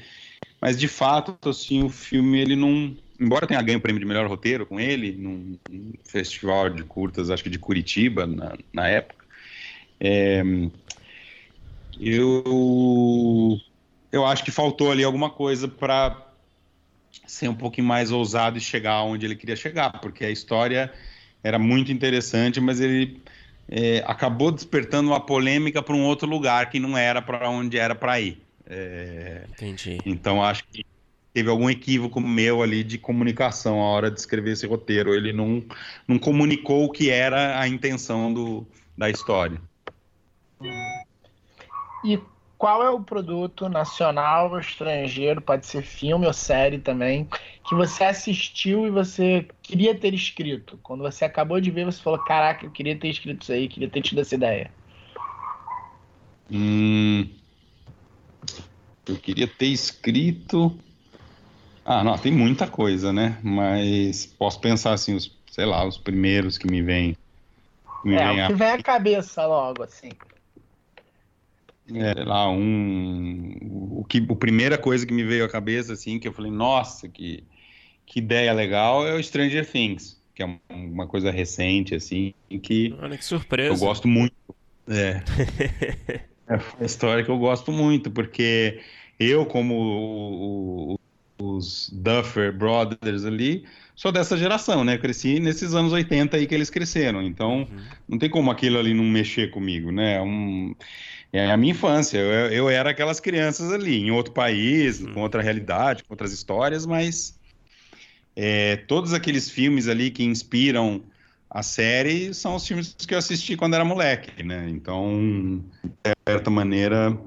Mas 0.60 0.78
de 0.78 0.88
fato, 0.88 1.36
assim, 1.48 1.82
o 1.82 1.90
filme 1.90 2.40
ele 2.40 2.56
não, 2.56 2.96
embora 3.20 3.46
tenha 3.46 3.60
ganho 3.62 3.78
o 3.78 3.82
prêmio 3.82 4.00
de 4.00 4.06
melhor 4.06 4.26
roteiro 4.26 4.64
com 4.66 4.80
ele 4.80 5.12
num, 5.12 5.58
num 5.68 5.92
festival 6.08 6.70
de 6.70 6.82
curtas, 6.84 7.30
acho 7.30 7.42
que 7.44 7.50
de 7.50 7.58
Curitiba 7.58 8.26
na, 8.26 8.56
na 8.72 8.88
época. 8.88 9.26
É, 10.00 10.42
eu 11.98 13.58
eu 14.10 14.26
acho 14.26 14.42
que 14.44 14.50
faltou 14.50 14.90
ali 14.90 15.04
alguma 15.04 15.30
coisa 15.30 15.68
para 15.68 16.26
ser 17.26 17.48
um 17.48 17.54
pouquinho 17.54 17.86
mais 17.86 18.10
ousado 18.10 18.58
e 18.58 18.60
chegar 18.60 19.02
onde 19.02 19.26
ele 19.26 19.36
queria 19.36 19.56
chegar, 19.56 20.00
porque 20.00 20.24
a 20.24 20.30
história 20.30 20.92
era 21.42 21.58
muito 21.58 21.92
interessante, 21.92 22.60
mas 22.60 22.80
ele 22.80 23.22
é, 23.70 24.02
acabou 24.04 24.50
despertando 24.50 25.10
uma 25.10 25.20
polêmica 25.20 25.80
para 25.80 25.94
um 25.94 26.04
outro 26.04 26.28
lugar 26.28 26.68
que 26.68 26.80
não 26.80 26.98
era 26.98 27.22
para 27.22 27.48
onde 27.48 27.78
era 27.78 27.94
para 27.94 28.20
ir. 28.20 28.42
É, 28.66 29.44
Entendi. 29.52 29.98
então 30.04 30.42
acho 30.42 30.64
que 30.70 30.84
teve 31.32 31.48
algum 31.48 31.70
equívoco 31.70 32.20
meu 32.20 32.62
ali 32.62 32.82
de 32.82 32.98
comunicação 32.98 33.80
a 33.80 33.84
hora 33.84 34.10
de 34.10 34.18
escrever 34.18 34.52
esse 34.52 34.66
roteiro. 34.66 35.14
Ele 35.14 35.32
não, 35.32 35.62
não 36.06 36.18
comunicou 36.18 36.84
o 36.84 36.90
que 36.90 37.10
era 37.10 37.60
a 37.60 37.68
intenção 37.68 38.32
do, 38.32 38.66
da 38.98 39.08
história. 39.08 39.60
E 42.04 42.18
qual 42.60 42.82
é 42.82 42.90
o 42.90 43.00
produto 43.00 43.70
nacional 43.70 44.50
ou 44.50 44.60
estrangeiro, 44.60 45.40
pode 45.40 45.64
ser 45.64 45.80
filme 45.80 46.26
ou 46.26 46.32
série 46.34 46.78
também, 46.78 47.26
que 47.66 47.74
você 47.74 48.04
assistiu 48.04 48.86
e 48.86 48.90
você 48.90 49.48
queria 49.62 49.94
ter 49.94 50.12
escrito? 50.12 50.78
Quando 50.82 51.00
você 51.00 51.24
acabou 51.24 51.58
de 51.58 51.70
ver, 51.70 51.86
você 51.86 52.02
falou: 52.02 52.18
Caraca, 52.18 52.66
eu 52.66 52.70
queria 52.70 52.94
ter 52.94 53.08
escrito 53.08 53.44
isso 53.44 53.52
aí, 53.52 53.66
queria 53.66 53.88
ter 53.88 54.02
tido 54.02 54.20
essa 54.20 54.34
ideia. 54.34 54.70
Hum, 56.52 57.30
eu 59.08 59.16
queria 59.16 59.48
ter 59.48 59.68
escrito. 59.68 60.78
Ah, 61.82 62.04
não, 62.04 62.18
tem 62.18 62.30
muita 62.30 62.66
coisa, 62.66 63.10
né? 63.10 63.38
Mas 63.42 64.26
posso 64.26 64.60
pensar 64.60 64.92
assim, 64.92 65.14
os, 65.14 65.34
sei 65.50 65.64
lá, 65.64 65.82
os 65.86 65.96
primeiros 65.96 66.58
que 66.58 66.70
me 66.70 66.82
vêm. 66.82 67.16
Me 68.04 68.16
é, 68.16 68.18
vem 68.18 68.32
o 68.32 68.46
que 68.48 68.52
a, 68.52 68.56
vem 68.56 68.70
à 68.72 68.82
cabeça 68.82 69.46
logo, 69.46 69.82
assim. 69.82 70.10
É, 71.94 72.24
lá, 72.24 72.48
um. 72.50 73.56
O 74.00 74.04
que, 74.04 74.18
a 74.30 74.36
primeira 74.36 74.78
coisa 74.78 75.06
que 75.06 75.12
me 75.12 75.24
veio 75.24 75.44
à 75.44 75.48
cabeça, 75.48 75.92
assim, 75.92 76.18
que 76.18 76.28
eu 76.28 76.32
falei, 76.32 76.50
nossa, 76.50 77.08
que, 77.08 77.44
que 78.06 78.18
ideia 78.20 78.52
legal, 78.52 79.06
é 79.06 79.14
o 79.14 79.22
Stranger 79.22 79.70
Things, 79.70 80.20
que 80.34 80.42
é 80.42 80.60
uma 80.70 81.06
coisa 81.06 81.30
recente, 81.30 81.94
assim, 81.94 82.34
que 82.62 82.90
Olha 83.00 83.16
que 83.16 83.24
surpresa. 83.24 83.74
eu 83.74 83.78
gosto 83.78 84.08
muito. 84.08 84.34
É. 84.88 85.22
É 86.48 86.56
uma 86.56 86.84
história 86.86 87.24
que 87.24 87.30
eu 87.30 87.38
gosto 87.38 87.70
muito, 87.70 88.10
porque 88.10 88.80
eu, 89.18 89.46
como 89.46 89.74
o- 89.74 90.94
o- 90.94 90.98
os 91.56 91.88
Duffer 91.90 92.52
Brothers 92.56 93.24
ali, 93.24 93.64
sou 93.94 94.12
dessa 94.12 94.36
geração, 94.36 94.84
né? 94.84 94.96
Eu 94.96 95.00
cresci 95.00 95.40
nesses 95.40 95.74
anos 95.74 95.92
80 95.92 96.36
aí 96.36 96.46
que 96.46 96.54
eles 96.54 96.68
cresceram. 96.70 97.22
Então, 97.22 97.68
Uhum. 97.70 97.88
não 98.08 98.18
tem 98.18 98.28
como 98.28 98.50
aquilo 98.50 98.78
ali 98.78 98.92
não 98.94 99.04
mexer 99.04 99.50
comigo, 99.50 99.90
né? 99.92 100.16
É 100.16 100.22
Um, 100.22 100.74
é 101.32 101.50
a 101.50 101.56
minha 101.56 101.72
infância. 101.72 102.18
Eu, 102.18 102.52
eu 102.52 102.68
era 102.68 102.90
aquelas 102.90 103.20
crianças 103.20 103.72
ali, 103.72 103.96
em 103.96 104.10
outro 104.10 104.32
país, 104.32 105.00
Hum. 105.00 105.14
com 105.14 105.20
outra 105.20 105.42
realidade, 105.42 106.04
com 106.04 106.12
outras 106.12 106.32
histórias, 106.32 106.86
mas 106.86 107.38
é, 108.36 108.76
todos 108.76 109.12
aqueles 109.12 109.50
filmes 109.50 109.88
ali 109.88 110.10
que 110.10 110.24
inspiram 110.24 111.04
a 111.48 111.62
série 111.62 112.32
são 112.32 112.54
os 112.54 112.66
filmes 112.66 112.94
que 112.94 113.12
eu 113.12 113.18
assisti 113.18 113.56
quando 113.56 113.74
era 113.74 113.84
moleque, 113.84 114.42
né? 114.42 114.68
Então, 114.68 115.64
de 115.84 116.14
certa 116.28 116.48
maneira, 116.48 117.18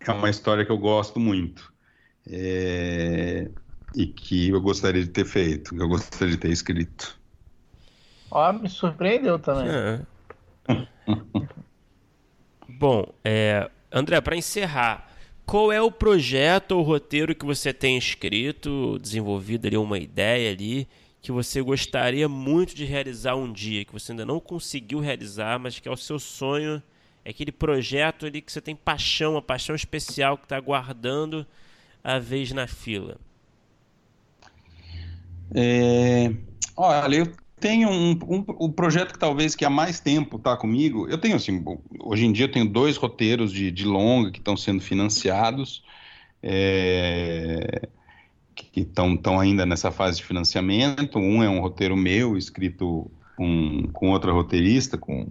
é 0.00 0.12
uma 0.12 0.30
história 0.30 0.64
que 0.64 0.70
eu 0.70 0.78
gosto 0.78 1.18
muito. 1.18 1.72
É, 2.28 3.50
e 3.94 4.06
que 4.06 4.50
eu 4.50 4.60
gostaria 4.60 5.02
de 5.02 5.10
ter 5.10 5.24
feito, 5.24 5.74
que 5.74 5.82
eu 5.82 5.88
gostaria 5.88 6.34
de 6.34 6.40
ter 6.40 6.50
escrito. 6.50 7.18
Ó, 8.30 8.52
me 8.52 8.68
surpreendeu 8.68 9.38
também. 9.38 9.68
É. 9.68 10.00
Bom, 12.80 13.12
é, 13.22 13.70
André, 13.92 14.18
para 14.22 14.34
encerrar, 14.34 15.06
qual 15.44 15.70
é 15.70 15.82
o 15.82 15.92
projeto 15.92 16.70
ou 16.70 16.82
roteiro 16.82 17.34
que 17.34 17.44
você 17.44 17.74
tem 17.74 17.98
escrito, 17.98 18.98
desenvolvido 18.98 19.66
ali, 19.66 19.76
uma 19.76 19.98
ideia 19.98 20.50
ali, 20.50 20.88
que 21.20 21.30
você 21.30 21.60
gostaria 21.60 22.26
muito 22.26 22.74
de 22.74 22.86
realizar 22.86 23.34
um 23.34 23.52
dia, 23.52 23.84
que 23.84 23.92
você 23.92 24.12
ainda 24.12 24.24
não 24.24 24.40
conseguiu 24.40 24.98
realizar, 24.98 25.58
mas 25.58 25.78
que 25.78 25.90
é 25.90 25.92
o 25.92 25.96
seu 25.96 26.18
sonho, 26.18 26.82
é 27.22 27.28
aquele 27.28 27.52
projeto 27.52 28.24
ali 28.24 28.40
que 28.40 28.50
você 28.50 28.62
tem 28.62 28.74
paixão, 28.74 29.32
uma 29.32 29.42
paixão 29.42 29.76
especial 29.76 30.38
que 30.38 30.46
está 30.46 30.56
aguardando 30.56 31.46
a 32.02 32.18
vez 32.18 32.50
na 32.50 32.66
fila? 32.66 33.18
É, 35.54 36.32
olha, 36.74 37.14
eu 37.14 37.39
tenho 37.60 37.88
um, 37.88 38.12
um, 38.26 38.44
um 38.60 38.72
projeto 38.72 39.12
que 39.12 39.18
talvez 39.18 39.54
que 39.54 39.64
há 39.64 39.70
mais 39.70 40.00
tempo 40.00 40.36
está 40.36 40.56
comigo. 40.56 41.06
Eu 41.08 41.18
tenho 41.18 41.36
assim, 41.36 41.62
hoje 42.00 42.24
em 42.24 42.32
dia 42.32 42.46
eu 42.46 42.50
tenho 42.50 42.66
dois 42.66 42.96
roteiros 42.96 43.52
de, 43.52 43.70
de 43.70 43.84
longa 43.84 44.30
que 44.30 44.38
estão 44.38 44.56
sendo 44.56 44.80
financiados, 44.80 45.84
é, 46.42 47.88
que 48.54 48.80
estão 48.80 49.38
ainda 49.38 49.66
nessa 49.66 49.90
fase 49.90 50.16
de 50.18 50.24
financiamento. 50.24 51.18
Um 51.18 51.42
é 51.42 51.48
um 51.48 51.60
roteiro 51.60 51.96
meu, 51.96 52.36
escrito 52.36 53.10
com, 53.36 53.88
com 53.92 54.10
outra 54.10 54.32
roteirista, 54.32 54.96
com, 54.96 55.28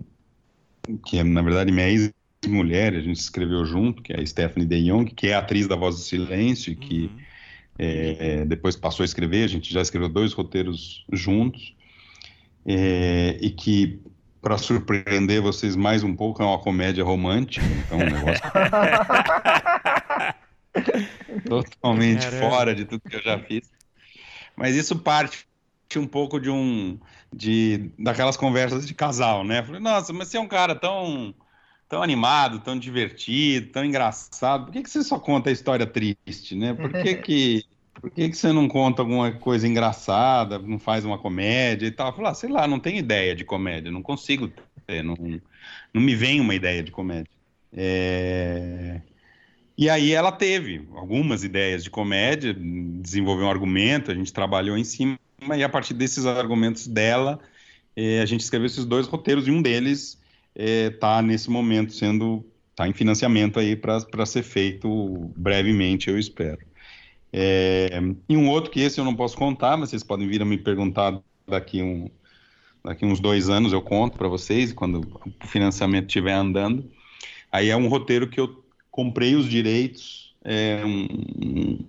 que 1.05 1.17
é 1.17 1.23
na 1.23 1.41
verdade 1.41 1.71
minha 1.71 1.89
ex-mulher, 1.89 2.93
a 2.93 3.01
gente 3.01 3.19
escreveu 3.19 3.65
junto, 3.65 4.01
que 4.01 4.13
é 4.13 4.19
a 4.21 4.25
Stephanie 4.25 4.67
De 4.67 4.85
Jong, 4.85 5.11
que 5.13 5.27
é 5.27 5.33
atriz 5.33 5.67
da 5.67 5.75
Voz 5.75 5.95
do 5.95 6.01
Silêncio, 6.01 6.75
que 6.75 7.11
Uhum. 7.79 8.15
é, 8.19 8.45
depois 8.45 8.75
passou 8.75 9.03
a 9.03 9.05
escrever, 9.05 9.45
a 9.45 9.47
gente 9.47 9.73
já 9.73 9.81
escreveu 9.81 10.09
dois 10.09 10.33
roteiros 10.33 11.05
juntos, 11.13 11.73
é, 12.65 13.37
e 13.41 13.49
que, 13.49 13.99
para 14.41 14.57
surpreender 14.57 15.41
vocês 15.41 15.75
mais 15.75 16.03
um 16.03 16.15
pouco, 16.15 16.41
é 16.41 16.45
uma 16.45 16.59
comédia 16.59 17.03
romântica, 17.03 17.65
então 17.65 17.97
um 17.97 18.09
negócio 18.09 18.43
totalmente 21.47 22.25
Caramba. 22.25 22.49
fora 22.49 22.75
de 22.75 22.85
tudo 22.85 23.01
que 23.09 23.15
eu 23.15 23.23
já 23.23 23.39
fiz. 23.39 23.69
Mas 24.55 24.75
isso 24.75 24.99
parte 24.99 25.47
um 25.97 26.05
pouco 26.05 26.39
de 26.39 26.49
um 26.49 26.99
de 27.33 27.91
daquelas 27.97 28.37
conversas 28.37 28.85
de 28.85 28.93
casal, 28.93 29.43
né? 29.43 29.63
Falei, 29.63 29.81
nossa, 29.81 30.13
mas 30.13 30.27
você 30.27 30.37
é 30.37 30.39
um 30.39 30.47
cara 30.47 30.75
tão 30.75 31.33
tão 31.87 32.03
animado, 32.03 32.59
tão 32.59 32.77
divertido, 32.77 33.71
tão 33.71 33.83
engraçado. 33.83 34.65
Por 34.65 34.73
que 34.73 34.83
que 34.83 34.89
você 34.89 35.03
só 35.03 35.17
conta 35.17 35.49
a 35.49 35.53
história 35.53 35.87
triste, 35.87 36.55
né? 36.55 36.73
Por 36.73 36.91
que 36.91 37.15
que 37.15 37.65
por 38.01 38.11
que 38.11 38.29
que 38.29 38.35
você 38.37 38.51
não 38.53 38.67
conta 38.67 39.01
alguma 39.01 39.31
coisa 39.33 39.67
engraçada, 39.67 40.59
não 40.59 40.79
faz 40.79 41.05
uma 41.05 41.17
comédia 41.19 41.87
e 41.87 41.91
tal? 41.91 42.07
Eu 42.09 42.13
falei, 42.15 42.31
ah, 42.31 42.33
sei 42.33 42.49
lá, 42.49 42.67
não 42.67 42.79
tenho 42.79 42.97
ideia 42.97 43.35
de 43.35 43.45
comédia, 43.45 43.91
não 43.91 44.01
consigo 44.01 44.47
ter, 44.87 45.03
não, 45.03 45.15
não 45.93 46.01
me 46.01 46.15
vem 46.15 46.39
uma 46.41 46.55
ideia 46.55 46.83
de 46.83 46.91
comédia. 46.91 47.31
É, 47.73 49.01
E 49.77 49.89
aí 49.89 50.11
ela 50.11 50.31
teve 50.31 50.87
algumas 50.93 51.43
ideias 51.43 51.83
de 51.83 51.89
comédia, 51.89 52.53
desenvolveu 52.53 53.45
um 53.47 53.49
argumento, 53.49 54.11
a 54.11 54.15
gente 54.15 54.33
trabalhou 54.33 54.77
em 54.77 54.83
cima, 54.83 55.17
e 55.55 55.63
a 55.63 55.69
partir 55.69 55.93
desses 55.93 56.25
argumentos 56.25 56.87
dela, 56.87 57.39
eh, 57.95 58.21
a 58.21 58.25
gente 58.25 58.41
escreveu 58.41 58.67
esses 58.67 58.85
dois 58.85 59.07
roteiros, 59.07 59.47
e 59.47 59.51
um 59.51 59.61
deles 59.61 60.21
está 60.55 61.21
nesse 61.21 61.49
momento 61.49 61.93
sendo, 61.93 62.45
está 62.71 62.87
em 62.87 62.93
financiamento 62.93 63.59
aí 63.59 63.75
para 63.75 64.25
ser 64.25 64.43
feito 64.43 65.33
brevemente, 65.37 66.09
eu 66.09 66.19
espero. 66.19 66.68
É, 67.31 67.89
e 68.27 68.35
um 68.35 68.49
outro 68.49 68.71
que 68.71 68.79
esse 68.79 68.99
eu 68.99 69.05
não 69.05 69.15
posso 69.15 69.37
contar, 69.37 69.77
mas 69.77 69.89
vocês 69.89 70.03
podem 70.03 70.27
vir 70.27 70.41
a 70.41 70.45
me 70.45 70.57
perguntar 70.57 71.19
daqui 71.47 71.81
um, 71.81 72.09
daqui 72.83 73.05
uns 73.05 73.19
dois 73.19 73.49
anos 73.49 73.71
eu 73.71 73.81
conto 73.81 74.17
para 74.17 74.27
vocês, 74.27 74.73
quando 74.73 75.01
o 75.43 75.47
financiamento 75.47 76.07
estiver 76.07 76.33
andando. 76.33 76.89
Aí 77.51 77.69
é 77.69 77.77
um 77.77 77.87
roteiro 77.87 78.27
que 78.27 78.39
eu 78.39 78.63
comprei 78.89 79.35
os 79.35 79.47
direitos, 79.47 80.35
é 80.43 80.83
um, 80.85 81.79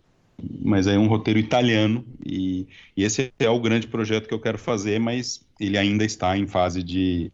mas 0.62 0.87
é 0.87 0.99
um 0.99 1.07
roteiro 1.07 1.39
italiano, 1.39 2.05
e, 2.25 2.67
e, 2.97 3.05
esse 3.05 3.33
é 3.39 3.51
o 3.51 3.61
grande 3.61 3.87
projeto 3.87 4.29
que 4.29 4.35
eu 4.35 4.41
quero 4.41 4.59
fazer, 4.59 4.99
mas 4.99 5.45
ele 5.59 5.77
ainda 5.77 6.05
está 6.05 6.37
em 6.37 6.47
fase 6.47 6.83
de, 6.83 7.31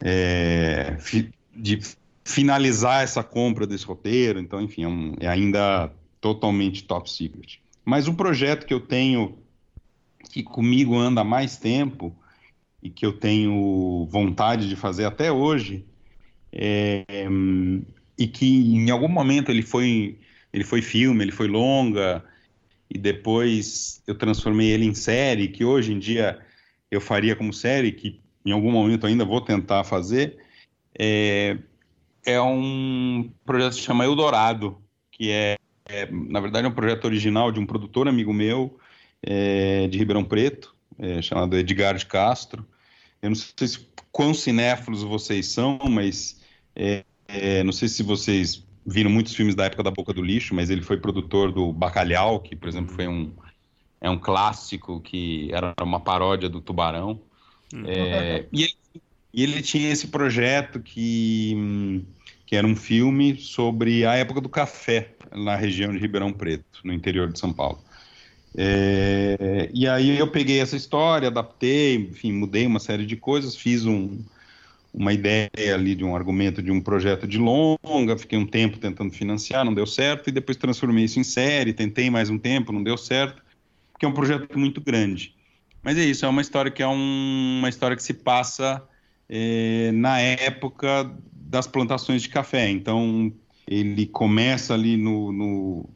é, 0.00 0.96
fi, 0.98 1.30
de 1.54 1.80
finalizar 2.24 3.02
essa 3.02 3.22
compra 3.22 3.66
desse 3.66 3.84
roteiro, 3.84 4.40
então, 4.40 4.60
enfim, 4.60 4.84
é, 4.84 4.88
um, 4.88 5.14
é 5.20 5.28
ainda 5.28 5.92
totalmente 6.24 6.84
top 6.84 7.10
secret. 7.10 7.60
Mas 7.84 8.08
o 8.08 8.14
projeto 8.14 8.64
que 8.64 8.72
eu 8.72 8.80
tenho, 8.80 9.36
que 10.30 10.42
comigo 10.42 10.96
anda 10.96 11.22
mais 11.22 11.58
tempo, 11.58 12.16
e 12.82 12.88
que 12.88 13.04
eu 13.04 13.12
tenho 13.12 14.08
vontade 14.10 14.66
de 14.66 14.74
fazer 14.74 15.04
até 15.04 15.30
hoje, 15.30 15.84
é, 16.50 17.04
e 18.18 18.26
que 18.26 18.46
em 18.46 18.90
algum 18.90 19.08
momento 19.08 19.50
ele 19.50 19.60
foi, 19.60 20.18
ele 20.50 20.64
foi 20.64 20.80
filme, 20.80 21.22
ele 21.22 21.30
foi 21.30 21.46
longa, 21.46 22.24
e 22.88 22.96
depois 22.96 24.02
eu 24.06 24.14
transformei 24.14 24.70
ele 24.70 24.86
em 24.86 24.94
série, 24.94 25.48
que 25.48 25.62
hoje 25.62 25.92
em 25.92 25.98
dia 25.98 26.40
eu 26.90 27.02
faria 27.02 27.36
como 27.36 27.52
série, 27.52 27.92
que 27.92 28.18
em 28.46 28.52
algum 28.52 28.72
momento 28.72 29.06
ainda 29.06 29.26
vou 29.26 29.42
tentar 29.42 29.84
fazer, 29.84 30.38
é, 30.98 31.58
é 32.24 32.40
um 32.40 33.30
projeto 33.44 33.74
que 33.74 33.80
se 33.80 33.86
chama 33.86 34.06
Eldorado, 34.06 34.78
que 35.10 35.30
é, 35.30 35.56
é, 35.94 36.08
na 36.10 36.40
verdade, 36.40 36.66
é 36.66 36.68
um 36.68 36.74
projeto 36.74 37.04
original 37.04 37.52
de 37.52 37.60
um 37.60 37.66
produtor 37.66 38.08
amigo 38.08 38.32
meu, 38.32 38.78
é, 39.22 39.86
de 39.86 39.96
Ribeirão 39.98 40.24
Preto, 40.24 40.74
é, 40.98 41.22
chamado 41.22 41.56
Edgar 41.56 41.96
de 41.96 42.06
Castro. 42.06 42.66
Eu 43.22 43.30
não 43.30 43.36
sei 43.36 43.68
se, 43.68 43.88
quão 44.10 44.34
cinéfilos 44.34 45.02
vocês 45.02 45.46
são, 45.46 45.78
mas 45.88 46.40
é, 46.74 47.04
é, 47.28 47.62
não 47.62 47.72
sei 47.72 47.88
se 47.88 48.02
vocês 48.02 48.64
viram 48.86 49.10
muitos 49.10 49.34
filmes 49.34 49.54
da 49.54 49.64
época 49.64 49.82
da 49.82 49.90
Boca 49.90 50.12
do 50.12 50.22
Lixo, 50.22 50.54
mas 50.54 50.68
ele 50.68 50.82
foi 50.82 50.98
produtor 50.98 51.52
do 51.52 51.72
Bacalhau, 51.72 52.40
que, 52.40 52.54
por 52.54 52.68
exemplo, 52.68 52.94
foi 52.94 53.08
um, 53.08 53.32
é 54.00 54.10
um 54.10 54.18
clássico 54.18 55.00
que 55.00 55.48
era 55.52 55.74
uma 55.82 56.00
paródia 56.00 56.48
do 56.48 56.60
Tubarão. 56.60 57.20
Uhum. 57.72 57.84
É, 57.86 58.46
e, 58.52 58.62
ele, 58.62 58.74
e, 59.32 59.42
ele, 59.42 59.62
tinha 59.62 59.90
esse 59.90 60.08
projeto 60.08 60.80
que, 60.80 62.04
que 62.46 62.56
era 62.56 62.66
um 62.66 62.76
filme 62.76 63.36
sobre 63.36 64.04
a 64.04 64.14
época 64.14 64.40
do 64.40 64.48
café 64.48 65.10
na 65.34 65.56
região 65.56 65.92
de 65.92 65.98
Ribeirão 65.98 66.32
Preto, 66.32 66.80
no 66.84 66.92
interior 66.92 67.32
de 67.32 67.38
São 67.38 67.52
Paulo. 67.52 67.78
É, 68.56 69.68
e 69.74 69.88
aí 69.88 70.16
eu 70.16 70.28
peguei 70.28 70.60
essa 70.60 70.76
história, 70.76 71.28
adaptei, 71.28 71.96
enfim, 71.96 72.32
mudei 72.32 72.66
uma 72.66 72.78
série 72.78 73.04
de 73.04 73.16
coisas, 73.16 73.56
fiz 73.56 73.84
um, 73.84 74.22
uma 74.92 75.12
ideia 75.12 75.50
ali 75.74 75.94
de 75.96 76.04
um 76.04 76.14
argumento 76.14 76.62
de 76.62 76.70
um 76.70 76.80
projeto 76.80 77.26
de 77.26 77.36
longa, 77.36 78.16
fiquei 78.16 78.38
um 78.38 78.46
tempo 78.46 78.78
tentando 78.78 79.12
financiar, 79.12 79.64
não 79.64 79.74
deu 79.74 79.86
certo, 79.86 80.28
e 80.28 80.32
depois 80.32 80.56
transformei 80.56 81.04
isso 81.04 81.18
em 81.18 81.24
série, 81.24 81.72
tentei 81.72 82.08
mais 82.10 82.30
um 82.30 82.38
tempo, 82.38 82.72
não 82.72 82.82
deu 82.82 82.96
certo, 82.96 83.42
porque 83.92 84.06
é 84.06 84.08
um 84.08 84.12
projeto 84.14 84.56
muito 84.56 84.80
grande. 84.80 85.34
Mas 85.82 85.98
é 85.98 86.04
isso, 86.04 86.24
é 86.24 86.28
uma 86.28 86.40
história 86.40 86.70
que 86.70 86.82
é 86.82 86.86
um, 86.86 87.58
uma 87.58 87.68
história 87.68 87.96
que 87.96 88.02
se 88.02 88.14
passa 88.14 88.82
é, 89.28 89.90
na 89.92 90.20
época 90.20 91.10
das 91.32 91.66
plantações 91.66 92.22
de 92.22 92.28
café. 92.28 92.68
Então, 92.68 93.32
ele 93.66 94.06
começa 94.06 94.74
ali 94.74 94.96
no, 94.96 95.32
no, 95.32 95.88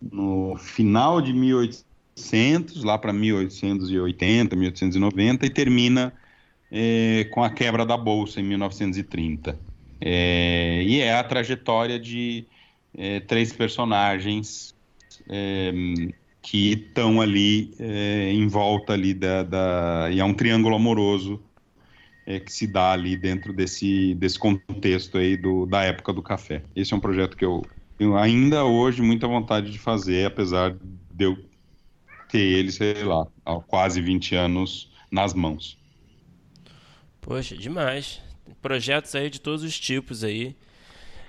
no 0.00 0.56
final 0.56 1.20
de 1.20 1.32
1800, 1.32 2.82
lá 2.82 2.98
para 2.98 3.12
1880, 3.12 4.56
1890, 4.56 5.46
e 5.46 5.50
termina 5.50 6.12
é, 6.70 7.28
com 7.30 7.42
a 7.42 7.50
quebra 7.50 7.84
da 7.84 7.96
Bolsa 7.96 8.40
em 8.40 8.44
1930. 8.44 9.58
É, 10.00 10.82
e 10.82 11.00
é 11.00 11.14
a 11.14 11.22
trajetória 11.22 11.98
de 11.98 12.46
é, 12.96 13.20
três 13.20 13.52
personagens 13.52 14.74
que 16.42 16.72
estão 16.72 17.20
ali 17.20 17.72
em 17.78 18.48
volta 18.48 18.94
ali 18.94 19.14
da, 19.14 19.44
da, 19.44 20.08
e 20.10 20.18
é 20.18 20.24
um 20.24 20.34
triângulo 20.34 20.74
amoroso 20.74 21.40
é, 22.30 22.38
que 22.38 22.52
se 22.52 22.66
dá 22.66 22.92
ali 22.92 23.16
dentro 23.16 23.52
desse, 23.52 24.14
desse 24.14 24.38
contexto 24.38 25.18
aí 25.18 25.36
do, 25.36 25.66
da 25.66 25.82
época 25.82 26.12
do 26.12 26.22
café. 26.22 26.62
Esse 26.76 26.94
é 26.94 26.96
um 26.96 27.00
projeto 27.00 27.36
que 27.36 27.44
eu 27.44 27.64
tenho 27.98 28.16
ainda 28.16 28.64
hoje 28.64 29.02
muita 29.02 29.26
vontade 29.26 29.72
de 29.72 29.78
fazer, 29.78 30.26
apesar 30.26 30.76
de 31.12 31.24
eu 31.24 31.36
ter 32.28 32.38
ele, 32.38 32.70
sei 32.70 33.02
lá, 33.02 33.26
há 33.44 33.56
quase 33.56 34.00
20 34.00 34.36
anos 34.36 34.92
nas 35.10 35.34
mãos. 35.34 35.76
Poxa, 37.20 37.56
demais. 37.56 38.22
Projetos 38.62 39.12
aí 39.16 39.28
de 39.28 39.40
todos 39.40 39.64
os 39.64 39.78
tipos 39.78 40.22
aí. 40.22 40.54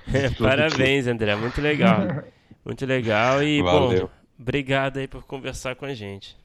Parabéns, 0.38 1.08
André. 1.08 1.36
Muito 1.36 1.60
legal. 1.60 2.24
Muito 2.64 2.86
legal. 2.86 3.42
E, 3.42 3.60
Valeu. 3.64 4.02
bom, 4.02 4.10
obrigado 4.40 4.98
aí 4.98 5.08
por 5.08 5.24
conversar 5.24 5.76
com 5.76 5.86
a 5.86 5.96
gente. 5.96 6.38